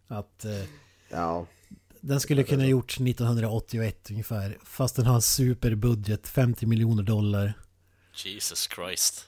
Att 0.09 0.45
eh, 0.45 0.63
Ja. 1.11 1.47
den 2.01 2.21
skulle 2.21 2.43
kunna 2.43 2.67
gjorts 2.67 3.01
1981 3.01 4.07
ungefär. 4.11 4.59
Fast 4.65 4.97
den 4.97 5.07
har 5.07 5.15
en 5.15 5.23
superbudget, 5.23 6.29
50 6.29 6.67
miljoner 6.67 7.03
dollar. 7.03 7.53
Jesus 8.25 8.69
Christ. 8.75 9.27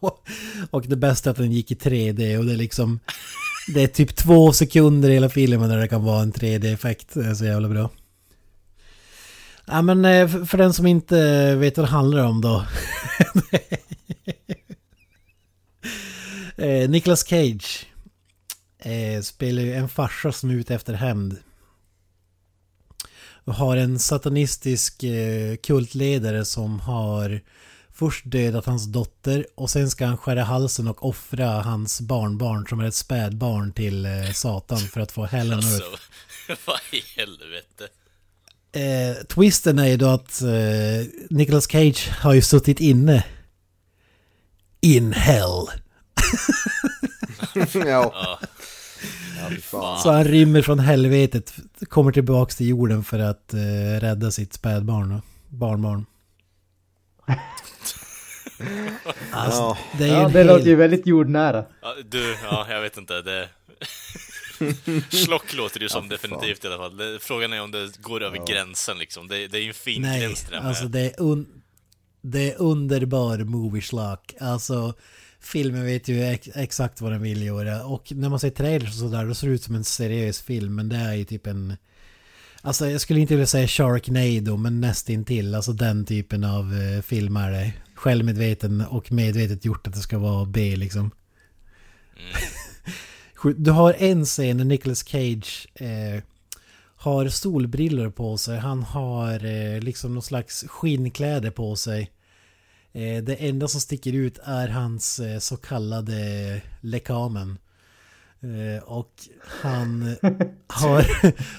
och 0.70 0.84
det 0.86 0.96
bästa 0.96 1.30
är 1.30 1.32
att 1.32 1.36
den 1.36 1.52
gick 1.52 1.70
i 1.70 1.74
3D 1.74 2.38
och 2.38 2.44
det 2.44 2.52
är 2.52 2.56
liksom... 2.56 3.00
Det 3.74 3.82
är 3.82 3.86
typ 3.86 4.16
två 4.16 4.52
sekunder 4.52 5.10
i 5.10 5.14
hela 5.14 5.28
filmen 5.28 5.68
där 5.68 5.78
det 5.78 5.88
kan 5.88 6.04
vara 6.04 6.22
en 6.22 6.32
3D-effekt. 6.32 7.14
Det 7.14 7.26
är 7.26 7.34
så 7.34 7.44
jävla 7.44 7.68
bra. 7.68 7.90
Ja 9.66 9.82
men 9.82 10.04
eh, 10.04 10.44
för 10.44 10.58
den 10.58 10.74
som 10.74 10.86
inte 10.86 11.54
vet 11.54 11.76
vad 11.76 11.86
det 11.86 11.90
handlar 11.90 12.24
om 12.24 12.40
då. 12.40 12.66
eh, 16.64 16.90
Nicolas 16.90 17.26
Cage 17.26 17.86
eh, 18.78 19.22
spelar 19.22 19.62
ju 19.62 19.74
en 19.74 19.88
farsa 19.88 20.32
som 20.32 20.50
är 20.50 20.54
ute 20.54 20.74
efter 20.74 20.94
hämnd. 20.94 21.38
Och 23.46 23.54
har 23.54 23.76
en 23.76 23.98
satanistisk 23.98 25.04
kultledare 25.62 26.44
som 26.44 26.80
har 26.80 27.40
först 27.92 28.24
dödat 28.26 28.66
hans 28.66 28.86
dotter 28.86 29.46
och 29.54 29.70
sen 29.70 29.90
ska 29.90 30.06
han 30.06 30.18
skära 30.18 30.44
halsen 30.44 30.88
och 30.88 31.08
offra 31.08 31.62
hans 31.62 32.00
barnbarn 32.00 32.66
som 32.68 32.80
är 32.80 32.84
ett 32.84 32.94
spädbarn 32.94 33.72
till 33.72 34.06
Satan 34.34 34.78
för 34.78 35.00
att 35.00 35.12
få 35.12 35.24
hell 35.24 35.52
earth. 35.52 35.66
Alltså, 35.66 35.96
vad 36.66 36.80
i 36.92 37.02
helvete? 37.16 37.88
Eh, 38.74 39.24
twisten 39.28 39.78
är 39.78 39.86
ju 39.86 39.96
då 39.96 40.06
att 40.06 40.42
eh, 40.42 41.06
Nicolas 41.30 41.70
Cage 41.70 42.10
har 42.20 42.34
ju 42.34 42.42
suttit 42.42 42.80
inne. 42.80 43.24
In 44.80 45.12
hell. 45.12 45.66
ja. 47.74 48.38
Så 50.02 50.10
han 50.10 50.24
rymmer 50.24 50.62
från 50.62 50.78
helvetet, 50.78 51.54
kommer 51.88 52.12
tillbaks 52.12 52.56
till 52.56 52.68
jorden 52.68 53.04
för 53.04 53.18
att 53.18 53.54
eh, 53.54 54.00
rädda 54.00 54.30
sitt 54.30 54.52
spädbarn 54.52 55.22
barnbarn. 55.48 56.06
Alltså, 59.30 59.60
Ja. 59.60 59.78
det 59.98 60.06
Ja, 60.06 60.28
det 60.28 60.38
hel... 60.38 60.46
låter 60.46 60.66
ju 60.66 60.74
väldigt 60.74 61.06
jordnära. 61.06 61.64
Ja, 61.82 61.94
du, 62.04 62.36
ja, 62.42 62.66
jag 62.70 62.80
vet 62.80 62.96
inte. 62.96 63.22
Det... 63.22 63.48
Slock 65.10 65.52
låter 65.54 65.78
det 65.78 65.84
ju 65.84 65.88
som 65.88 66.08
definitivt 66.08 66.64
i 66.64 66.66
alla 66.66 66.76
fall. 66.76 67.18
Frågan 67.20 67.52
är 67.52 67.62
om 67.62 67.70
det 67.70 68.00
går 68.00 68.22
över 68.22 68.46
gränsen 68.46 68.98
liksom. 68.98 69.28
Det, 69.28 69.48
det 69.48 69.58
är 69.58 69.62
ju 69.62 69.68
en 69.68 69.74
fin 69.74 70.02
Nej, 70.02 70.20
gräns 70.20 70.46
det 70.50 70.60
alltså 70.60 70.84
det 70.84 71.00
är, 71.00 71.22
un... 71.22 71.46
det 72.22 72.52
är 72.52 72.60
underbar 72.60 73.38
movie 73.38 73.82
schlock. 73.82 74.34
Alltså 74.40 74.94
filmen 75.40 75.84
vet 75.84 76.08
ju 76.08 76.22
ex 76.22 76.48
exakt 76.54 77.00
vad 77.00 77.12
den 77.12 77.22
vill 77.22 77.42
göra. 77.42 77.84
Och 77.84 78.12
när 78.12 78.28
man 78.28 78.40
ser 78.40 78.50
trailers 78.50 78.88
och 78.88 78.94
sådär 78.94 79.26
då 79.26 79.34
ser 79.34 79.46
det 79.46 79.54
ut 79.54 79.62
som 79.62 79.74
en 79.74 79.84
seriös 79.84 80.42
film. 80.42 80.74
Men 80.74 80.88
det 80.88 80.96
är 80.96 81.14
ju 81.14 81.24
typ 81.24 81.46
en... 81.46 81.76
Alltså 82.62 82.90
jag 82.90 83.00
skulle 83.00 83.20
inte 83.20 83.34
vilja 83.34 83.46
säga 83.46 83.68
Sharknado 83.68 84.56
men 84.56 84.80
nästintill. 84.80 85.54
Alltså 85.54 85.72
den 85.72 86.04
typen 86.04 86.44
av 86.44 86.74
eh, 86.74 87.02
film 87.02 87.36
är 87.36 87.50
det. 87.50 87.72
Självmedveten 87.94 88.80
och 88.80 89.12
medvetet 89.12 89.64
gjort 89.64 89.86
att 89.86 89.94
det 89.94 90.00
ska 90.00 90.18
vara 90.18 90.44
B 90.44 90.76
liksom. 90.76 91.10
Du 93.52 93.70
har 93.70 93.94
en 93.98 94.24
scen 94.24 94.56
när 94.56 94.64
Nicolas 94.64 95.08
Cage 95.08 95.68
eh, 95.74 96.22
har 96.96 97.28
solbrillor 97.28 98.10
på 98.10 98.38
sig. 98.38 98.58
Han 98.58 98.82
har 98.82 99.44
eh, 99.44 99.80
liksom 99.80 100.14
någon 100.14 100.22
slags 100.22 100.64
skinnkläder 100.68 101.50
på 101.50 101.76
sig. 101.76 102.10
Eh, 102.92 103.22
det 103.22 103.34
enda 103.34 103.68
som 103.68 103.80
sticker 103.80 104.12
ut 104.12 104.38
är 104.44 104.68
hans 104.68 105.20
eh, 105.20 105.38
så 105.38 105.56
kallade 105.56 106.60
lekamen. 106.80 107.58
Eh, 108.40 108.82
och 108.82 109.12
han 109.62 110.16
har, 110.66 111.06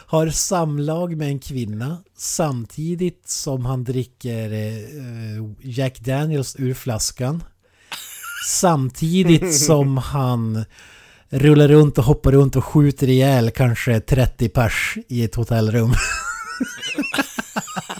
har 0.07 0.29
samlag 0.29 1.17
med 1.17 1.27
en 1.27 1.39
kvinna 1.39 2.03
samtidigt 2.17 3.29
som 3.29 3.65
han 3.65 3.83
dricker 3.83 4.51
eh, 4.51 5.45
Jack 5.61 5.99
Daniels 5.99 6.55
ur 6.59 6.73
flaskan. 6.73 7.43
Samtidigt 8.47 9.55
som 9.55 9.97
han 9.97 10.65
rullar 11.35 11.67
runt 11.67 11.97
och 11.97 12.03
hoppar 12.03 12.31
runt 12.31 12.55
och 12.55 12.65
skjuter 12.65 13.09
ihjäl 13.09 13.51
kanske 13.51 13.99
30 13.99 14.49
pers 14.49 14.97
i 15.07 15.23
ett 15.23 15.35
hotellrum. 15.35 15.93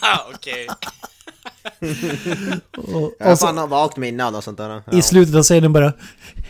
Ah, 0.02 0.20
Okej. 0.36 0.68
Och, 2.78 3.22
och 3.22 3.40
så, 3.40 3.48
har 3.48 3.68
vagt 3.68 3.98
minne 3.98 4.32
något 4.32 4.44
sånt 4.44 4.58
där. 4.58 4.82
Ja. 4.86 4.98
I 4.98 5.02
slutet 5.02 5.36
av 5.36 5.44
scenen 5.44 5.74
bara 5.74 5.94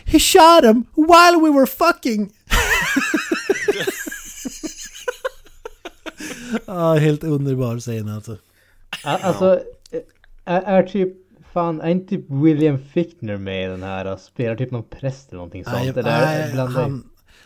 He 0.04 0.18
shot 0.18 0.64
him 0.64 0.84
while 0.96 1.40
we 1.42 1.50
were 1.58 1.66
fucking! 1.66 2.32
Ja, 6.66 6.94
helt 6.94 7.24
underbar 7.24 7.78
scen 7.78 8.08
alltså. 8.08 8.36
Alltså, 9.04 9.60
är, 10.44 10.60
är 10.62 10.82
typ, 10.82 11.08
fan, 11.56 11.80
är 11.80 11.90
inte 11.90 12.08
typ 12.08 12.24
William 12.28 12.78
Fichtner 12.78 13.36
med 13.36 13.64
i 13.64 13.66
den 13.66 13.82
här? 13.82 14.04
och 14.04 14.20
Spelar 14.20 14.56
typ 14.56 14.70
någon 14.70 14.88
präst 14.90 15.28
eller 15.28 15.36
någonting 15.36 15.64
sånt? 15.64 15.76
Nej, 15.76 15.92
Det 15.92 16.02
där 16.02 16.26
nej, 16.26 16.66
han, 16.66 17.04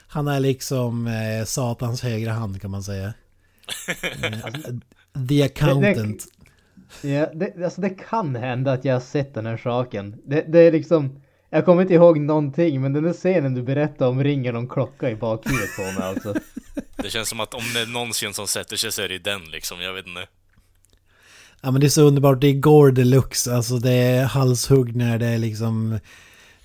han 0.08 0.28
är 0.28 0.40
liksom 0.40 1.06
eh, 1.06 1.44
Satans 1.44 2.02
högra 2.02 2.32
hand 2.32 2.60
kan 2.60 2.70
man 2.70 2.82
säga. 2.82 3.14
Eh, 4.22 5.26
The 5.28 5.42
accountant. 5.42 6.24
Ja, 7.02 7.26
det, 7.34 7.64
alltså 7.64 7.80
det 7.80 7.90
kan 7.90 8.36
hända 8.36 8.72
att 8.72 8.84
jag 8.84 8.94
har 8.94 9.00
sett 9.00 9.34
den 9.34 9.46
här 9.46 9.56
saken. 9.56 10.20
Det, 10.24 10.44
det 10.48 10.58
är 10.58 10.72
liksom, 10.72 11.20
jag 11.50 11.64
kommer 11.64 11.82
inte 11.82 11.94
ihåg 11.94 12.20
någonting, 12.20 12.80
men 12.80 12.92
den 12.92 13.04
där 13.04 13.12
scenen 13.12 13.54
du 13.54 13.62
berättade 13.62 14.10
om 14.10 14.24
ringer 14.24 14.52
någon 14.52 14.68
klocka 14.68 15.10
i 15.10 15.16
bakhuvudet 15.16 15.76
på 15.76 15.82
mig 15.82 16.08
alltså. 16.08 16.34
Det 16.96 17.10
känns 17.10 17.28
som 17.28 17.40
att 17.40 17.54
om 17.54 17.62
det 17.74 17.80
är 17.80 17.86
någonsin 17.86 18.34
som 18.34 18.46
sätter 18.46 18.76
sig 18.76 18.92
så 18.92 19.02
är 19.02 19.08
det 19.08 19.18
den 19.18 19.44
liksom. 19.44 19.80
Jag 19.80 19.92
vet 19.92 20.06
inte. 20.06 20.26
Ja 21.60 21.70
men 21.70 21.80
det 21.80 21.86
är 21.86 21.88
så 21.88 22.02
underbart, 22.02 22.40
det 22.40 22.46
är 22.46 22.52
gore 22.52 22.92
deluxe, 22.92 23.54
alltså 23.54 23.78
det 23.78 23.92
är 23.92 24.24
halshugg 24.24 24.96
när 24.96 25.18
det 25.18 25.26
är 25.26 25.38
liksom 25.38 25.92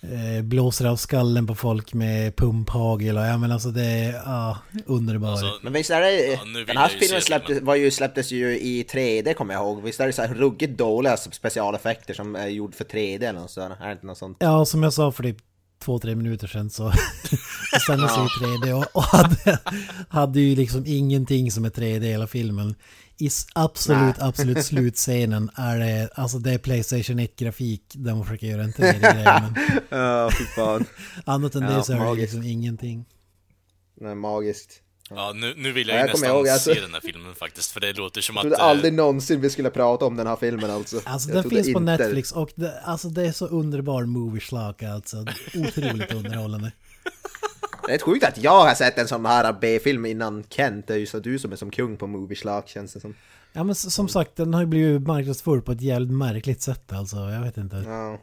eh, 0.02 0.44
blåser 0.44 0.86
av 0.86 0.96
skallen 0.96 1.48
på 1.48 1.56
folk 1.56 1.94
med 1.94 2.36
pumphagel 2.36 3.18
och 3.18 3.26
ja 3.26 3.38
men 3.38 3.52
alltså 3.52 3.70
det 3.70 3.86
är 3.86 4.14
ja, 4.14 4.58
underbar. 4.86 5.32
Alltså, 5.32 5.60
Men 5.64 5.74
visst 5.74 5.90
är 5.90 6.02
det, 6.02 6.26
Ja, 6.26 6.40
den 6.68 6.78
här 6.78 6.88
filmen 6.88 7.22
släpptes, 7.22 7.62
var 7.62 7.76
ju, 7.76 7.92
släpptes 7.92 8.32
ju 8.32 8.60
i 8.60 8.84
3D 8.84 9.34
kommer 9.34 9.54
jag 9.54 9.64
ihåg. 9.64 9.84
Visst 9.84 10.00
är 10.00 10.08
det 10.08 10.14
så 10.14 10.22
här 10.22 10.34
ruggigt 10.34 10.78
dåliga 10.78 11.18
specialeffekter 11.18 12.14
som 12.14 12.36
är 12.36 12.48
gjord 12.48 12.76
för 12.76 12.84
3D 12.84 13.30
eller 13.30 13.40
något 13.40 13.52
sådär? 13.52 13.78
Är 13.82 13.86
det 13.86 13.92
inte 13.92 14.06
något 14.06 14.18
sånt? 14.18 14.38
Ja 14.40 14.66
som 14.66 14.84
jag 14.84 14.94
sa 14.94 15.12
för 15.12 15.24
typ 15.24 15.38
två, 15.80 16.00
tre 16.00 16.16
minuter 16.16 16.48
sedan 16.48 16.70
så 16.70 16.92
bestämde 17.74 18.10
sig 18.10 18.24
i 18.24 18.28
3D 18.28 18.74
och, 18.74 18.86
och 18.94 19.04
hade, 19.04 19.60
hade 20.10 20.40
ju 20.40 20.56
liksom 20.56 20.84
ingenting 20.86 21.52
som 21.52 21.66
är 21.66 21.70
3D 21.70 22.04
i 22.04 22.12
hela 22.12 22.28
filmen. 22.28 22.76
I 23.18 23.30
absolut, 23.56 24.16
absolut 24.20 24.66
slutscenen 24.66 25.50
är 25.56 25.80
det, 25.80 26.10
alltså 26.16 26.40
det 26.40 26.52
är 26.54 26.58
Playstation 26.58 27.20
1-grafik 27.20 27.82
där 27.94 28.16
man 28.16 28.24
försöker 28.26 28.48
göra 28.48 28.64
en 28.64 28.72
3D-grej. 28.74 29.24
Men 29.90 30.00
Ja, 30.02 30.30
fy 30.38 30.46
fan. 30.46 30.86
annat 31.26 31.56
än 31.56 31.62
Ja, 31.64 31.70
det 31.78 31.84
så 31.84 31.94
är 31.94 32.16
det 32.16 32.22
liksom 32.22 32.44
ingenting. 32.44 33.06
Nej, 34.02 34.16
magiskt. 34.16 34.82
Ja, 35.10 35.32
nu, 35.36 35.54
nu 35.58 35.72
vill 35.72 35.88
jag 35.88 35.96
Ja, 35.98 36.00
ju 36.02 36.08
jag 36.08 36.12
kommer 36.12 36.22
nästan 36.28 36.38
ihåg, 36.38 36.48
alltså. 36.48 36.74
se 36.74 36.82
den 36.82 36.94
här 36.94 37.02
filmen 37.02 37.36
faktiskt, 37.36 37.72
för 37.72 37.80
det 37.80 37.94
låter 37.94 38.22
som 38.22 38.36
Jag 38.36 38.40
att... 38.40 38.44
trodde 38.44 38.64
eh, 38.64 38.70
aldrig 38.70 38.94
någonsin 38.94 39.42
vi 39.42 39.50
skulle 39.50 39.70
prata 39.70 40.06
om 40.06 40.16
den 40.18 40.28
här 40.28 40.36
filmen 40.36 40.72
alltså. 40.72 41.02
Alltså 41.04 41.30
Jag 41.30 41.44
den 41.44 41.50
finns 41.50 41.74
på 41.74 41.80
inte- 41.80 41.98
Netflix 41.98 42.32
och 42.32 42.50
det, 42.56 42.80
alltså 42.80 43.10
det 43.10 43.28
är 43.28 43.32
så 43.32 43.48
underbar 43.48 44.06
movie 44.06 44.42
alltså. 44.94 45.26
Otroligt 45.56 46.14
underhållande. 46.14 46.72
Det 47.88 47.94
är 47.94 48.00
sjukt 48.00 48.26
att 48.26 48.38
jag 48.38 48.66
har 48.66 48.76
sett 48.76 48.98
en 48.98 49.08
sån 49.08 49.26
här 49.26 49.54
B-film 49.62 50.06
innan 50.06 50.44
Kent. 50.50 50.88
Det 50.88 50.94
är 50.94 50.98
ju 50.98 51.06
så 51.06 51.20
du 51.20 51.40
som 51.40 51.52
är 51.52 51.56
som 51.56 51.72
kung 51.72 51.98
på 51.98 52.08
movie 52.08 52.36
schlock 52.36 52.70
känns 52.70 52.94
det 52.94 53.00
som. 53.00 53.16
Ja 53.54 53.64
men 53.64 53.76
som 53.76 54.08
sagt 54.08 54.36
den 54.36 54.54
har 54.54 54.62
ju 54.62 54.68
blivit 54.68 55.08
marknadsförd 55.08 55.66
på 55.66 55.72
ett 55.72 55.82
jävligt 55.82 56.12
märkligt 56.12 56.62
sätt 56.62 56.92
alltså. 56.94 57.18
Jag 57.18 57.42
vet 57.42 57.58
inte. 57.58 57.76
Ja. 57.76 58.20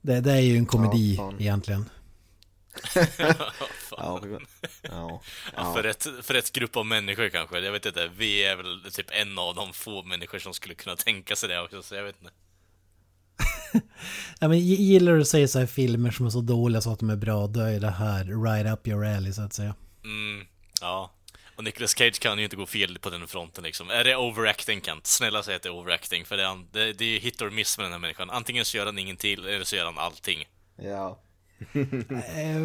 Det, 0.00 0.20
det 0.20 0.32
är 0.32 0.40
ju 0.40 0.56
en 0.56 0.66
komedi 0.66 1.14
Ja, 1.16 1.32
egentligen. 1.38 1.84
Ja, 3.90 4.20
ja. 4.82 5.20
ja. 5.56 5.74
För, 5.74 5.82
rätt, 5.82 6.06
för 6.22 6.34
rätt 6.34 6.52
grupp 6.52 6.76
av 6.76 6.86
människor 6.86 7.28
kanske. 7.28 7.58
Jag 7.60 7.72
vet 7.72 7.86
inte, 7.86 8.10
vi 8.16 8.44
är 8.44 8.56
väl 8.56 8.92
typ 8.92 9.06
en 9.10 9.38
av 9.38 9.54
de 9.54 9.72
få 9.72 10.02
människor 10.02 10.38
som 10.38 10.54
skulle 10.54 10.74
kunna 10.74 10.96
tänka 10.96 11.36
sig 11.36 11.48
det 11.48 11.60
också, 11.60 11.82
så 11.82 11.94
jag 11.94 12.04
vet 12.04 12.16
inte. 12.20 12.32
Ja, 14.40 14.48
men 14.48 14.58
gi- 14.58 14.76
gillar 14.82 15.12
du 15.14 15.20
att 15.20 15.28
säga 15.28 15.48
så 15.48 15.58
här 15.58 15.66
filmer 15.66 16.10
som 16.10 16.26
är 16.26 16.30
så 16.30 16.40
dåliga 16.40 16.80
så 16.80 16.92
att 16.92 16.98
de 16.98 17.10
är 17.10 17.16
bra, 17.16 17.46
då 17.46 17.60
är 17.60 17.80
det 17.80 17.90
här 17.90 18.44
right 18.44 18.72
up 18.72 18.88
your 18.88 19.04
alley 19.06 19.32
så 19.32 19.42
att 19.42 19.52
säga. 19.52 19.74
Mm, 20.04 20.46
ja. 20.80 21.10
Och 21.56 21.64
Nicolas 21.64 21.90
Cage 21.98 22.18
kan 22.20 22.38
ju 22.38 22.44
inte 22.44 22.56
gå 22.56 22.66
fel 22.66 22.98
på 22.98 23.10
den 23.10 23.26
fronten 23.28 23.64
liksom. 23.64 23.90
Är 23.90 24.04
det 24.04 24.16
overacting 24.16 24.80
Kent? 24.82 25.06
Snälla 25.06 25.42
säg 25.42 25.54
att 25.56 25.62
det 25.62 25.68
är 25.68 25.74
overacting, 25.74 26.24
för 26.24 26.36
det 26.36 26.42
är, 26.44 26.64
det, 26.72 26.92
det 26.92 27.04
är 27.04 27.20
hit 27.20 27.42
or 27.42 27.50
miss 27.50 27.78
med 27.78 27.84
den 27.84 27.92
här 27.92 27.98
människan. 27.98 28.30
Antingen 28.30 28.64
så 28.64 28.76
gör 28.76 28.86
han 28.86 28.98
ingenting, 28.98 29.32
eller 29.32 29.64
så 29.64 29.76
gör 29.76 29.84
han 29.84 29.98
allting. 29.98 30.44
ja. 30.82 31.18
Eh, 31.72 32.60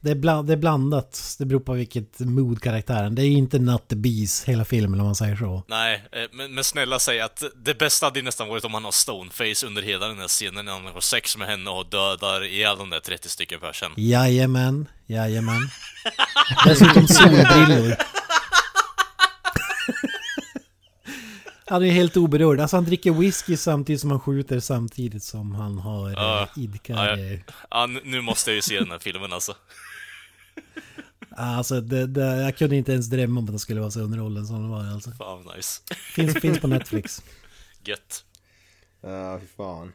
Det 0.00 0.10
är, 0.10 0.14
bland, 0.14 0.46
det 0.46 0.52
är 0.52 0.56
blandat, 0.56 1.36
det 1.38 1.44
beror 1.46 1.60
på 1.60 1.72
vilket 1.72 2.20
mood 2.20 2.62
karaktären. 2.62 3.14
Det 3.14 3.22
är 3.22 3.26
ju 3.26 3.36
inte 3.36 3.58
not 3.58 3.88
the 3.88 3.96
bees 3.96 4.44
hela 4.44 4.64
filmen 4.64 5.00
om 5.00 5.06
man 5.06 5.14
säger 5.14 5.36
så. 5.36 5.62
Nej, 5.68 6.04
eh, 6.12 6.22
men, 6.32 6.54
men 6.54 6.64
snälla 6.64 6.98
säg 6.98 7.20
att 7.20 7.42
det 7.64 7.78
bästa 7.78 8.06
hade 8.06 8.22
nästan 8.22 8.48
varit 8.48 8.64
om 8.64 8.74
han 8.74 8.84
har 8.84 8.92
stoneface 8.92 9.66
under 9.66 9.82
hela 9.82 10.08
den 10.08 10.18
här 10.18 10.28
scenen 10.28 10.64
när 10.64 10.72
han 10.72 10.84
har 10.86 11.00
sex 11.00 11.36
med 11.36 11.48
henne 11.48 11.70
och 11.70 11.86
dödar 11.90 12.44
ihjäl 12.44 12.78
de 12.78 12.90
där 12.90 13.00
30 13.00 13.28
stycken 13.28 13.60
personen. 13.60 13.92
Jajamän, 13.96 14.88
jajamän. 15.06 15.60
Dessutom 16.66 17.06
solbrillor. 17.08 17.96
Han 21.70 21.82
är 21.84 21.90
helt 21.90 22.16
oberörd. 22.16 22.60
Alltså 22.60 22.76
han 22.76 22.84
dricker 22.84 23.12
whisky 23.12 23.56
samtidigt 23.56 24.00
som 24.00 24.10
han 24.10 24.20
skjuter 24.20 24.60
samtidigt 24.60 25.22
som 25.22 25.54
han 25.54 25.78
har 25.78 26.10
Ja. 26.10 26.48
uh, 26.56 26.62
idkar... 26.64 26.94
Ja, 26.94 27.16
ja. 27.18 27.38
Ja, 27.70 27.86
nu- 28.04 28.20
måste 28.20 28.50
jag 28.50 28.56
ju 28.56 28.62
se 28.62 28.78
den 28.80 28.90
här 28.90 28.98
filmen 28.98 29.32
alltså. 29.32 29.54
Alltså 31.36 31.80
det, 31.80 32.06
det, 32.06 32.36
jag 32.42 32.56
kunde 32.56 32.76
inte 32.76 32.92
ens 32.92 33.06
drömma 33.06 33.40
om 33.40 33.46
att 33.46 33.52
det 33.52 33.58
skulle 33.58 33.80
vara 33.80 33.90
så 33.90 34.00
underhållande 34.00 34.46
som 34.48 34.62
det 34.62 34.68
var 34.68 34.84
alltså. 34.86 35.10
Fan 35.10 35.42
nice. 35.56 35.80
Finns, 36.14 36.34
finns 36.40 36.58
på 36.60 36.66
Netflix. 36.66 37.22
Gött. 37.84 38.24
Ja, 39.00 39.38
fy 39.40 39.46
fan. 39.56 39.92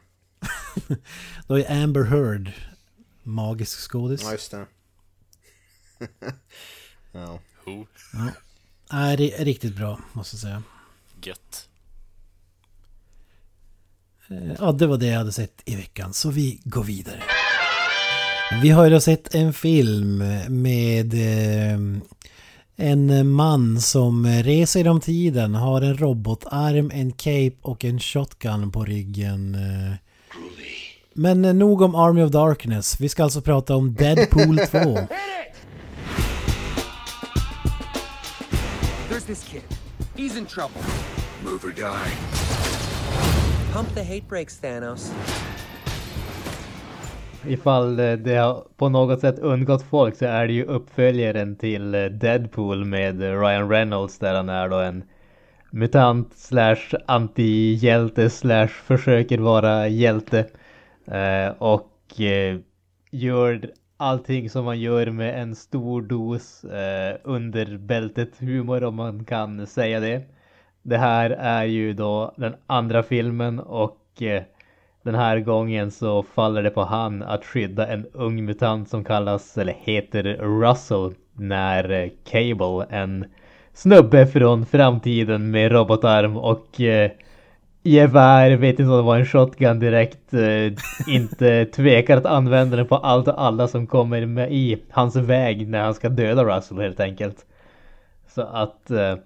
Då 1.46 1.58
är 1.58 1.82
Amber 1.82 2.02
Heard 2.04 2.52
magisk 3.22 3.78
skådis. 3.90 4.22
Ja, 4.22 4.32
just 4.32 4.50
det. 4.50 4.66
ja. 7.12 7.38
Who? 7.64 7.86
Är 8.90 9.16
ri- 9.16 9.44
riktigt 9.44 9.76
bra, 9.76 10.00
måste 10.12 10.36
jag 10.36 10.40
säga. 10.40 10.62
Gött. 11.22 11.68
Eh, 14.30 14.36
Ja, 14.60 14.72
det 14.72 14.86
var 14.86 14.96
det 14.98 15.06
jag 15.06 15.18
hade 15.18 15.32
sett 15.32 15.62
i 15.64 15.76
veckan, 15.76 16.12
så 16.14 16.30
vi 16.30 16.60
går 16.64 16.84
vidare. 16.84 17.22
Vi 18.62 18.70
har 18.70 18.84
ju 18.84 18.90
då 18.90 19.00
sett 19.00 19.34
en 19.34 19.52
film 19.52 20.18
med 20.48 21.14
eh, 21.14 21.78
en 22.76 23.30
man 23.30 23.80
som 23.80 24.26
reser 24.26 24.80
genom 24.80 25.00
tiden, 25.00 25.54
har 25.54 25.82
en 25.82 25.96
robotarm, 25.98 26.90
en 26.94 27.12
cape 27.12 27.52
och 27.62 27.84
en 27.84 28.00
shotgun 28.00 28.70
på 28.72 28.84
ryggen. 28.84 29.54
eh. 29.54 29.92
Men 31.18 31.42
nog 31.58 31.82
om 31.82 31.94
Army 31.94 32.22
of 32.22 32.30
Darkness, 32.30 33.00
vi 33.00 33.08
ska 33.08 33.24
alltså 33.24 33.40
prata 33.40 33.76
om 33.76 33.94
Deadpool 33.94 34.58
2. 34.58 34.78
There's 39.08 39.26
this 39.26 39.44
kid. 39.44 39.62
He's 40.16 40.36
in 40.38 40.46
trouble. 40.46 40.80
Move 41.46 41.64
or 41.64 41.72
die. 41.72 42.12
Pump 43.72 43.94
the 43.94 44.02
hate 44.02 44.28
brakes, 44.28 44.58
Thanos. 44.58 45.12
Ifall 47.46 48.00
eh, 48.00 48.12
det 48.12 48.36
har 48.36 48.64
på 48.76 48.88
något 48.88 49.20
sätt 49.20 49.38
undgått 49.38 49.82
folk 49.82 50.16
så 50.16 50.24
är 50.24 50.46
det 50.46 50.52
ju 50.52 50.64
uppföljaren 50.64 51.56
till 51.56 51.94
eh, 51.94 52.04
Deadpool 52.04 52.84
med 52.84 53.22
eh, 53.22 53.40
Ryan 53.40 53.70
Reynolds 53.70 54.18
där 54.18 54.34
han 54.34 54.48
är 54.48 54.68
då 54.68 54.76
en 54.76 55.04
mutant 55.70 56.32
slash 56.36 56.94
antihjälte 57.06 58.30
slash 58.30 58.68
försöker 58.68 59.38
vara 59.38 59.88
hjälte. 59.88 60.46
Och 61.58 61.92
gör 63.10 63.70
allting 63.96 64.50
som 64.50 64.64
man 64.64 64.80
gör 64.80 65.10
med 65.10 65.42
en 65.42 65.54
stor 65.54 66.02
dos 66.02 66.64
eh, 66.64 67.16
under 67.24 67.78
bältet 67.78 68.38
humor 68.38 68.84
om 68.84 68.94
man 68.94 69.24
kan 69.24 69.66
säga 69.66 70.00
det. 70.00 70.22
Det 70.88 70.98
här 70.98 71.30
är 71.30 71.64
ju 71.64 71.92
då 71.92 72.34
den 72.36 72.54
andra 72.66 73.02
filmen 73.02 73.60
och 73.60 74.22
eh, 74.22 74.42
den 75.02 75.14
här 75.14 75.40
gången 75.40 75.90
så 75.90 76.22
faller 76.22 76.62
det 76.62 76.70
på 76.70 76.84
han 76.84 77.22
att 77.22 77.44
skydda 77.44 77.86
en 77.86 78.06
ung 78.12 78.44
mutant 78.44 78.88
som 78.88 79.04
kallas, 79.04 79.58
eller 79.58 79.76
heter 79.80 80.22
Russell, 80.60 81.14
när 81.32 81.90
eh, 81.90 82.10
Cable, 82.24 82.86
en 82.90 83.24
snubbe 83.72 84.26
från 84.26 84.66
framtiden 84.66 85.50
med 85.50 85.72
robotarm 85.72 86.36
och 86.36 86.80
eh, 86.80 87.10
gevär, 87.82 88.56
vet 88.56 88.78
inte 88.78 88.90
om 88.90 88.96
det 88.96 89.02
var 89.02 89.18
en 89.18 89.26
shotgun 89.26 89.78
direkt, 89.78 90.34
eh, 90.34 90.72
inte 91.08 91.64
tvekar 91.74 92.16
att 92.16 92.26
använda 92.26 92.76
den 92.76 92.86
på 92.86 92.96
allt 92.96 93.28
och 93.28 93.42
alla 93.42 93.68
som 93.68 93.86
kommer 93.86 94.26
med 94.26 94.52
i 94.52 94.82
hans 94.90 95.16
väg 95.16 95.68
när 95.68 95.82
han 95.82 95.94
ska 95.94 96.08
döda 96.08 96.44
Russell 96.44 96.78
helt 96.78 97.00
enkelt. 97.00 97.46
Så 98.28 98.42
att 98.42 98.90
eh, 98.90 99.16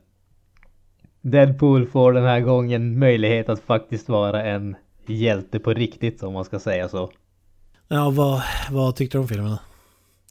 Deadpool 1.20 1.86
får 1.86 2.12
den 2.12 2.24
här 2.24 2.40
gången 2.40 2.98
möjlighet 2.98 3.48
att 3.48 3.60
faktiskt 3.60 4.08
vara 4.08 4.44
en 4.44 4.76
hjälte 5.06 5.58
på 5.58 5.72
riktigt 5.74 6.22
om 6.22 6.32
man 6.32 6.44
ska 6.44 6.58
säga 6.58 6.88
så. 6.88 7.10
Ja, 7.88 8.10
vad, 8.10 8.42
vad 8.70 8.96
tyckte 8.96 9.18
du 9.18 9.22
om 9.22 9.28
filmen? 9.28 9.56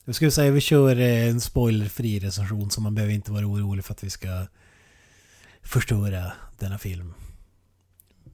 Jag 0.05 0.15
skulle 0.15 0.31
säga 0.31 0.51
vi 0.51 0.61
kör 0.61 0.99
eh, 0.99 1.29
en 1.29 1.41
spoilerfri 1.41 2.19
recension 2.19 2.69
så 2.69 2.81
man 2.81 2.95
behöver 2.95 3.13
inte 3.13 3.31
vara 3.31 3.45
orolig 3.45 3.85
för 3.85 3.93
att 3.93 4.03
vi 4.03 4.09
ska 4.09 4.27
förstöra 5.61 6.31
denna 6.59 6.77
film. 6.77 7.13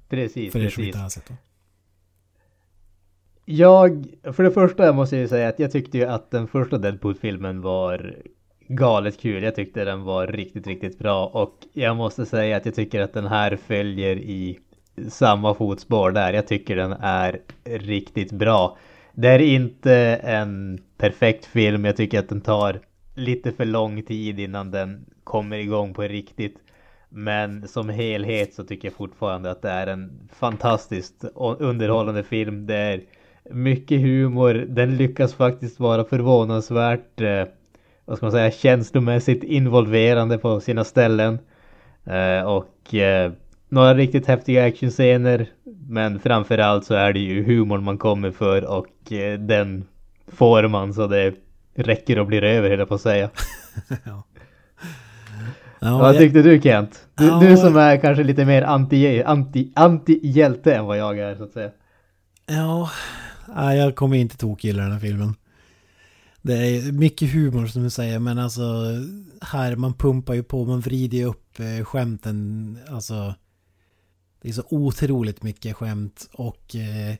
Precis, 0.10 0.53
För 0.53 0.60
precis. 0.60 0.86
inte 0.86 0.97
har 0.97 1.10
sett 1.10 1.28
den. 1.28 1.38
Jag, 3.45 4.08
för 4.24 4.43
det 4.43 4.51
första 4.51 4.93
måste 4.93 5.16
jag 5.16 5.22
ju 5.22 5.28
säga 5.28 5.49
att 5.49 5.60
jag 5.60 5.72
tyckte 5.72 5.97
ju 5.97 6.06
att 6.06 6.32
den 6.32 6.47
första 6.47 6.78
Deadpool-filmen 6.78 7.62
var 7.62 8.16
galet 8.68 9.20
kul. 9.22 9.43
Jag 9.43 9.55
tyckte 9.55 9.86
den 9.86 10.03
var 10.03 10.28
riktigt, 10.28 10.68
riktigt 10.68 10.99
bra 10.99 11.26
och 11.26 11.55
jag 11.74 11.95
måste 11.95 12.26
säga 12.26 12.57
att 12.57 12.66
jag 12.66 12.76
tycker 12.76 13.01
att 13.01 13.13
den 13.13 13.28
här 13.28 13.55
följer 13.55 14.16
i 14.16 14.59
samma 15.09 15.53
fotspår 15.53 16.11
där. 16.11 16.34
Jag 16.34 16.47
tycker 16.47 16.76
den 16.76 16.93
är 17.01 17.39
riktigt 17.63 18.32
bra. 18.32 18.78
Det 19.13 19.28
är 19.28 19.39
inte 19.39 19.93
en 20.24 20.80
perfekt 20.97 21.45
film. 21.45 21.86
Jag 21.86 21.97
tycker 21.97 22.20
att 22.20 22.30
den 22.30 22.41
tar 22.41 22.80
lite 23.16 23.51
för 23.51 23.66
lång 23.66 24.03
tid 24.03 24.39
innan 24.39 24.72
den 24.72 25.05
kommer 25.24 25.57
igång 25.57 25.93
på 25.93 26.01
riktigt. 26.01 26.57
Men 27.09 27.68
som 27.68 27.89
helhet 27.89 28.53
så 28.53 28.63
tycker 28.63 28.88
jag 28.88 28.95
fortfarande 28.95 29.51
att 29.51 29.61
det 29.61 29.70
är 29.70 29.88
en 29.88 30.30
fantastiskt 30.34 31.26
underhållande 31.59 32.24
film. 32.24 32.66
Det 32.68 32.76
är 32.76 33.01
mycket 33.51 34.01
humor. 34.01 34.53
Den 34.53 34.97
lyckas 34.97 35.34
faktiskt 35.34 35.80
vara 35.80 36.03
förvånansvärt, 36.03 37.22
eh, 37.22 37.45
vad 38.06 38.18
ska 38.18 38.26
man 38.26 38.32
säga, 38.32 38.51
känslomässigt 38.51 39.43
involverande 39.43 40.38
på 40.38 40.60
sina 40.60 40.84
ställen. 40.84 41.39
Eh, 42.06 42.41
och 42.41 42.93
eh, 42.93 43.32
några 43.70 43.93
riktigt 43.93 44.28
häftiga 44.28 44.66
actionscener. 44.66 45.49
Men 45.88 46.20
framförallt 46.20 46.86
så 46.86 46.93
är 46.93 47.14
det 47.14 47.20
ju 47.20 47.43
humorn 47.43 47.84
man 47.84 47.97
kommer 47.97 48.32
för 48.32 48.66
och 48.66 49.12
eh, 49.12 49.39
den 49.39 49.86
får 50.28 50.68
man 50.68 50.93
så 50.93 51.08
det 51.08 51.34
räcker 51.76 52.20
och 52.20 52.28
blir 52.28 52.43
över 52.43 52.70
höll 52.70 52.80
jag 52.80 52.88
på 52.88 52.95
att 52.95 53.01
säga. 53.01 53.30
Ja, 55.80 55.97
Vad 55.97 56.10
jag, 56.10 56.18
tyckte 56.18 56.41
du 56.41 56.62
Kent? 56.62 57.08
Du, 57.16 57.26
Ja, 57.26 57.39
du 57.39 57.58
som 57.58 57.78
är 57.78 57.97
kanske 57.97 58.24
lite 58.24 58.45
mer 58.45 58.62
anti, 58.62 59.24
anti, 59.24 59.72
anti-hjälte 59.76 60.76
än 60.76 60.86
vad 60.86 60.97
jag 60.97 61.20
är 61.20 61.36
så 61.36 61.43
att 61.43 61.51
säga. 61.51 61.70
ja, 63.56 63.74
jag 63.74 63.95
kommer 63.95 64.18
inte 64.18 64.38
tokgilla 64.38 64.84
den 64.84 64.91
här 64.91 64.99
filmen. 64.99 65.36
Det 66.46 66.54
är 66.54 66.91
mycket 66.91 67.34
humor 67.34 67.68
som 67.68 67.84
du 67.84 67.89
säger, 67.89 68.20
men 68.20 68.39
alltså 68.39 68.64
här 69.41 69.76
man 69.76 69.93
pumpar 69.93 70.34
ju 70.34 70.43
på, 70.43 70.66
man 70.66 70.82
vrider 70.82 71.18
ju 71.18 71.26
upp 71.26 71.60
eh, 71.60 71.86
skämten, 71.86 72.80
alltså 72.89 73.36
det 74.41 74.50
är 74.50 74.54
så 74.54 74.64
otroligt 74.70 75.43
mycket 75.43 75.76
skämt 75.76 76.30
och 76.34 76.76
eh, 76.76 77.16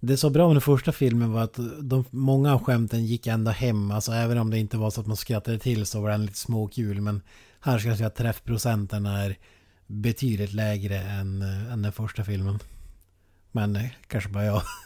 det 0.00 0.22
var 0.22 0.30
bra 0.30 0.46
med 0.46 0.56
den 0.56 0.60
första 0.60 0.92
filmen 0.92 1.32
var 1.32 1.42
att 1.42 1.58
de, 1.80 2.04
många 2.10 2.54
av 2.54 2.64
skämten 2.64 3.06
gick 3.06 3.26
ända 3.26 3.50
hem, 3.50 3.90
alltså 3.90 4.12
även 4.12 4.38
om 4.38 4.50
det 4.50 4.58
inte 4.58 4.76
var 4.76 4.90
så 4.90 5.00
att 5.00 5.06
man 5.06 5.16
skrattade 5.16 5.58
till 5.58 5.86
så 5.86 6.00
var 6.00 6.10
den 6.10 6.26
lite 6.26 6.38
småkul, 6.38 7.00
men 7.00 7.22
här 7.60 7.78
ska 7.78 7.88
jag 7.88 7.96
säga 7.96 8.06
att 8.06 8.16
träffprocenten 8.16 9.06
är 9.06 9.36
betydligt 9.86 10.52
lägre 10.52 10.98
än, 10.98 11.42
eh, 11.42 11.72
än 11.72 11.82
den 11.82 11.92
första 11.92 12.24
filmen. 12.24 12.58
Men 13.52 13.76
eh, 13.76 13.86
kanske 14.06 14.30
bara 14.30 14.44
jag. 14.44 14.62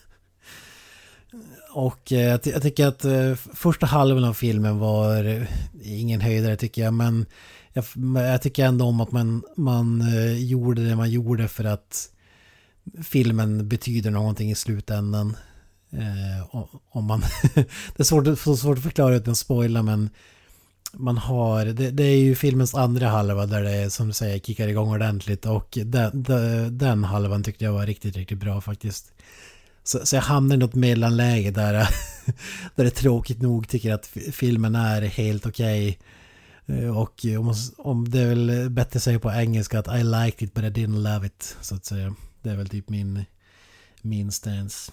Och 1.72 2.12
eh, 2.12 2.20
jag, 2.20 2.42
ty 2.42 2.50
jag, 2.50 2.62
tycker 2.62 2.86
att 2.86 3.04
eh, 3.04 3.34
första 3.34 3.86
halvan 3.86 4.24
av 4.24 4.34
filmen 4.34 4.78
var 4.78 5.24
eh, 5.24 5.42
ingen 5.82 6.20
höjdare 6.20 6.56
tycker 6.56 6.82
jag. 6.82 6.94
Men 6.94 7.26
jag, 7.72 7.84
jag, 8.14 8.42
tycker 8.42 8.64
ändå 8.64 8.84
om 8.84 9.00
att 9.00 9.12
man, 9.12 9.42
man 9.56 10.00
eh, 10.00 10.44
gjorde 10.44 10.88
det 10.88 10.96
man 10.96 11.10
gjorde 11.10 11.48
för 11.48 11.64
att 11.64 12.10
filmen 13.04 13.68
betyder 13.68 14.10
någonting 14.10 14.50
i 14.50 14.54
slutändan. 14.54 15.36
Eh, 15.92 16.56
om 16.90 17.04
man 17.04 17.20
det 17.54 18.00
är 18.00 18.04
svårt, 18.04 18.58
svårt 18.58 18.78
att 18.78 18.84
förklara 18.84 19.16
utan 19.16 19.32
att 19.32 19.38
spoila 19.38 19.82
men 19.82 20.10
man 20.92 21.18
har, 21.18 21.64
det, 21.64 21.90
det, 21.90 22.04
är 22.04 22.16
ju 22.16 22.34
filmens 22.34 22.74
andra 22.74 23.08
halva 23.08 23.46
där 23.46 23.62
det 23.62 23.90
som 23.90 24.06
du 24.06 24.12
säger 24.12 24.38
kickar 24.38 24.68
igång 24.68 24.90
ordentligt 24.90 25.46
och 25.46 25.78
den, 25.84 26.22
den, 26.22 26.78
den 26.78 27.04
halvan 27.04 27.42
tyckte 27.42 27.64
jag 27.64 27.72
var 27.72 27.86
riktigt, 27.86 28.16
riktigt 28.16 28.38
bra 28.38 28.60
faktiskt. 28.60 29.12
Så, 29.82 30.06
så 30.06 30.16
jag 30.16 30.22
hamnar 30.22 30.56
i 30.56 30.58
något 30.58 30.74
mellanläge 30.74 31.50
där, 31.50 31.72
där 32.74 32.84
det 32.84 32.90
tråkigt 32.90 33.42
nog 33.42 33.68
tycker 33.68 33.92
att 33.92 34.06
filmen 34.32 34.74
är 34.74 35.02
helt 35.02 35.46
okej. 35.46 35.98
Okay. 36.66 36.88
Och 36.88 37.24
om, 37.38 37.54
om 37.78 38.10
det 38.10 38.20
är 38.20 38.28
väl 38.28 38.70
bättre 38.70 38.96
att 38.96 39.02
säga 39.02 39.18
på 39.18 39.30
engelska 39.30 39.78
att 39.78 40.00
I 40.00 40.04
liked 40.04 40.48
it 40.48 40.54
but 40.54 40.64
I 40.64 40.66
didn't 40.66 41.12
love 41.12 41.26
it. 41.26 41.56
Så 41.60 41.74
att 41.74 41.84
säga. 41.84 42.14
Det 42.42 42.50
är 42.50 42.56
väl 42.56 42.68
typ 42.68 42.88
min, 42.88 43.24
min 44.02 44.32
stance. 44.32 44.92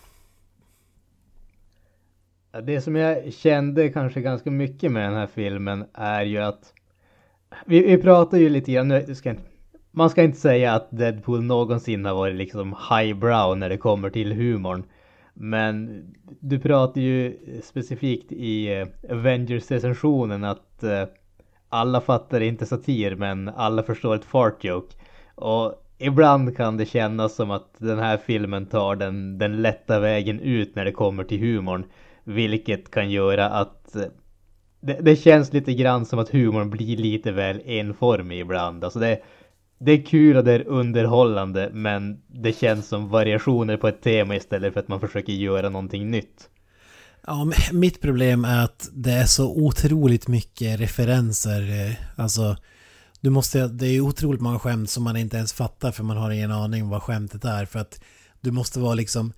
Det 2.64 2.82
som 2.82 2.96
jag 2.96 3.34
kände 3.34 3.90
kanske 3.90 4.22
ganska 4.22 4.52
mycket 4.52 4.92
med 4.92 5.04
den 5.04 5.18
här 5.18 5.28
filmen 5.28 5.86
är 5.94 6.24
ju 6.24 6.38
att 6.38 6.74
vi, 7.66 7.82
vi 7.82 7.98
pratar 7.98 8.38
ju 8.38 8.50
lite 8.50 8.72
grann, 8.72 8.88
nu 8.88 9.16
ska 9.16 9.30
inte 9.30 9.44
man 9.98 10.10
ska 10.10 10.24
inte 10.24 10.38
säga 10.38 10.74
att 10.74 10.88
Deadpool 10.92 11.44
någonsin 11.44 12.06
har 12.06 12.14
varit 12.14 12.36
liksom 12.36 12.76
highbrow 12.90 13.58
när 13.58 13.70
det 13.70 13.78
kommer 13.78 14.10
till 14.10 14.34
humorn. 14.34 14.84
Men 15.34 16.04
du 16.40 16.60
pratar 16.60 17.02
ju 17.02 17.38
specifikt 17.64 18.32
i 18.32 18.74
eh, 18.74 18.88
Avengers-recensionen 19.10 20.44
att 20.44 20.84
eh, 20.84 21.04
alla 21.70 22.02
fattar 22.02 22.42
inte 22.42 22.66
satir 22.66 23.16
men 23.16 23.50
alla 23.50 23.84
förstår 23.84 24.16
ett 24.16 24.26
fart 24.26 24.64
joke. 24.64 24.96
Och 25.36 25.88
ibland 25.98 26.58
kan 26.58 26.78
det 26.78 26.86
kännas 26.86 27.36
som 27.36 27.52
att 27.52 27.76
den 27.78 28.00
här 28.00 28.18
filmen 28.18 28.66
tar 28.66 28.96
den, 28.96 29.38
den 29.38 29.62
lätta 29.62 30.00
vägen 30.00 30.40
ut 30.40 30.76
när 30.76 30.86
det 30.86 30.92
kommer 30.92 31.24
till 31.24 31.40
humorn. 31.40 31.86
Vilket 32.24 32.92
kan 32.92 33.12
göra 33.12 33.50
att 33.50 33.96
eh, 33.96 34.02
det, 34.82 34.98
det 35.02 35.16
känns 35.16 35.54
lite 35.54 35.74
grann 35.74 36.06
som 36.06 36.20
att 36.20 36.30
humorn 36.30 36.70
blir 36.70 36.98
lite 36.98 37.32
väl 37.32 37.62
enformig 37.66 38.40
ibland. 38.40 38.84
Alltså 38.84 39.00
det, 39.00 39.20
det 39.80 39.92
är 39.92 40.06
kul 40.06 40.38
och 40.38 40.44
det 40.44 40.54
är 40.54 40.68
underhållande 40.68 41.70
men 41.74 42.22
det 42.28 42.54
känns 42.54 42.88
som 42.88 43.10
variationer 43.10 43.78
på 43.78 43.88
ett 43.88 44.02
tema 44.02 44.36
istället 44.36 44.74
för 44.74 44.80
att 44.80 44.88
man 44.88 45.00
försöker 45.00 45.34
göra 45.34 45.70
någonting 45.70 46.12
nytt. 46.12 46.50
Ja, 47.28 47.52
mitt 47.72 48.02
problem 48.02 48.46
är 48.46 48.64
att 48.64 48.90
det 48.94 49.12
är 49.12 49.26
så 49.26 49.56
otroligt 49.56 50.28
mycket 50.28 50.80
referenser. 50.80 51.62
Eh, 51.62 51.96
alltså, 52.16 52.58
du 53.22 53.30
måste, 53.30 53.68
det 53.68 53.88
är 53.88 54.02
otroligt 54.02 54.42
många 54.42 54.60
skämt 54.60 54.90
som 54.90 55.04
man 55.04 55.18
inte 55.18 55.38
ens 55.38 55.54
fattar 55.54 55.92
för 55.92 56.04
man 56.04 56.18
har 56.18 56.32
ingen 56.32 56.52
aning 56.52 56.84
om 56.84 56.90
vad 56.90 57.04
skämtet 57.04 57.46
är. 57.46 57.66
För 57.66 57.80
att 57.80 58.02
du 58.42 58.52
måste 58.52 58.80
vara 58.80 58.94
liksom, 58.94 59.34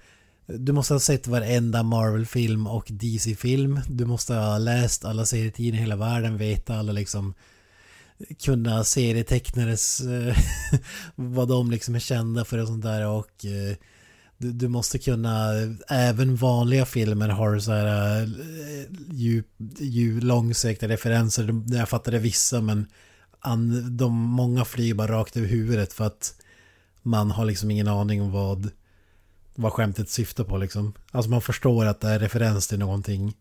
du 0.46 0.72
måste 0.72 0.94
ha 0.94 1.00
sett 1.00 1.28
varenda 1.28 1.84
Marvel-film 1.84 2.68
och 2.68 2.88
DC-film. 2.90 3.80
Du 3.88 4.06
måste 4.06 4.34
ha 4.34 4.58
läst 4.58 5.06
alla 5.06 5.26
serietidningar 5.26 5.78
i 5.78 5.86
hela 5.86 5.96
världen, 5.96 6.38
veta 6.38 6.76
alla 6.76 6.92
liksom 6.92 7.34
kunna 8.39 8.84
serietecknares 8.84 10.01
eh, 10.01 10.38
vad 11.15 11.47
de 11.47 11.72
liksom 11.72 11.95
är 11.95 11.99
kända 11.99 12.45
för 12.45 12.57
och 12.57 12.67
sånt 12.67 12.84
där 12.84 13.07
och 13.07 13.45
eh, 13.45 13.78
du, 14.38 14.51
du, 14.51 14.67
måste 14.67 14.99
kunna, 14.99 15.51
även 15.88 16.36
vanliga 16.36 16.86
filmer 16.86 17.30
har 17.30 17.59
så 17.59 17.72
här 17.72 18.22
eh, 18.22 18.28
djup, 19.11 19.47
djup, 19.80 20.24
långsökta 20.24 20.88
referenser. 20.88 21.63
Jag 21.65 21.89
fattade 21.89 22.20
vissa 22.20 22.61
men 22.61 22.88
an, 23.39 23.97
de, 23.97 24.13
många 24.13 24.65
flyger 24.65 24.93
bara 24.93 25.11
rakt 25.11 25.38
över 25.38 25.47
huvudet 25.47 25.93
för 25.93 26.05
att 26.05 26.34
man 27.01 27.32
har 27.32 27.45
liksom 27.45 27.72
ingen 27.72 27.88
aning 27.88 28.22
om 28.22 28.32
vad, 28.32 28.70
vad 29.55 29.74
skämtet 29.74 30.09
syftar 30.09 30.43
på 30.43 30.57
liksom. 30.57 30.93
Alltså 31.11 31.32
man 31.32 31.41
förstår 31.41 31.86
att 31.86 32.01
det 32.01 32.09
är 32.09 32.20
referens 32.20 32.67
till 32.67 32.80
någonting 32.80 33.34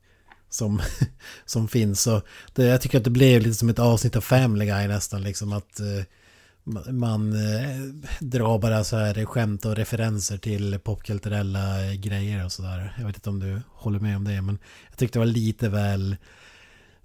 som, 0.48 0.82
som 1.44 1.68
finns. 1.68 2.02
Så 2.02 2.22
det, 2.52 2.64
jag 2.64 2.80
tycker 2.80 2.98
att 2.98 3.04
det 3.04 3.10
blev 3.10 3.42
lite 3.42 3.54
som 3.54 3.68
ett 3.68 3.78
avsnitt 3.78 4.16
av 4.16 4.20
Family 4.20 4.66
Guy 4.66 4.88
nästan 4.88 5.22
liksom 5.22 5.52
att 5.52 5.80
eh, 5.80 6.04
man 6.90 7.32
eh, 7.32 7.80
drar 8.20 8.58
bara 8.58 8.84
så 8.84 8.96
här 8.96 9.24
skämt 9.24 9.64
och 9.64 9.76
referenser 9.76 10.38
till 10.38 10.78
popkulturella 10.78 11.94
grejer 11.94 12.44
och 12.44 12.52
sådär. 12.52 12.94
Jag 12.98 13.06
vet 13.06 13.16
inte 13.16 13.30
om 13.30 13.40
du 13.40 13.60
håller 13.68 14.00
med 14.00 14.16
om 14.16 14.24
det 14.24 14.42
men 14.42 14.58
jag 14.88 14.98
tyckte 14.98 15.18
det 15.18 15.24
var 15.24 15.32
lite 15.32 15.68
väl, 15.68 16.16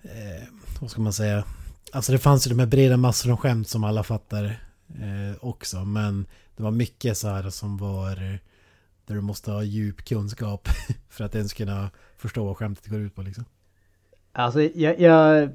eh, 0.01 0.43
vad 0.79 0.91
ska 0.91 1.01
man 1.01 1.13
säga, 1.13 1.43
alltså 1.91 2.11
det 2.11 2.19
fanns 2.19 2.47
ju 2.47 2.49
de 2.49 2.59
här 2.59 2.65
breda 2.65 2.97
massor 2.97 3.31
av 3.31 3.37
skämt 3.37 3.67
som 3.67 3.83
alla 3.83 4.03
fattar 4.03 4.43
eh, 4.89 5.37
också 5.39 5.85
men 5.85 6.25
det 6.57 6.63
var 6.63 6.71
mycket 6.71 7.17
så 7.17 7.27
här 7.27 7.49
som 7.49 7.77
var 7.77 8.39
där 9.07 9.15
du 9.15 9.21
måste 9.21 9.51
ha 9.51 9.63
djup 9.63 10.05
kunskap 10.05 10.67
för 11.09 11.23
att 11.23 11.35
ens 11.35 11.53
kunna 11.53 11.89
förstå 12.17 12.45
vad 12.45 12.57
skämtet 12.57 12.87
går 12.87 12.99
ut 12.99 13.15
på 13.15 13.21
liksom. 13.21 13.45
Alltså 14.31 14.61
jag, 14.61 14.99
jag 14.99 15.49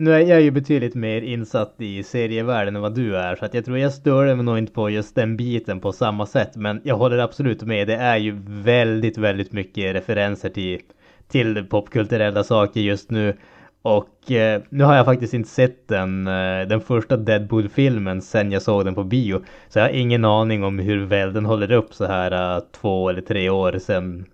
nu 0.00 0.14
är 0.14 0.20
jag 0.20 0.40
ju 0.40 0.50
betydligt 0.50 0.94
mer 0.94 1.22
insatt 1.22 1.74
i 1.78 2.02
serievärlden 2.02 2.76
än 2.76 2.82
vad 2.82 2.94
du 2.94 3.16
är 3.16 3.36
så 3.36 3.44
att 3.44 3.54
jag 3.54 3.64
tror 3.64 3.78
jag 3.78 3.92
stör 3.92 4.34
mig 4.34 4.44
nog 4.44 4.58
inte 4.58 4.72
på 4.72 4.90
just 4.90 5.14
den 5.14 5.36
biten 5.36 5.80
på 5.80 5.92
samma 5.92 6.26
sätt 6.26 6.56
men 6.56 6.80
jag 6.84 6.96
håller 6.96 7.18
absolut 7.18 7.62
med. 7.62 7.88
Det 7.88 7.96
är 7.96 8.16
ju 8.16 8.40
väldigt, 8.46 9.18
väldigt 9.18 9.52
mycket 9.52 9.94
referenser 9.94 10.48
till, 10.48 10.80
till 11.28 11.64
popkulturella 11.64 12.44
saker 12.44 12.80
just 12.80 13.10
nu. 13.10 13.36
Och 13.82 14.30
eh, 14.30 14.62
nu 14.68 14.84
har 14.84 14.94
jag 14.96 15.04
faktiskt 15.04 15.34
inte 15.34 15.48
sett 15.48 15.88
den, 15.88 16.26
eh, 16.26 16.68
den 16.68 16.80
första 16.80 17.16
Deadpool-filmen 17.16 18.22
sen 18.22 18.52
jag 18.52 18.62
såg 18.62 18.84
den 18.84 18.94
på 18.94 19.04
bio. 19.04 19.40
Så 19.68 19.78
jag 19.78 19.84
har 19.84 19.90
ingen 19.90 20.24
aning 20.24 20.64
om 20.64 20.78
hur 20.78 21.04
väl 21.04 21.32
den 21.32 21.46
håller 21.46 21.72
upp 21.72 21.94
så 21.94 22.06
här 22.06 22.56
eh, 22.56 22.62
två 22.80 23.08
eller 23.08 23.20
tre 23.20 23.50
år 23.50 23.78
sen, 23.78 24.26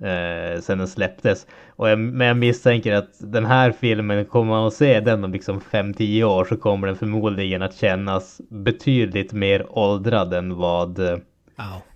eh, 0.00 0.60
sen 0.60 0.78
den 0.78 0.88
släpptes. 0.88 1.46
Och 1.68 1.88
jag, 1.88 1.98
men 1.98 2.26
jag 2.26 2.36
misstänker 2.36 2.94
att 2.94 3.10
den 3.18 3.46
här 3.46 3.72
filmen, 3.72 4.24
kommer 4.24 4.50
man 4.50 4.66
att 4.66 4.74
se 4.74 5.00
den 5.00 5.24
om 5.24 5.32
liksom 5.32 5.60
5-10 5.60 6.24
år 6.24 6.44
så 6.44 6.56
kommer 6.56 6.86
den 6.86 6.96
förmodligen 6.96 7.62
att 7.62 7.76
kännas 7.76 8.40
betydligt 8.50 9.32
mer 9.32 9.78
åldrad 9.78 10.34
än 10.34 10.56
vad, 10.56 11.00
oh. 11.00 11.18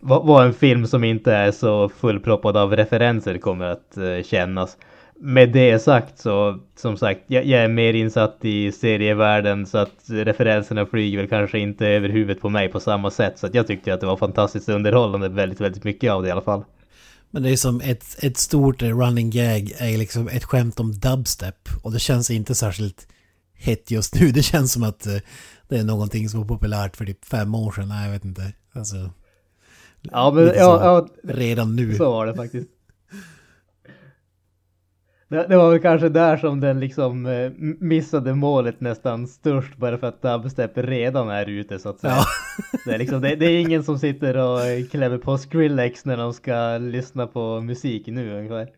vad, 0.00 0.26
vad 0.26 0.46
en 0.46 0.55
film 0.55 0.86
som 0.86 1.05
inte 1.05 1.32
är 1.34 1.50
så 1.50 1.88
fullproppad 1.88 2.57
av 2.57 2.76
referenser 2.76 3.38
kommer 3.38 3.64
att 3.64 3.96
eh, 3.96 4.22
kännas 4.24 4.76
med 5.24 5.52
det 5.52 5.78
sagt 5.78 6.18
så, 6.18 6.58
som 6.76 6.96
sagt, 6.96 7.20
jag, 7.26 7.44
jag, 7.44 7.62
är 7.62 7.68
mer 7.68 7.94
insatt 7.94 8.38
i 8.40 8.72
serievärlden 8.72 9.66
så 9.66 9.78
att 9.78 9.94
referenserna 10.06 10.86
flyger 10.86 11.18
väl 11.18 11.28
kanske 11.28 11.58
inte 11.58 11.86
över 11.86 12.08
huvudet 12.08 12.42
på 12.42 12.48
mig 12.48 12.68
på 12.68 12.80
samma 12.80 13.10
sätt. 13.10 13.38
Så 13.38 13.46
att 13.46 13.54
jag 13.54 13.66
tyckte 13.66 13.94
att 13.94 14.00
det 14.00 14.06
var 14.06 14.16
fantastiskt 14.16 14.68
underhållande, 14.68 15.28
väldigt, 15.28 15.60
väldigt 15.60 15.84
mycket 15.84 16.12
av 16.12 16.22
det 16.22 16.28
i 16.28 16.30
alla 16.30 16.42
fall. 16.42 16.64
Men 17.30 17.42
det 17.42 17.50
är 17.50 17.56
som 17.56 17.80
ett, 17.80 18.24
ett 18.24 18.36
stort 18.36 18.82
running 18.82 19.30
gag 19.30 19.72
är 19.78 19.98
liksom 19.98 20.28
ett 20.28 20.44
skämt 20.44 20.80
om 20.80 20.92
dubstep. 20.92 21.68
Och 21.82 21.92
det 21.92 21.98
känns 21.98 22.30
inte 22.30 22.54
särskilt 22.54 23.08
hett 23.54 23.90
just 23.90 24.14
nu. 24.14 24.26
Det 24.32 24.42
känns 24.42 24.72
som 24.72 24.82
att 24.82 25.06
eh, 25.06 25.16
det 25.68 25.76
är 25.76 25.84
någonting 25.84 26.28
som 26.28 26.40
var 26.40 26.48
populärt 26.48 26.96
för 26.96 27.04
typ 27.04 27.24
fem 27.24 27.54
år 27.54 27.72
sedan. 27.72 27.88
Nej, 27.88 28.04
jag 28.04 28.12
vet 28.12 28.24
inte. 28.24 28.52
Alltså... 28.72 29.10
Ja, 30.02 30.32
men 30.34 30.46
ja, 30.46 30.52
ja, 30.54 31.08
redan 31.24 31.76
nu. 31.76 31.94
Så 31.94 32.10
var 32.10 32.26
det 32.26 32.34
faktiskt. 32.34 32.68
Det, 35.32 35.46
det, 35.48 35.56
var 35.56 35.70
väl 35.70 35.80
kanske 35.80 36.08
där 36.08 36.36
som 36.36 36.60
den 36.60 36.80
liksom 36.80 37.26
eh, 37.26 37.50
missade 37.80 38.34
målet 38.34 38.80
nästan 38.80 39.28
störst 39.28 39.76
bara 39.76 39.98
för 39.98 40.06
att 40.06 40.22
dubstep 40.22 40.70
redan 40.74 41.30
är 41.30 41.46
ute 41.46 41.78
så 41.78 41.88
att 41.88 42.00
säga. 42.00 42.16
Ja. 42.16 42.24
Det, 42.84 42.94
är 42.94 42.98
liksom, 42.98 43.20
det, 43.20 43.36
det, 43.36 43.46
är 43.46 43.60
ingen 43.60 43.84
som 43.84 43.98
sitter 43.98 44.36
och 44.36 44.60
klämmer 44.90 45.18
på 45.18 45.38
Skrillex 45.38 46.04
när 46.04 46.16
de 46.16 46.32
ska 46.32 46.78
lyssna 46.78 47.26
på 47.26 47.60
musik 47.60 48.06
nu 48.06 48.38
ungefär. 48.38 48.68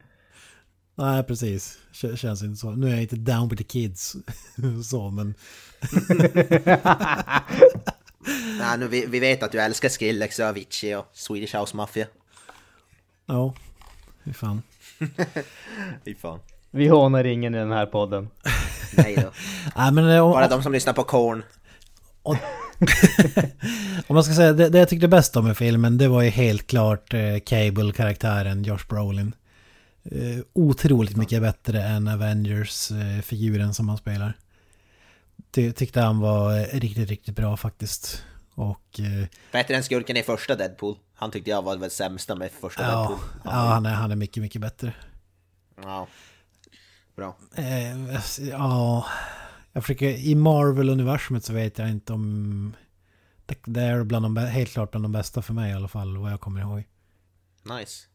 Nej, 0.94 1.22
precis. 1.22 1.78
Känns 2.16 2.42
inte 2.42 2.56
så. 2.56 2.70
Nu 2.70 2.86
är 2.86 2.90
jag 2.90 3.02
inte 3.02 3.16
down 3.16 3.48
with 3.48 3.62
the 3.62 3.68
kids. 3.68 4.16
så, 4.90 5.10
men... 5.10 5.34
Nej, 8.58 8.78
nu, 8.78 8.88
vi, 8.88 9.06
vi 9.06 9.20
vet 9.20 9.42
att 9.42 9.52
du 9.52 9.60
älskar 9.60 9.88
Skrillex 9.88 10.38
och 10.38 10.46
Avicii 10.46 10.94
och 10.94 11.06
Swedish 11.12 11.56
House 11.56 11.76
Mafia. 11.76 12.06
Ja. 13.26 13.54
Fy 14.24 14.32
fan. 14.32 14.62
Fy 16.04 16.14
fan. 16.14 16.38
Vi 16.70 16.88
hånar 16.88 17.24
ingen 17.24 17.54
i 17.54 17.58
den 17.58 17.72
här 17.72 17.86
podden. 17.86 18.28
Nej 18.96 19.14
då. 19.16 19.30
Nej 19.76 19.92
men 19.92 20.10
eh, 20.10 20.32
Bara 20.32 20.44
om, 20.44 20.50
de 20.50 20.62
som 20.62 20.72
lyssnar 20.72 20.92
på 20.92 21.04
Korn. 21.04 21.42
om 24.06 24.14
man 24.14 24.24
ska 24.24 24.34
säga 24.34 24.52
det, 24.52 24.68
det 24.68 24.78
jag 24.78 24.88
tyckte 24.88 25.08
bäst 25.08 25.36
om 25.36 25.50
i 25.50 25.54
filmen 25.54 25.98
det 25.98 26.08
var 26.08 26.22
ju 26.22 26.30
helt 26.30 26.66
klart 26.66 27.14
eh, 27.14 27.36
Cable-karaktären 27.46 28.62
Josh 28.62 28.86
Brolin. 28.88 29.34
Eh, 30.04 30.44
otroligt 30.52 31.16
mycket 31.16 31.42
bättre 31.42 31.82
än 31.82 32.08
Avengers-figuren 32.08 33.74
som 33.74 33.88
han 33.88 33.98
spelar. 33.98 34.34
Det 35.50 35.72
tyckte 35.72 36.00
han 36.00 36.20
var 36.20 36.58
eh, 36.58 36.64
riktigt, 36.80 37.08
riktigt 37.08 37.36
bra 37.36 37.56
faktiskt. 37.56 38.22
Och 38.54 39.00
eh, 39.00 39.26
Bättre 39.52 39.74
än 39.74 39.82
skurken 39.82 40.16
i 40.16 40.22
första 40.22 40.56
Deadpool. 40.56 40.96
Han 41.14 41.30
tyckte 41.30 41.50
jag 41.50 41.62
var 41.62 41.76
väl 41.76 41.90
sämsta 41.90 42.34
med 42.34 42.50
första 42.50 42.82
ja, 42.82 42.88
Deadpool. 42.88 43.18
ja 43.44 43.50
han, 43.50 43.86
är, 43.86 43.94
han 43.94 44.10
är 44.10 44.16
mycket, 44.16 44.42
mycket 44.42 44.60
bättre. 44.60 44.94
Ja. 45.82 46.06
Bra. 47.16 47.36
Eh, 47.54 48.14
ja, 48.50 49.06
jag 49.72 49.82
försöker, 49.82 50.08
i 50.08 50.34
Marvel-universumet 50.34 51.44
så 51.44 51.52
vet 51.52 51.78
jag 51.78 51.90
inte 51.90 52.12
om... 52.12 52.76
Det, 53.46 53.58
det 53.64 53.80
är 53.80 54.04
bland 54.04 54.24
de, 54.24 54.36
helt 54.36 54.70
klart 54.70 54.90
bland 54.90 55.04
de 55.04 55.12
bästa 55.12 55.42
för 55.42 55.54
mig 55.54 55.70
i 55.70 55.74
alla 55.74 55.88
fall, 55.88 56.16
vad 56.16 56.32
jag 56.32 56.40
kommer 56.40 56.60
ihåg. 56.60 56.84
Nice. 57.78 58.06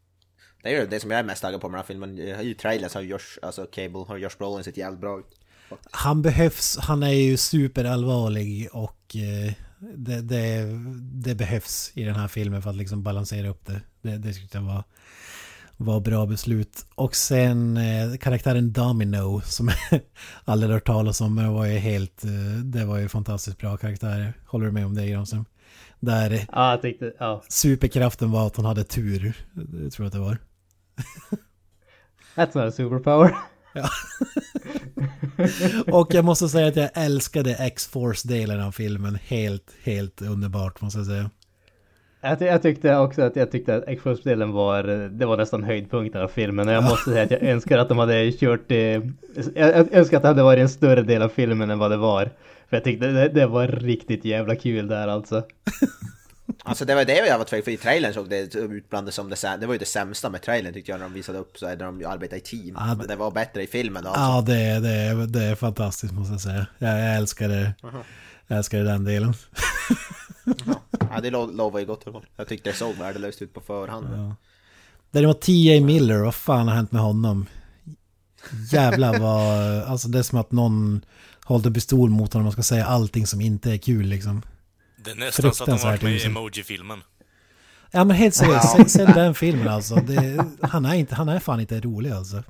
Det 0.64 0.70
är 0.70 0.82
ju 0.82 0.88
det 0.88 1.00
som 1.00 1.12
jag 1.12 1.20
är 1.20 1.24
mest 1.24 1.42
taggad 1.42 1.62
på 1.62 1.70
med 1.70 1.78
den 1.78 1.84
här 1.84 1.88
filmen. 1.88 2.20
I 2.20 2.56
trailers 2.56 2.94
har 2.94 3.02
Josh, 3.02 3.40
alltså 3.42 3.66
Cable, 3.66 4.06
har 4.08 4.18
Josh 4.18 4.38
Brolin 4.38 4.64
sett 4.64 4.78
jävligt 4.78 5.02
bra 5.02 5.20
ut. 5.20 5.40
Han 5.92 6.22
behövs, 6.22 6.78
han 6.78 7.04
är 7.04 7.14
ju 7.14 7.38
superallvarlig 7.38 8.70
och 8.72 9.16
eh, 9.16 9.54
det, 9.80 10.22
det, 10.22 10.66
det 11.12 11.36
behövs 11.36 11.92
i 11.94 12.04
den 12.04 12.16
här 12.16 12.28
filmen 12.28 12.62
för 12.62 12.70
att 12.70 12.76
liksom 12.76 13.04
balansera 13.04 13.50
upp 13.50 13.66
det. 13.66 13.82
Det, 14.02 14.18
det 14.18 14.34
tyckte 14.34 14.58
jag 14.58 14.66
var, 14.66 14.84
var 15.78 16.00
bra 16.00 16.26
beslut. 16.26 16.86
Och 16.96 17.16
sen 17.16 17.78
eh, 17.78 18.18
karaktären 18.18 18.72
Domino 18.72 19.42
som 19.42 19.68
jag 19.92 20.02
aldrig 20.46 20.72
hört 20.72 20.88
talas 20.88 21.22
om 21.22 21.36
men 21.36 21.54
var 21.54 21.66
ju 21.66 21.78
helt, 21.78 22.24
eh, 22.24 22.64
det 22.64 22.86
var 22.86 22.98
ju 22.98 23.10
fantastiskt 23.10 23.58
bra 23.58 23.78
karaktär. 23.78 24.34
Håller 24.46 24.66
du 24.66 24.72
med 24.72 24.86
om 24.86 24.96
det 24.96 25.08
Granström? 25.08 25.46
Där 26.00 26.32
eh, 26.32 26.42
Ja, 26.52 26.72
jag 26.72 26.82
tyckte, 26.82 27.14
ja. 27.20 27.44
superkraften 27.50 28.32
var 28.32 28.48
att 28.48 28.56
hon 28.56 28.66
hade 28.66 28.84
tur. 28.84 29.34
Det 29.54 29.90
tror 29.90 30.06
jag 30.06 30.08
att 30.08 30.14
det 30.14 30.20
var. 30.20 30.38
That's 32.36 32.58
not 32.58 32.68
a 32.68 32.72
superpower. 32.72 33.36
Och 35.92 36.14
jag 36.14 36.26
måste 36.26 36.50
säga 36.50 36.68
att 36.68 36.76
jag 36.76 36.90
älskade 36.94 37.56
X-Force-delen 37.56 38.62
av 38.62 38.72
filmen. 38.72 39.18
Helt, 39.28 39.72
helt 39.84 40.22
underbart 40.22 40.82
måste 40.82 41.00
jag 41.00 41.08
säga. 41.08 41.30
Jag, 42.22 42.40
ty- 42.40 42.46
jag 42.46 42.62
tyckte 42.62 42.98
också 42.98 43.22
att 43.22 43.36
jag 43.36 43.52
tyckte 43.52 43.76
att 43.76 43.84
X-Force-delen 43.88 44.52
var, 44.52 44.84
det 45.10 45.26
var 45.26 45.38
nästan 45.38 45.64
höjdpunkten 45.64 46.22
av 46.22 46.28
filmen. 46.28 46.68
Och 46.68 46.74
jag 46.74 46.84
måste 46.84 47.10
säga 47.12 47.24
att 47.24 47.32
jag 47.32 47.44
önskar 47.50 47.78
att 47.78 47.90
de 47.90 47.98
hade 47.98 48.32
kört 48.32 48.72
jag 49.56 49.94
önskar 49.94 50.18
att 50.18 50.24
det 50.24 50.28
hade 50.28 50.44
varit 50.44 50.62
en 50.62 50.70
större 50.70 51.02
del 51.02 51.22
av 51.22 51.30
filmen 51.30 51.70
än 51.70 51.80
vad 51.80 51.92
det 51.92 51.98
var. 51.98 52.26
För 52.70 52.78
jag 52.78 52.84
tyckte 52.84 53.08
det, 53.08 53.30
det 53.30 53.48
var 53.48 53.68
riktigt 53.68 54.26
jävla 54.26 54.56
kul 54.56 54.88
där 54.88 55.08
alltså. 55.08 55.44
Alltså 56.64 56.86
det 56.86 56.96
var 56.96 57.06
det 57.06 57.28
jag 57.28 57.38
var 57.38 57.46
tvungen 57.46 57.64
för 57.64 57.72
i 57.72 57.78
trailern 57.78 58.14
såg 58.14 58.30
det 58.30 58.56
ut 58.56 58.90
bland 58.90 59.08
det 59.08 59.12
som 59.12 59.30
det 59.30 59.58
Det 59.60 59.66
var 59.68 59.74
ju 59.74 59.80
det 59.80 59.86
sämsta 59.86 60.30
med 60.30 60.42
trailern 60.42 60.74
tyckte 60.74 60.92
jag 60.92 61.00
när 61.00 61.06
de 61.06 61.14
visade 61.14 61.38
upp 61.40 61.58
så 61.58 61.66
när 61.66 61.76
de 61.76 62.06
arbetar 62.06 62.38
i 62.38 62.40
team. 62.40 62.76
Ja, 62.80 62.86
det- 62.86 62.96
Men 62.96 63.08
det 63.08 63.16
var 63.16 63.32
bättre 63.32 63.64
i 63.64 63.68
filmen 63.68 64.04
då, 64.04 64.10
alltså. 64.10 64.54
Ja, 64.54 64.56
det, 64.56 64.62
är- 64.64 64.80
det, 65.16 65.26
det 65.28 65.44
är 65.44 65.56
fantastiskt 65.56 66.14
måste 66.14 66.34
jag 66.34 66.42
säga. 66.42 66.66
Jag, 66.78 67.00
jag 67.00 67.16
älskar 67.16 67.50
det. 67.50 67.74
Jag 68.48 68.58
älskar 68.58 68.84
den 68.84 69.04
delen. 69.04 69.34
Ja, 71.12 71.22
det 71.22 71.30
lo- 71.30 71.52
lovar 71.52 71.80
ju 71.80 71.86
gott 71.86 72.04
för 72.04 72.22
Jag 72.38 72.48
tyckte 72.48 72.70
det 72.70 72.76
såg 72.76 72.96
värdelöst 72.96 73.42
ut 73.42 73.54
på 73.54 73.62
förhand. 73.62 74.08
Ja. 74.16 74.36
Däremot 75.12 75.42
T.A. 75.42 75.82
Miller, 75.86 76.18
vad 76.20 76.36
fan 76.36 76.68
har 76.68 76.76
hänt 76.76 76.92
med 76.92 77.02
honom? 77.02 77.46
Jävlar 78.72 79.20
vad... 79.20 79.82
Alltså 79.84 80.08
det 80.08 80.20
är 80.20 80.24
som 80.24 80.40
att 80.40 80.52
någon 80.52 81.02
hållit 81.44 81.66
en 81.66 81.74
pistol 81.74 82.10
mot 82.10 82.34
honom 82.34 82.48
och 82.48 82.54
ska 82.54 82.64
säga 82.64 82.86
allting 82.86 83.28
som 83.28 83.42
inte 83.42 83.72
är 83.72 83.78
kul 83.78 84.06
liksom. 84.06 84.42
Det 85.04 85.12
är 85.12 85.16
nästan 85.16 85.54
så 85.54 85.64
att 85.64 85.70
han 85.70 85.80
varit 85.80 86.02
med 86.02 86.14
i 86.14 86.26
emoji-filmen. 86.26 87.04
Ja 87.92 88.04
men 88.04 88.16
helt 88.16 88.36
seriöst, 88.36 88.78
se, 88.78 88.90
se 88.90 89.06
den 89.06 89.36
filmen 89.36 89.68
alltså. 89.68 89.96
Det, 89.96 90.46
han, 90.62 90.86
är 90.86 90.94
inte, 90.94 91.16
han 91.16 91.30
är 91.30 91.40
fan 91.40 91.60
inte 91.60 91.80
rolig 91.80 92.12
alltså. 92.12 92.44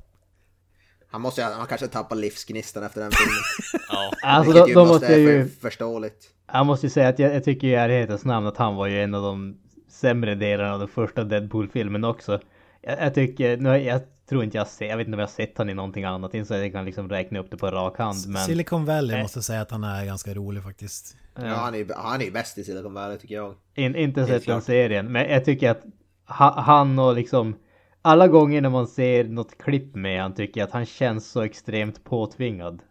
Han 1.10 1.20
måste 1.20 1.40
ju, 1.40 1.46
han 1.46 1.66
kanske 1.66 1.86
tappar 1.86 2.16
livsgnistan 2.16 2.82
efter 2.82 3.00
den 3.00 3.10
filmen. 3.10 3.42
Ja. 3.88 4.12
Alltså 4.22 4.52
då, 4.52 4.68
ju 4.68 4.74
då 4.74 4.84
måste 4.84 5.12
jag 5.12 5.20
ju, 5.20 5.48
för, 5.48 5.60
förståeligt. 5.60 6.30
jag 6.52 6.66
måste 6.66 6.86
ju 6.86 6.90
säga 6.90 7.08
att 7.08 7.18
jag, 7.18 7.34
jag 7.34 7.44
tycker 7.44 7.68
i 7.68 7.74
ärlighetens 7.74 8.24
namn 8.24 8.46
att 8.46 8.56
han 8.56 8.74
var 8.76 8.86
ju 8.86 9.02
en 9.02 9.14
av 9.14 9.22
de 9.22 9.56
sämre 9.90 10.34
delarna 10.34 10.72
av 10.72 10.78
den 10.78 10.88
första 10.88 11.24
Deadpool-filmen 11.24 12.04
också. 12.04 12.40
Jag, 12.82 13.00
jag 13.00 13.14
tycker, 13.14 13.56
nu, 13.56 13.68
jag 13.76 14.00
tror 14.30 14.44
inte 14.44 14.56
jag 14.56 14.64
har 14.64 14.68
sett, 14.68 14.88
jag 14.88 14.96
vet 14.96 15.06
inte 15.06 15.14
om 15.16 15.20
jag 15.20 15.26
har 15.26 15.32
sett 15.32 15.58
han 15.58 15.70
i 15.70 15.74
någonting 15.74 16.04
annat, 16.04 16.34
inte 16.34 16.48
så 16.48 16.54
jag 16.54 16.72
kan 16.72 16.84
liksom 16.84 17.08
räkna 17.08 17.38
upp 17.38 17.50
det 17.50 17.56
på 17.56 17.70
rak 17.70 17.98
hand. 17.98 18.28
Men 18.28 18.42
Silicon 18.42 18.84
Valley 18.84 19.16
Eh. 19.16 19.22
måste 19.22 19.36
jag 19.38 19.44
säga 19.44 19.60
att 19.60 19.70
han 19.70 19.84
är 19.84 20.04
ganska 20.04 20.34
rolig 20.34 20.62
faktiskt. 20.62 21.16
Ja, 21.34 21.54
han 21.54 21.74
är 21.74 21.86
han 21.96 22.22
är 22.22 22.30
bäst 22.30 22.58
i 22.58 22.64
Silicon 22.64 22.94
Valley 22.94 23.18
tycker 23.18 23.34
jag. 23.34 23.54
In, 23.74 23.96
inte 23.96 24.26
sett 24.26 24.46
den 24.46 24.62
serien, 24.62 25.12
men 25.12 25.30
jag 25.30 25.44
tycker 25.44 25.70
att 25.70 25.82
ha, 26.26 26.60
han 26.60 26.98
och 26.98 27.14
liksom 27.14 27.56
alla 28.02 28.28
gånger 28.28 28.60
när 28.60 28.70
man 28.70 28.86
ser 28.86 29.24
något 29.24 29.58
klipp 29.58 29.94
med 29.94 30.22
han 30.22 30.34
tycker 30.34 30.60
jag 30.60 30.66
att 30.66 30.72
han 30.72 30.86
känns 30.86 31.30
så 31.30 31.42
extremt 31.42 32.04
påtvingad. 32.04 32.82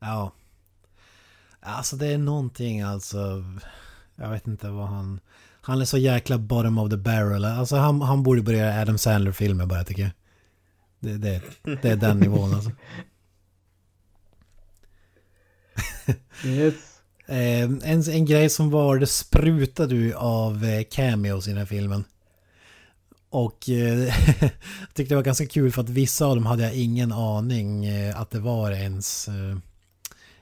Ja. 0.00 0.32
Alltså 1.60 1.96
det 1.96 2.06
är 2.06 2.18
någonting 2.18 2.82
alltså. 2.82 3.44
Jag 4.16 4.30
vet 4.30 4.46
inte 4.46 4.68
vad 4.70 4.86
han... 4.86 5.20
Han 5.66 5.80
är 5.80 5.84
så 5.84 5.98
jäkla 5.98 6.38
bottom 6.38 6.78
of 6.78 6.90
the 6.90 6.96
barrel. 6.96 7.44
Alltså 7.44 7.76
han, 7.76 8.02
han 8.02 8.22
borde 8.22 8.42
börja 8.42 8.58
göra 8.58 8.80
Adam 8.80 8.98
Sandler-filmer 8.98 9.66
bara 9.66 9.84
tycker 9.84 10.02
jag. 10.02 10.10
Det, 11.00 11.18
det, 11.18 11.42
det 11.82 11.90
är 11.90 11.96
den 11.96 12.20
nivån 12.20 12.54
alltså. 12.54 12.70
Yes. 16.44 16.74
Eh, 17.26 17.62
en, 17.62 18.02
en 18.10 18.24
grej 18.24 18.50
som 18.50 18.70
var, 18.70 18.98
det 18.98 19.06
sprutade 19.06 19.94
ju 19.94 20.14
av 20.14 20.64
eh, 20.64 20.84
cameos 20.90 21.46
i 21.46 21.50
den 21.50 21.58
här 21.58 21.66
filmen. 21.66 22.04
Och 23.30 23.68
eh, 23.68 23.98
jag 24.40 24.94
tyckte 24.94 25.14
det 25.14 25.16
var 25.16 25.22
ganska 25.22 25.46
kul 25.46 25.72
för 25.72 25.82
att 25.82 25.88
vissa 25.88 26.26
av 26.26 26.36
dem 26.36 26.46
hade 26.46 26.62
jag 26.62 26.74
ingen 26.74 27.12
aning 27.12 27.84
eh, 27.84 28.20
att 28.20 28.30
det 28.30 28.40
var 28.40 28.70
ens 28.70 29.28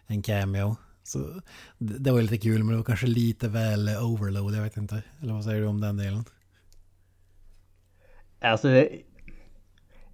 en 0.07 0.23
cameo. 0.23 0.77
Så 1.13 1.41
det, 1.79 2.11
var 2.11 2.23
lite 2.23 2.39
kul 2.39 2.59
men 2.59 2.69
det 2.69 2.77
var 2.77 2.85
kanske 2.85 3.07
lite 3.07 3.49
väl 3.49 3.89
overload, 3.89 4.55
jag 4.55 4.63
vet 4.63 4.77
inte. 4.77 5.03
Eller 5.23 5.33
vad 5.33 5.45
säger 5.45 5.61
du 5.61 5.67
om 5.67 5.81
den 5.81 5.97
delen? 5.97 6.25
Alltså 8.41 8.69
det, 8.69 8.89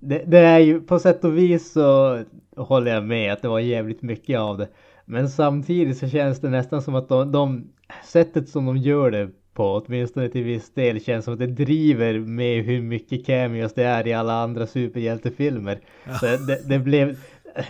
det, 0.00 0.24
det 0.26 0.38
är 0.38 0.58
ju 0.58 0.80
på 0.80 0.98
sätt 0.98 1.24
och 1.24 1.38
vis 1.38 1.72
så 1.72 2.18
håller 2.56 2.94
jag 2.94 3.04
med 3.04 3.32
att 3.32 3.42
det 3.42 3.48
var 3.48 3.60
jävligt 3.60 4.02
mycket 4.02 4.38
av 4.38 4.58
det. 4.58 4.68
Men 5.04 5.28
samtidigt 5.28 5.98
så 5.98 6.08
känns 6.08 6.40
det 6.40 6.50
nästan 6.50 6.82
som 6.82 6.94
att 6.94 7.08
de, 7.08 7.32
de 7.32 7.68
sättet 8.04 8.48
som 8.48 8.66
de 8.66 8.76
gör 8.76 9.10
det 9.10 9.30
på, 9.54 9.82
åtminstone 9.86 10.28
till 10.28 10.44
viss 10.44 10.74
del, 10.74 11.04
känns 11.04 11.24
som 11.24 11.34
att 11.34 11.40
det 11.40 11.46
driver 11.46 12.18
med 12.18 12.64
hur 12.64 12.82
mycket 12.82 13.26
cameos 13.26 13.74
det 13.74 13.84
är 13.84 14.06
i 14.06 14.12
alla 14.12 14.42
andra 14.42 14.66
superhjältefilmer. 14.66 15.80
Så 16.20 16.26
det, 16.26 16.68
det, 16.68 16.78
blev, 16.78 17.16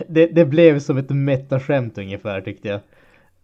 det, 0.07 0.27
det 0.27 0.45
blev 0.45 0.79
som 0.79 0.97
ett 0.97 1.09
metaskämt 1.09 1.97
ungefär 1.97 2.41
tyckte 2.41 2.67
jag. 2.67 2.79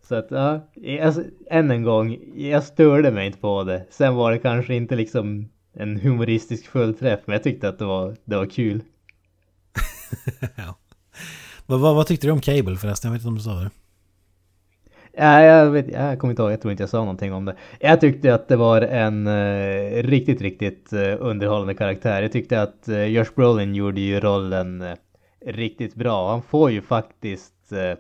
Så 0.08 0.16
att 0.16 0.28
ja, 0.32 0.62
alltså, 1.02 1.24
än 1.50 1.72
en 1.72 1.84
gång, 1.84 2.18
jag 2.36 2.64
störde 2.64 3.12
mig 3.12 3.26
inte 3.26 3.40
på 3.40 3.64
det. 3.64 3.86
Sen 3.90 4.16
var 4.16 4.32
det 4.32 4.38
kanske 4.38 4.76
inte 4.76 4.96
liksom 4.96 5.50
en 5.74 6.00
humoristisk 6.00 6.68
fullträff, 6.68 7.20
men 7.26 7.34
jag 7.34 7.44
tyckte 7.44 7.70
att 7.70 7.80
det 7.80 7.86
var, 7.86 8.16
det 8.26 8.36
var 8.36 8.46
kul. 8.46 8.82
ja. 10.56 10.78
vad, 11.66 11.80
vad, 11.80 11.96
vad 11.96 12.08
tyckte 12.08 12.28
du 12.28 12.32
om 12.32 12.42
Cable 12.42 12.76
förresten? 12.76 13.12
Jag 13.12 13.14
vet 13.14 13.22
inte 13.22 13.28
om 13.28 13.36
du 13.36 13.42
sa 13.42 13.54
det. 13.54 13.70
Ja, 15.18 15.42
jag, 15.42 15.72
vet, 15.72 15.92
jag 15.92 16.20
kommer 16.20 16.32
inte 16.32 16.42
ihåg, 16.42 16.52
jag 16.52 16.62
tror 16.62 16.72
inte 16.72 16.84
jag 16.84 16.90
sa 16.90 17.00
någonting 17.00 17.34
om 17.34 17.46
det. 17.46 17.56
Jag 17.80 18.02
tyckte 18.02 18.34
att 18.34 18.48
det 18.48 18.56
var 18.56 18.82
en 18.82 19.28
eh, 19.28 20.04
riktigt, 20.04 20.42
riktigt 20.42 20.94
eh, 20.94 21.16
underhållande 21.20 21.74
karaktär. 21.74 22.22
Jag 22.22 22.32
tyckte 22.32 22.62
att 22.62 22.86
uh, 22.90 23.06
Josh 23.06 23.32
Brolin 23.36 23.76
gjorde 23.76 24.02
ju 24.02 24.20
rollen 24.20 24.82
eh, 24.82 24.96
riktigt 25.46 25.96
bra. 25.96 26.30
Han 26.30 26.42
får 26.42 26.72
ju 26.72 26.82
faktiskt 26.82 27.72
eh, 27.72 27.98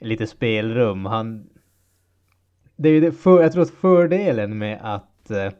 lite 0.00 0.26
spelrum. 0.26 1.06
Han... 1.06 1.46
Det 2.76 2.88
är 2.88 2.92
ju 2.92 3.00
det 3.00 3.12
för, 3.12 3.42
jag 3.42 3.52
tror 3.52 3.62
att 3.62 3.70
fördelen 3.70 4.58
med 4.58 4.78
att 4.82 5.30
eh, 5.30 5.52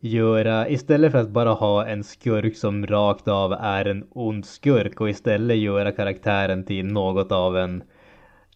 göra, 0.00 0.68
istället 0.68 1.12
för 1.12 1.18
att 1.18 1.28
bara 1.28 1.52
ha 1.52 1.86
en 1.86 2.04
skurk 2.04 2.56
som 2.56 2.86
rakt 2.86 3.28
av 3.28 3.52
är 3.52 3.84
en 3.84 4.06
ond 4.10 4.46
skurk 4.46 5.00
och 5.00 5.10
istället 5.10 5.56
göra 5.56 5.92
karaktären 5.92 6.64
till 6.64 6.86
något 6.86 7.32
av 7.32 7.56
en 7.56 7.82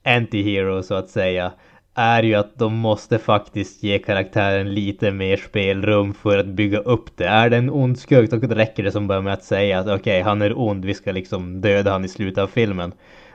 anti-hero 0.04 0.82
så 0.82 0.94
att 0.94 1.10
säga 1.10 1.52
är 1.94 2.22
ju 2.22 2.34
att 2.34 2.58
de 2.58 2.74
måste 2.74 3.18
faktiskt 3.18 3.82
ge 3.82 3.98
karaktären 3.98 4.74
lite 4.74 5.10
mer 5.10 5.36
spelrum 5.36 6.14
för 6.14 6.38
att 6.38 6.46
bygga 6.46 6.78
upp 6.78 7.16
det. 7.16 7.26
Är 7.26 7.50
det 7.50 7.56
en 7.56 7.70
ond 7.70 7.98
skurk 7.98 8.30
då 8.30 8.38
räcker 8.54 8.82
det 8.82 8.92
som 8.92 9.08
bara 9.08 9.20
med 9.20 9.32
att 9.32 9.44
säga 9.44 9.78
att 9.78 9.86
okej, 9.86 9.96
okay, 9.96 10.22
han 10.22 10.42
är 10.42 10.58
ond, 10.58 10.84
vi 10.84 10.94
ska 10.94 11.12
liksom 11.12 11.60
döda 11.60 11.92
han 11.92 12.04
i 12.04 12.08
slutet 12.08 12.42
av 12.42 12.46
filmen. 12.46 12.92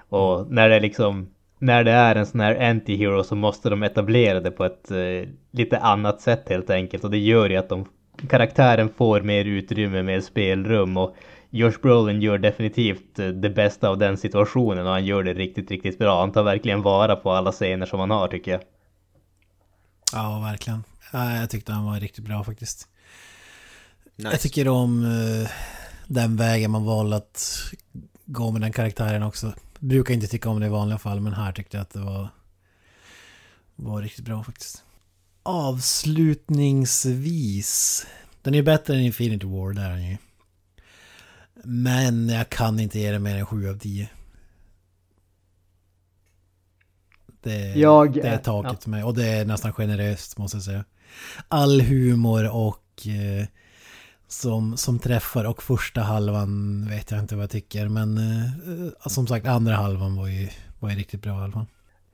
Och 0.10 0.52
när 0.52 0.70
det 0.70 0.80
liksom 0.80 1.30
när 1.64 1.84
det 1.84 1.92
är 1.92 2.16
en 2.16 2.26
sån 2.26 2.40
här 2.40 2.56
anti-hero 2.56 3.24
så 3.24 3.36
måste 3.36 3.70
de 3.70 3.84
etablera 3.84 4.40
det 4.40 4.52
på 4.52 4.66
ett 4.66 4.92
eh, 4.92 5.30
lite 5.52 5.80
annat 5.80 6.22
sätt 6.22 6.50
helt 6.50 6.70
enkelt 6.70 7.04
och 7.04 7.12
det 7.12 7.18
gör 7.18 7.50
ju 7.50 7.58
att 7.58 7.70
de 7.70 7.86
karaktären 8.30 8.90
får 8.98 9.22
mer 9.22 9.46
utrymme, 9.46 10.04
mer 10.04 10.22
spelrum 10.22 10.98
och 10.98 11.16
Josh 11.50 11.82
Brolin 11.82 12.22
gör 12.22 12.38
definitivt 12.38 13.20
eh, 13.20 13.28
det 13.28 13.50
bästa 13.50 13.90
av 13.90 13.98
den 13.98 14.18
situationen 14.18 14.86
och 14.86 14.92
han 14.92 15.06
gör 15.06 15.24
det 15.24 15.34
riktigt, 15.34 15.72
riktigt 15.72 15.98
bra. 15.98 16.20
Han 16.20 16.32
tar 16.32 16.44
verkligen 16.44 16.82
vara 16.82 17.16
på 17.16 17.32
alla 17.32 17.52
scener 17.52 17.86
som 17.86 18.00
han 18.00 18.12
har 18.12 18.28
tycker 18.28 18.52
jag. 18.52 18.62
Ja, 20.14 20.40
verkligen. 20.40 20.84
Ja, 21.14 21.36
jag 21.36 21.50
tyckte 21.50 21.72
han 21.72 21.86
var 21.86 22.00
riktigt 22.00 22.26
bra 22.26 22.44
faktiskt. 22.44 22.88
Nice. 24.16 24.32
Jag 24.32 24.40
tycker 24.40 24.68
om 24.68 25.06
eh, 25.06 25.50
den 26.08 26.36
vägen 26.36 26.72
man 26.72 26.86
valde 26.86 27.16
att 27.16 27.72
gå 28.26 28.52
med 28.52 28.62
den 28.62 28.72
karaktären 28.72 29.24
också. 29.24 29.54
Brukar 29.84 30.14
inte 30.14 30.28
tycka 30.28 30.50
om 30.50 30.60
det 30.60 30.66
i 30.66 30.70
vanliga 30.70 30.98
fall, 30.98 31.20
men 31.20 31.34
här 31.34 31.52
tyckte 31.52 31.78
jag 31.78 31.82
att 31.82 31.90
det 31.90 32.00
var, 32.00 32.30
var 33.76 34.02
riktigt 34.02 34.26
bra 34.26 34.44
faktiskt. 34.44 34.84
Avslutningsvis. 35.44 38.06
Den 38.42 38.54
är 38.54 38.58
ju 38.58 38.64
bättre 38.64 38.94
än 38.96 39.00
Infinity 39.00 39.46
War, 39.46 39.74
där 39.74 39.86
är 39.86 39.90
den 39.92 40.10
ju. 40.10 40.18
Men 41.64 42.30
jag 42.30 42.50
kan 42.50 42.80
inte 42.80 43.00
ge 43.00 43.12
den 43.12 43.24
mer 43.24 43.36
än 43.38 43.46
7 43.46 43.70
av 43.70 43.78
10. 43.80 44.10
Det, 47.42 47.74
Jag- 47.76 48.14
det 48.14 48.22
är 48.28 48.38
taket 48.38 48.84
för 48.84 48.90
mig. 48.90 49.04
Och 49.04 49.14
det 49.14 49.28
är 49.28 49.46
nästan 49.46 49.74
generöst 49.74 50.38
måste 50.38 50.58
jag 50.58 50.64
säga. 50.64 50.86
All 51.48 51.82
humor 51.82 52.50
och 52.50 53.08
eh, 53.08 53.46
som, 54.42 54.78
som 54.78 55.00
träffar 55.00 55.46
och 55.46 55.64
första 55.64 56.02
halvan 56.02 56.86
vet 56.90 57.12
jag 57.12 57.20
inte 57.20 57.36
vad 57.36 57.44
jag 57.44 57.50
tycker. 57.50 57.88
Men 57.88 58.18
eh, 58.18 59.10
som 59.10 59.28
sagt 59.28 59.48
andra 59.48 59.74
halvan 59.74 60.16
var 60.16 60.28
ju, 60.28 60.48
var 60.80 60.90
ju 60.90 60.96
riktigt 60.96 61.22
bra 61.22 61.52
fall. 61.52 61.66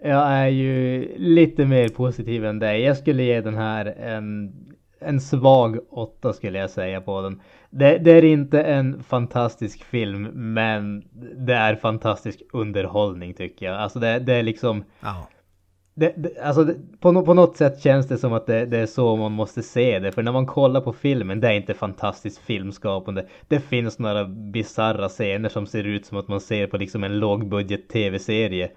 Jag 0.03 0.27
är 0.27 0.47
ju 0.47 1.07
lite 1.17 1.65
mer 1.65 1.89
positiv 1.89 2.45
än 2.45 2.59
dig. 2.59 2.81
Jag 2.81 2.97
skulle 2.97 3.23
ge 3.23 3.41
den 3.41 3.55
här 3.55 3.85
en, 3.85 4.53
en 4.99 5.21
svag 5.21 5.79
åtta 5.89 6.33
skulle 6.33 6.59
jag 6.59 6.69
säga 6.69 7.01
på 7.01 7.21
den. 7.21 7.41
Det, 7.69 7.97
det 7.97 8.11
är 8.11 8.25
inte 8.25 8.61
en 8.61 9.03
fantastisk 9.03 9.83
film, 9.83 10.23
men 10.33 11.03
det 11.45 11.53
är 11.53 11.75
fantastisk 11.75 12.39
underhållning 12.53 13.33
tycker 13.33 13.65
jag. 13.65 13.75
Alltså 13.75 13.99
det, 13.99 14.19
det 14.19 14.33
är 14.33 14.43
liksom... 14.43 14.83
Ja. 14.99 15.27
Det, 15.99 16.13
det, 16.17 16.41
alltså 16.43 16.63
det, 16.63 16.75
på, 16.99 17.11
no, 17.11 17.25
på 17.25 17.33
något 17.33 17.57
sätt 17.57 17.81
känns 17.81 18.07
det 18.07 18.17
som 18.17 18.33
att 18.33 18.45
det, 18.45 18.65
det 18.65 18.77
är 18.77 18.85
så 18.85 19.15
man 19.15 19.31
måste 19.31 19.63
se 19.63 19.99
det. 19.99 20.11
För 20.11 20.23
när 20.23 20.31
man 20.31 20.45
kollar 20.45 20.81
på 20.81 20.93
filmen, 20.93 21.39
det 21.39 21.47
är 21.47 21.51
inte 21.51 21.73
fantastiskt 21.73 22.37
filmskapande. 22.37 23.25
Det 23.47 23.59
finns 23.59 23.99
några 23.99 24.25
bizarra 24.25 25.09
scener 25.09 25.49
som 25.49 25.67
ser 25.67 25.83
ut 25.83 26.05
som 26.05 26.17
att 26.17 26.27
man 26.27 26.41
ser 26.41 26.67
på 26.67 26.77
liksom 26.77 27.03
en 27.03 27.19
lågbudget 27.19 27.89
tv-serie. 27.89 28.71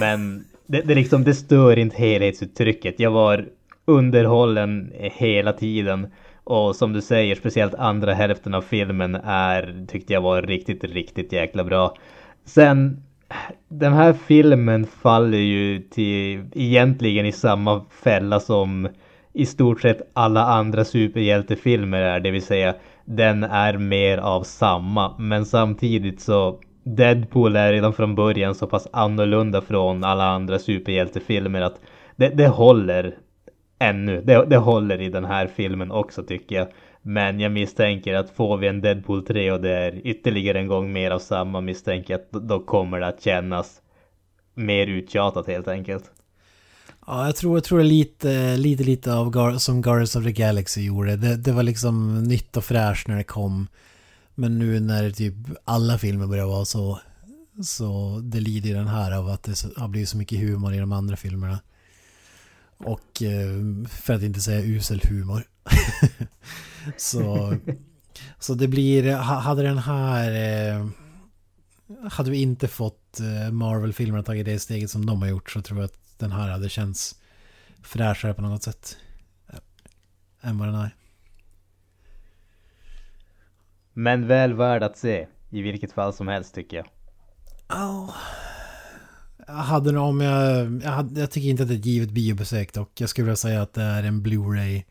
Men 0.00 0.44
det, 0.66 0.80
det, 0.80 0.94
liksom, 0.94 1.24
det 1.24 1.34
stör 1.34 1.78
inte 1.78 1.96
helhetsuttrycket. 1.96 3.00
Jag 3.00 3.10
var 3.10 3.46
underhållen 3.84 4.92
hela 4.94 5.52
tiden. 5.52 6.06
Och 6.44 6.76
som 6.76 6.92
du 6.92 7.00
säger, 7.00 7.34
speciellt 7.34 7.74
andra 7.74 8.14
hälften 8.14 8.54
av 8.54 8.62
filmen 8.62 9.14
är, 9.24 9.86
tyckte 9.88 10.12
jag 10.12 10.20
var 10.20 10.42
riktigt, 10.42 10.84
riktigt 10.84 11.32
jäkla 11.32 11.64
bra. 11.64 11.94
Sen 12.44 13.02
den 13.68 13.92
här 13.92 14.12
filmen 14.12 14.86
faller 14.86 15.38
ju 15.38 15.78
till 15.78 16.44
egentligen 16.54 17.26
i 17.26 17.32
samma 17.32 17.84
fälla 18.02 18.40
som 18.40 18.88
i 19.32 19.46
stort 19.46 19.80
sett 19.80 20.10
alla 20.12 20.42
andra 20.44 20.84
superhjältefilmer 20.84 22.00
är, 22.02 22.20
det 22.20 22.30
vill 22.30 22.42
säga 22.42 22.74
den 23.04 23.44
är 23.44 23.78
mer 23.78 24.18
av 24.18 24.42
samma. 24.42 25.18
Men 25.18 25.46
samtidigt 25.46 26.20
så 26.20 26.60
Deadpool 26.84 27.56
är 27.56 27.72
redan 27.72 27.92
från 27.92 28.14
början 28.14 28.54
så 28.54 28.66
pass 28.66 28.88
annorlunda 28.92 29.60
från 29.60 30.04
alla 30.04 30.24
andra 30.24 30.58
superhjältefilmer 30.58 31.60
att 31.60 31.80
det, 32.16 32.28
det 32.28 32.48
håller 32.48 33.14
ännu. 33.78 34.20
Det, 34.20 34.44
det 34.44 34.56
håller 34.56 35.00
i 35.00 35.08
den 35.08 35.24
här 35.24 35.46
filmen 35.46 35.90
också 35.92 36.22
tycker 36.22 36.56
jag. 36.56 36.68
Men 37.02 37.40
jag 37.40 37.52
misstänker 37.52 38.14
att 38.14 38.30
får 38.30 38.56
vi 38.56 38.66
en 38.66 38.80
Deadpool 38.80 39.26
3 39.26 39.52
och 39.52 39.60
det 39.60 39.70
är 39.70 40.06
ytterligare 40.06 40.58
en 40.58 40.66
gång 40.66 40.92
mer 40.92 41.10
av 41.10 41.18
samma 41.18 41.60
misstänker 41.60 42.14
jag 42.14 42.20
att 42.20 42.48
då 42.48 42.60
kommer 42.60 43.00
det 43.00 43.06
att 43.06 43.22
kännas 43.22 43.80
mer 44.54 44.86
uttjatat 44.86 45.46
helt 45.46 45.68
enkelt. 45.68 46.04
Ja, 47.06 47.26
jag 47.26 47.36
tror, 47.36 47.56
jag 47.56 47.64
tror 47.64 47.78
det 47.78 47.84
är 47.84 47.88
lite, 47.88 48.56
lite, 48.56 48.84
lite 48.84 49.14
av 49.14 49.30
Gar 49.30 49.58
som 49.58 49.82
Guardians 49.82 50.16
of 50.16 50.24
the 50.24 50.32
Galaxy 50.32 50.80
gjorde. 50.80 51.16
Det, 51.16 51.36
det 51.36 51.52
var 51.52 51.62
liksom 51.62 52.24
nytt 52.24 52.56
och 52.56 52.64
fräscht 52.64 53.08
när 53.08 53.16
det 53.16 53.24
kom. 53.24 53.68
Men 54.34 54.58
nu 54.58 54.80
när 54.80 55.10
typ 55.10 55.34
alla 55.64 55.98
filmer 55.98 56.26
börjar 56.26 56.46
vara 56.46 56.64
så, 56.64 57.00
så 57.62 58.20
det 58.22 58.40
lider 58.40 58.68
ju 58.68 58.74
den 58.74 58.88
här 58.88 59.12
av 59.12 59.28
att 59.28 59.42
det 59.42 59.64
har 59.76 59.88
blivit 59.88 60.08
så 60.08 60.16
mycket 60.16 60.40
humor 60.40 60.74
i 60.74 60.78
de 60.78 60.92
andra 60.92 61.16
filmerna. 61.16 61.58
Och 62.76 63.22
eh, 63.22 63.86
för 63.88 64.14
att 64.14 64.22
inte 64.22 64.40
säga 64.40 64.60
usel 64.60 65.00
humor. 65.08 65.44
så, 66.96 67.56
så 68.38 68.54
det 68.54 68.68
blir, 68.68 69.16
ha- 69.16 69.40
hade 69.40 69.62
den 69.62 69.78
här, 69.78 70.32
eh, 70.78 70.86
hade 72.10 72.30
vi 72.30 72.42
inte 72.42 72.68
fått 72.68 73.20
eh, 73.20 73.52
Marvel-filmerna 73.52 74.22
tagit 74.22 74.46
det 74.46 74.58
steget 74.58 74.90
som 74.90 75.06
de 75.06 75.22
har 75.22 75.28
gjort 75.28 75.50
så 75.50 75.62
tror 75.62 75.78
jag 75.80 75.84
att 75.84 76.18
den 76.18 76.32
här 76.32 76.48
hade 76.48 76.68
känts 76.68 77.16
fräschare 77.82 78.34
på 78.34 78.42
något 78.42 78.62
sätt. 78.62 78.96
eh, 79.52 79.58
Än 80.48 80.58
vad 80.58 80.68
den 80.68 80.74
är. 80.74 80.94
Men 83.92 84.26
väl 84.26 84.54
värd 84.54 84.82
att 84.82 84.98
se 84.98 85.26
i 85.50 85.62
vilket 85.62 85.92
fall 85.92 86.12
som 86.12 86.28
helst 86.28 86.54
tycker 86.54 86.76
jag. 86.76 86.86
Ja. 87.68 88.14
Jag 89.46 89.54
hade 89.54 89.98
om 89.98 90.20
jag, 90.20 90.82
jag, 90.82 90.90
hade, 90.90 91.20
jag 91.20 91.30
tycker 91.30 91.48
inte 91.48 91.62
att 91.62 91.68
det 91.68 91.74
är 91.74 91.78
ett 91.78 91.86
givet 91.86 92.10
biobesök 92.10 92.72
dock. 92.72 93.00
Jag 93.00 93.08
skulle 93.08 93.24
vilja 93.24 93.36
säga 93.36 93.62
att 93.62 93.74
det 93.74 93.82
är 93.82 94.02
en 94.02 94.26
Blu-ray 94.26 94.82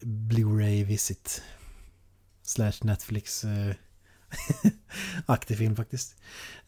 Blu-ray 0.00 0.84
visit. 0.84 1.42
Slash 2.42 2.72
Netflix-aktig 2.82 5.54
eh, 5.54 5.56
film 5.58 5.76
faktiskt. 5.76 6.16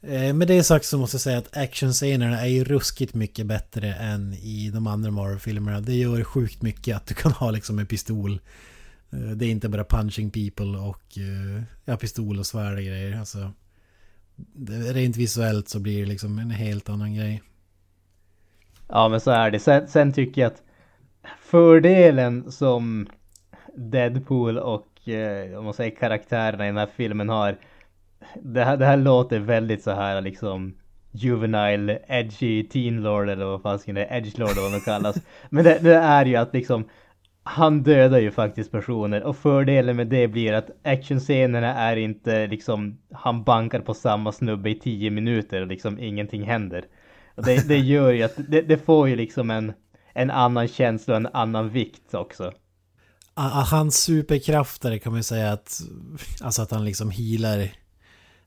Eh, 0.00 0.34
Med 0.34 0.48
det 0.48 0.64
sagt 0.64 0.84
så 0.84 0.98
måste 0.98 1.14
jag 1.14 1.20
säga 1.20 1.38
att 1.38 1.56
actionscenerna 1.56 2.40
är 2.40 2.46
ju 2.46 2.64
ruskigt 2.64 3.14
mycket 3.14 3.46
bättre 3.46 3.94
än 3.94 4.34
i 4.34 4.70
de 4.70 4.86
andra 4.86 5.10
Marvel-filmerna. 5.10 5.80
Det 5.80 5.94
gör 5.94 6.24
sjukt 6.24 6.62
mycket 6.62 6.96
att 6.96 7.06
du 7.06 7.14
kan 7.14 7.32
ha 7.32 7.50
liksom 7.50 7.78
en 7.78 7.86
pistol. 7.86 8.40
Eh, 9.10 9.18
det 9.18 9.46
är 9.46 9.50
inte 9.50 9.68
bara 9.68 9.84
punching 9.84 10.30
people 10.30 10.78
och 10.78 11.18
ja, 11.84 11.96
pistol 11.96 12.38
och 12.38 12.46
svärd 12.46 12.78
och 12.78 12.84
grejer. 12.84 13.18
Alltså, 13.18 13.52
rent 14.92 15.16
visuellt 15.16 15.68
så 15.68 15.80
blir 15.80 16.00
det 16.00 16.06
liksom 16.06 16.38
en 16.38 16.50
helt 16.50 16.88
annan 16.88 17.14
grej. 17.14 17.42
Ja 18.88 19.08
men 19.08 19.20
så 19.20 19.30
är 19.30 19.50
det. 19.50 19.58
Sen, 19.58 19.88
sen 19.88 20.12
tycker 20.12 20.40
jag 20.40 20.52
att 20.52 20.62
fördelen 21.42 22.52
som 22.52 23.08
Deadpool 23.74 24.58
och 24.58 25.08
eh, 25.08 25.58
om 25.58 25.64
man 25.64 25.74
säger 25.74 25.96
karaktärerna 25.96 26.64
i 26.64 26.68
den 26.68 26.76
här 26.76 26.88
filmen 26.96 27.28
har. 27.28 27.56
Det 28.42 28.64
här, 28.64 28.76
det 28.76 28.86
här 28.86 28.96
låter 28.96 29.38
väldigt 29.38 29.82
så 29.82 29.90
här 29.90 30.20
liksom 30.20 30.74
juvenile, 31.12 31.98
edgy, 32.08 32.68
teen 32.68 33.02
lord 33.02 33.28
eller 33.28 33.44
vad 33.44 33.62
fan 33.62 33.94
det 33.94 34.04
är, 34.04 34.16
edge 34.16 34.38
lord 34.38 34.50
eller 34.50 34.62
vad 34.62 34.72
de 34.72 34.80
kallas. 34.80 35.16
Men 35.50 35.64
det, 35.64 35.78
det 35.82 35.94
är 35.94 36.24
ju 36.24 36.36
att 36.36 36.54
liksom 36.54 36.84
han 37.42 37.82
dödar 37.82 38.18
ju 38.18 38.30
faktiskt 38.30 38.72
personer 38.72 39.22
och 39.22 39.36
fördelen 39.36 39.96
med 39.96 40.06
det 40.06 40.28
blir 40.28 40.52
att 40.52 40.70
actionscenerna 40.84 41.74
är 41.74 41.96
inte 41.96 42.46
liksom 42.46 42.98
han 43.12 43.44
bankar 43.44 43.80
på 43.80 43.94
samma 43.94 44.32
snubbe 44.32 44.70
i 44.70 44.74
tio 44.74 45.10
minuter 45.10 45.60
och 45.60 45.66
liksom 45.66 45.98
ingenting 45.98 46.42
händer. 46.42 46.84
Och 47.34 47.44
det, 47.44 47.68
det 47.68 47.78
gör 47.78 48.10
ju 48.10 48.22
att 48.22 48.34
det, 48.48 48.62
det 48.62 48.76
får 48.76 49.08
ju 49.08 49.16
liksom 49.16 49.50
en, 49.50 49.72
en 50.12 50.30
annan 50.30 50.68
känsla 50.68 51.14
och 51.14 51.20
en 51.20 51.28
annan 51.32 51.68
vikt 51.68 52.14
också. 52.14 52.52
Hans 53.48 53.96
superkrafter 54.02 54.98
kan 54.98 55.12
man 55.12 55.18
ju 55.18 55.22
säga 55.22 55.52
att, 55.52 55.80
alltså 56.40 56.62
att 56.62 56.70
han 56.70 56.84
liksom 56.84 57.10
healar 57.10 57.58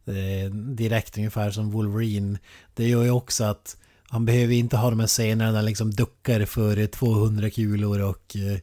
eh, 0.06 0.52
direkt 0.76 1.18
ungefär 1.18 1.52
som 1.52 1.72
Wolverine. 1.72 2.40
Det 2.74 2.90
gör 2.90 3.04
ju 3.04 3.12
också 3.12 3.44
att 3.44 3.78
han 4.08 4.26
behöver 4.26 4.54
inte 4.54 4.78
ha 4.78 4.90
de 4.90 5.00
här 5.00 5.08
scenerna 5.08 5.52
där 5.52 5.56
han 5.58 5.66
liksom 5.66 5.92
duckar 5.92 6.46
för 6.46 6.88
200 6.88 7.50
kulor 7.50 8.02
och 8.02 8.36
eh, 8.36 8.58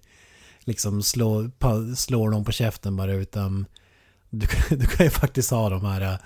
liksom 0.61 1.03
slår, 1.03 1.51
slår 1.97 2.31
någon 2.31 2.45
på 2.45 2.53
käften 2.53 2.97
bara 2.97 3.12
utan 3.12 3.66
du, 4.31 4.47
kan- 4.47 4.78
du 4.78 4.87
kan 4.87 5.07
ju 5.07 5.11
faktiskt 5.11 5.51
ha 5.51 5.68
de 5.70 5.85
här 5.85 6.01
eh, 6.01 6.16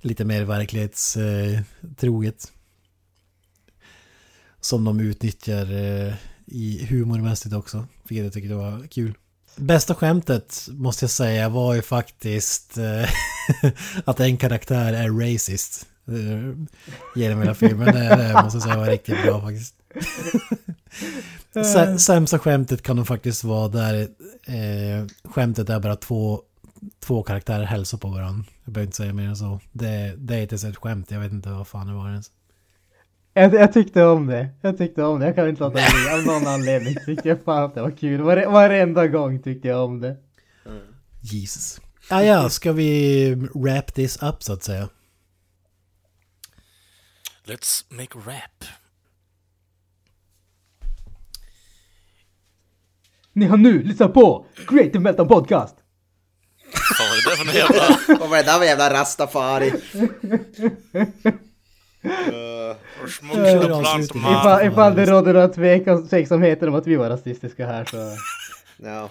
lite 0.00 0.24
mer 0.24 0.44
verklighetstroget. 0.44 2.52
Som 4.60 4.84
de 4.84 5.00
utnyttjar 5.00 5.66
i 6.46 6.86
humormässigt 6.90 7.54
också. 7.54 7.86
Vilket 8.08 8.24
jag 8.24 8.32
tycker 8.32 8.48
det 8.48 8.54
var 8.54 8.86
kul. 8.90 9.14
Bästa 9.58 9.94
skämtet 9.94 10.68
måste 10.72 11.04
jag 11.04 11.10
säga 11.10 11.48
var 11.48 11.74
ju 11.74 11.82
faktiskt 11.82 12.78
eh, 12.78 13.08
att 14.04 14.20
en 14.20 14.36
karaktär 14.36 14.92
är 14.92 15.08
racist. 15.32 15.86
Eh, 16.08 16.68
Genom 17.20 17.38
hela 17.40 17.54
filmen. 17.54 17.86
Det, 17.94 18.08
det 18.16 18.40
måste 18.44 18.56
jag 18.56 18.62
säga 18.62 18.76
var 18.76 18.86
riktigt 18.86 19.22
bra 19.22 19.40
faktiskt. 19.40 19.74
Sä- 21.54 21.98
Sämsta 21.98 22.38
skämtet 22.38 22.82
kan 22.82 22.96
nog 22.96 23.06
faktiskt 23.06 23.44
vara 23.44 23.68
där 23.68 23.94
eh, 24.46 25.06
skämtet 25.24 25.68
är 25.70 25.80
bara 25.80 25.96
två, 25.96 26.40
två 27.00 27.22
karaktärer 27.22 27.64
hälsar 27.64 27.98
på 27.98 28.08
varandra. 28.08 28.44
Jag 28.64 28.72
behöver 28.74 28.86
inte 28.86 28.96
säga 28.96 29.12
mer 29.12 29.28
än 29.28 29.36
så. 29.36 29.60
Det, 29.72 30.14
det 30.18 30.34
är 30.34 30.42
inte 30.42 30.52
ens 30.54 30.64
ett 30.64 30.76
skämt, 30.76 31.10
jag 31.10 31.20
vet 31.20 31.32
inte 31.32 31.48
vad 31.50 31.68
fan 31.68 31.86
det 31.86 31.92
var 31.92 32.10
ens. 32.10 32.30
Jag, 33.38 33.54
jag 33.54 33.72
tyckte 33.72 34.04
om 34.04 34.26
det. 34.26 34.48
Jag 34.60 34.78
tyckte 34.78 35.02
om 35.02 35.20
det. 35.20 35.26
Jag 35.26 35.34
kan 35.34 35.48
inte 35.48 35.62
låta 35.62 35.74
bli. 35.74 36.10
Av 36.12 36.26
någon 36.26 36.46
anledning 36.46 36.94
tyckte 37.06 37.28
jag 37.28 37.44
fan 37.44 37.64
att 37.64 37.74
det 37.74 37.82
var 37.82 37.90
kul. 37.90 38.20
Vare, 38.20 38.46
varenda 38.46 39.06
gång 39.06 39.42
tyckte 39.42 39.68
jag 39.68 39.84
om 39.84 40.00
det. 40.00 40.16
Jesus. 41.20 41.80
Ja, 42.10 42.22
ja, 42.22 42.48
ska 42.48 42.72
vi 42.72 43.34
wrap 43.54 43.94
this 43.94 44.22
up 44.22 44.42
så 44.42 44.52
att 44.52 44.62
säga? 44.62 44.88
Let's 47.44 47.84
make 47.90 48.18
rap. 48.18 48.64
Ni 53.32 53.46
har 53.46 53.56
nu 53.56 53.82
lyssnat 53.82 54.14
på 54.14 54.46
Creative 54.66 55.00
Meltdown 55.00 55.28
Podcast. 55.28 55.76
Vad 56.98 57.08
var 57.08 57.16
det 57.16 57.30
där 57.30 57.52
för 57.52 57.58
jävla... 57.58 58.18
Vad 58.20 58.30
var 58.30 58.36
det 58.36 58.42
där 58.42 58.58
för 58.58 58.64
jävla 58.64 58.92
rastafari? 58.92 59.72
Avslutning. 62.04 63.80
plantman. 63.82 64.32
Ifall, 64.40 64.66
ifall 64.66 64.94
det 64.94 65.06
råder 65.06 65.32
några 65.32 65.48
tveksamheter 66.08 66.68
om 66.68 66.74
att 66.74 66.86
vi 66.86 66.96
var 66.96 67.10
rasistiska 67.10 67.66
här 67.66 67.84
så... 67.84 68.16
Ja. 68.76 69.10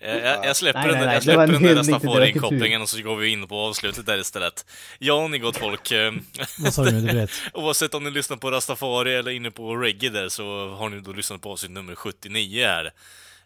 Jag, 0.00 0.16
jag, 0.20 0.46
jag 0.46 0.56
släpper 0.56 0.80
Nej, 0.80 0.88
den, 0.88 0.96
nej, 0.96 1.06
nej, 1.06 1.14
jag 1.14 1.22
släpper 1.22 1.42
en 1.42 1.48
den 1.52 1.62
där 1.62 1.68
hyllning 1.68 1.84
till 1.84 1.94
Rastafari-inkopplingen 1.94 2.82
och 2.82 2.88
så 2.88 3.02
går 3.02 3.16
vi 3.16 3.28
in 3.28 3.48
på 3.48 3.56
avslutet 3.56 4.06
där 4.06 4.18
istället. 4.18 4.66
Ja, 4.98 5.28
ni 5.28 5.38
gott 5.38 5.56
folk. 5.56 5.90
eh, 5.92 6.12
Vad 6.58 6.74
sa 6.74 6.84
du 6.84 6.92
nu? 6.92 7.00
Du 7.00 7.16
vet. 7.18 7.30
Oavsett 7.54 7.94
om 7.94 8.04
ni 8.04 8.10
lyssnar 8.10 8.36
på 8.36 8.50
Rastafari 8.50 9.14
eller 9.14 9.30
inne 9.30 9.50
på 9.50 9.76
reggae 9.76 10.10
där 10.10 10.28
så 10.28 10.68
har 10.68 10.88
ni 10.88 11.00
då 11.00 11.12
lyssnat 11.12 11.40
på 11.42 11.50
avsnitt 11.50 11.70
nummer 11.72 11.94
79 11.94 12.66
här. 12.66 12.92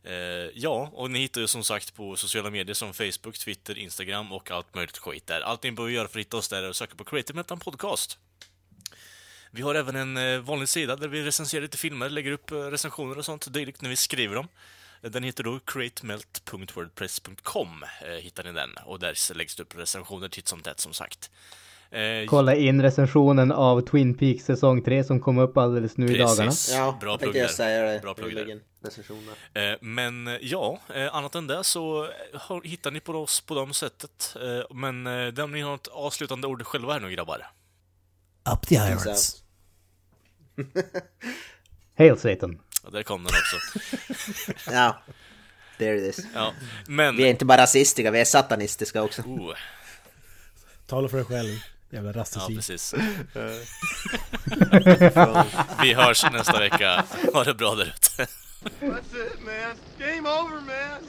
Eh, 0.04 0.50
ja, 0.54 0.90
och 0.92 1.10
ni 1.10 1.18
hittar 1.18 1.40
ju 1.40 1.46
som 1.46 1.64
sagt 1.64 1.96
på 1.96 2.16
sociala 2.16 2.50
medier 2.50 2.74
som 2.74 2.92
Facebook, 2.92 3.38
Twitter, 3.38 3.78
Instagram 3.78 4.32
och 4.32 4.50
allt 4.50 4.74
möjligt 4.74 4.98
skit 4.98 5.26
där. 5.26 5.40
Allt 5.40 5.62
ni 5.62 5.72
behöver 5.72 5.94
göra 5.94 6.08
för 6.08 6.18
att 6.18 6.26
hitta 6.26 6.36
oss 6.36 6.48
där 6.48 6.62
är 6.62 6.68
att 6.70 6.76
söka 6.76 6.94
på 6.94 7.04
Creative 7.04 7.36
Metal 7.36 7.58
Podcast. 7.58 8.18
Vi 9.56 9.62
har 9.62 9.74
även 9.74 9.96
en 9.96 10.16
eh, 10.16 10.40
vanlig 10.40 10.68
sida 10.68 10.96
där 10.96 11.08
vi 11.08 11.22
recenserar 11.22 11.62
lite 11.62 11.78
filmer, 11.78 12.08
lägger 12.08 12.32
upp 12.32 12.50
eh, 12.50 12.56
recensioner 12.56 13.18
och 13.18 13.24
sånt 13.24 13.52
dylikt 13.52 13.82
när 13.82 13.90
vi 13.90 13.96
skriver 13.96 14.34
dem. 14.34 14.48
Eh, 15.02 15.10
Den 15.10 15.22
heter 15.22 15.44
då 15.44 15.60
createmelt.wordpress.com 15.64 17.84
hittar 18.20 18.44
ni 18.44 18.52
den 18.52 18.70
och 18.84 18.98
där 18.98 19.34
läggs 19.34 19.56
det 19.56 19.62
upp 19.62 19.78
recensioner 19.78 20.28
titt 20.28 20.48
som 20.48 20.60
tätt 20.60 20.80
som 20.80 20.92
sagt. 20.92 21.30
Kolla 22.28 22.54
in 22.54 22.82
recensionen 22.82 23.52
av 23.52 23.80
Twin 23.80 24.14
Peaks 24.14 24.44
säsong 24.44 24.82
3 24.82 25.04
som 25.04 25.20
kom 25.20 25.38
upp 25.38 25.56
alldeles 25.56 25.96
nu 25.96 26.06
i 26.06 26.18
dagarna. 26.18 26.50
Precis. 26.50 26.74
Ja, 26.74 26.98
Bra 27.00 27.10
jag 27.10 27.20
plugg 27.20 27.36
jag 27.36 27.50
säga 27.50 27.92
det. 27.92 28.00
Bra 28.02 28.14
plugg 28.14 28.34
där. 28.34 28.60
Men 29.80 30.38
ja, 30.40 30.80
annat 31.12 31.34
än 31.34 31.46
det 31.46 31.64
så 31.64 32.08
hittar 32.64 32.90
ni 32.90 33.00
på 33.00 33.12
oss 33.12 33.40
på 33.40 33.54
de 33.54 33.74
sättet. 33.74 34.36
Men 34.70 35.04
det 35.04 35.42
om 35.42 35.52
ni 35.52 35.60
har 35.60 35.74
ett 35.74 35.88
avslutande 35.88 36.46
ord 36.46 36.66
själva 36.66 36.92
här 36.92 37.00
nu 37.00 37.10
grabbar. 37.10 37.46
Up 38.54 38.66
the 38.66 38.74
irons. 38.74 39.42
Hail 41.98 42.18
Satan. 42.18 42.58
Ja, 42.84 42.90
där 42.90 43.02
kom 43.02 43.24
den 43.24 43.32
också. 43.32 43.56
Ja. 44.70 45.02
There 45.78 45.96
it 45.96 46.18
is. 46.18 46.24
Ja. 46.34 46.52
Men... 46.86 47.16
Vi 47.16 47.22
är 47.22 47.26
inte 47.30 47.44
bara 47.44 47.62
rasistiska, 47.62 48.10
vi 48.10 48.20
är 48.20 48.24
satanistiska 48.24 49.02
också. 49.02 49.22
Oh, 49.22 49.54
Tala 50.86 51.08
för 51.08 51.16
dig 51.16 51.26
själv. 51.26 51.58
Jävla 51.90 52.10
ja, 52.10 52.16
rastisik. 52.20 52.56
precis. 52.56 52.94
Vi 55.82 55.94
hörs 55.94 56.24
nästa 56.32 56.58
vecka. 56.58 57.04
Ha 57.32 57.44
det 57.44 57.54
bra 57.54 57.74
där 57.74 57.84
ute. 57.84 58.26
That's 58.80 59.26
it, 59.26 59.40
man. 59.44 59.76
Game 59.98 60.28
over, 60.28 60.60
man. 60.60 61.02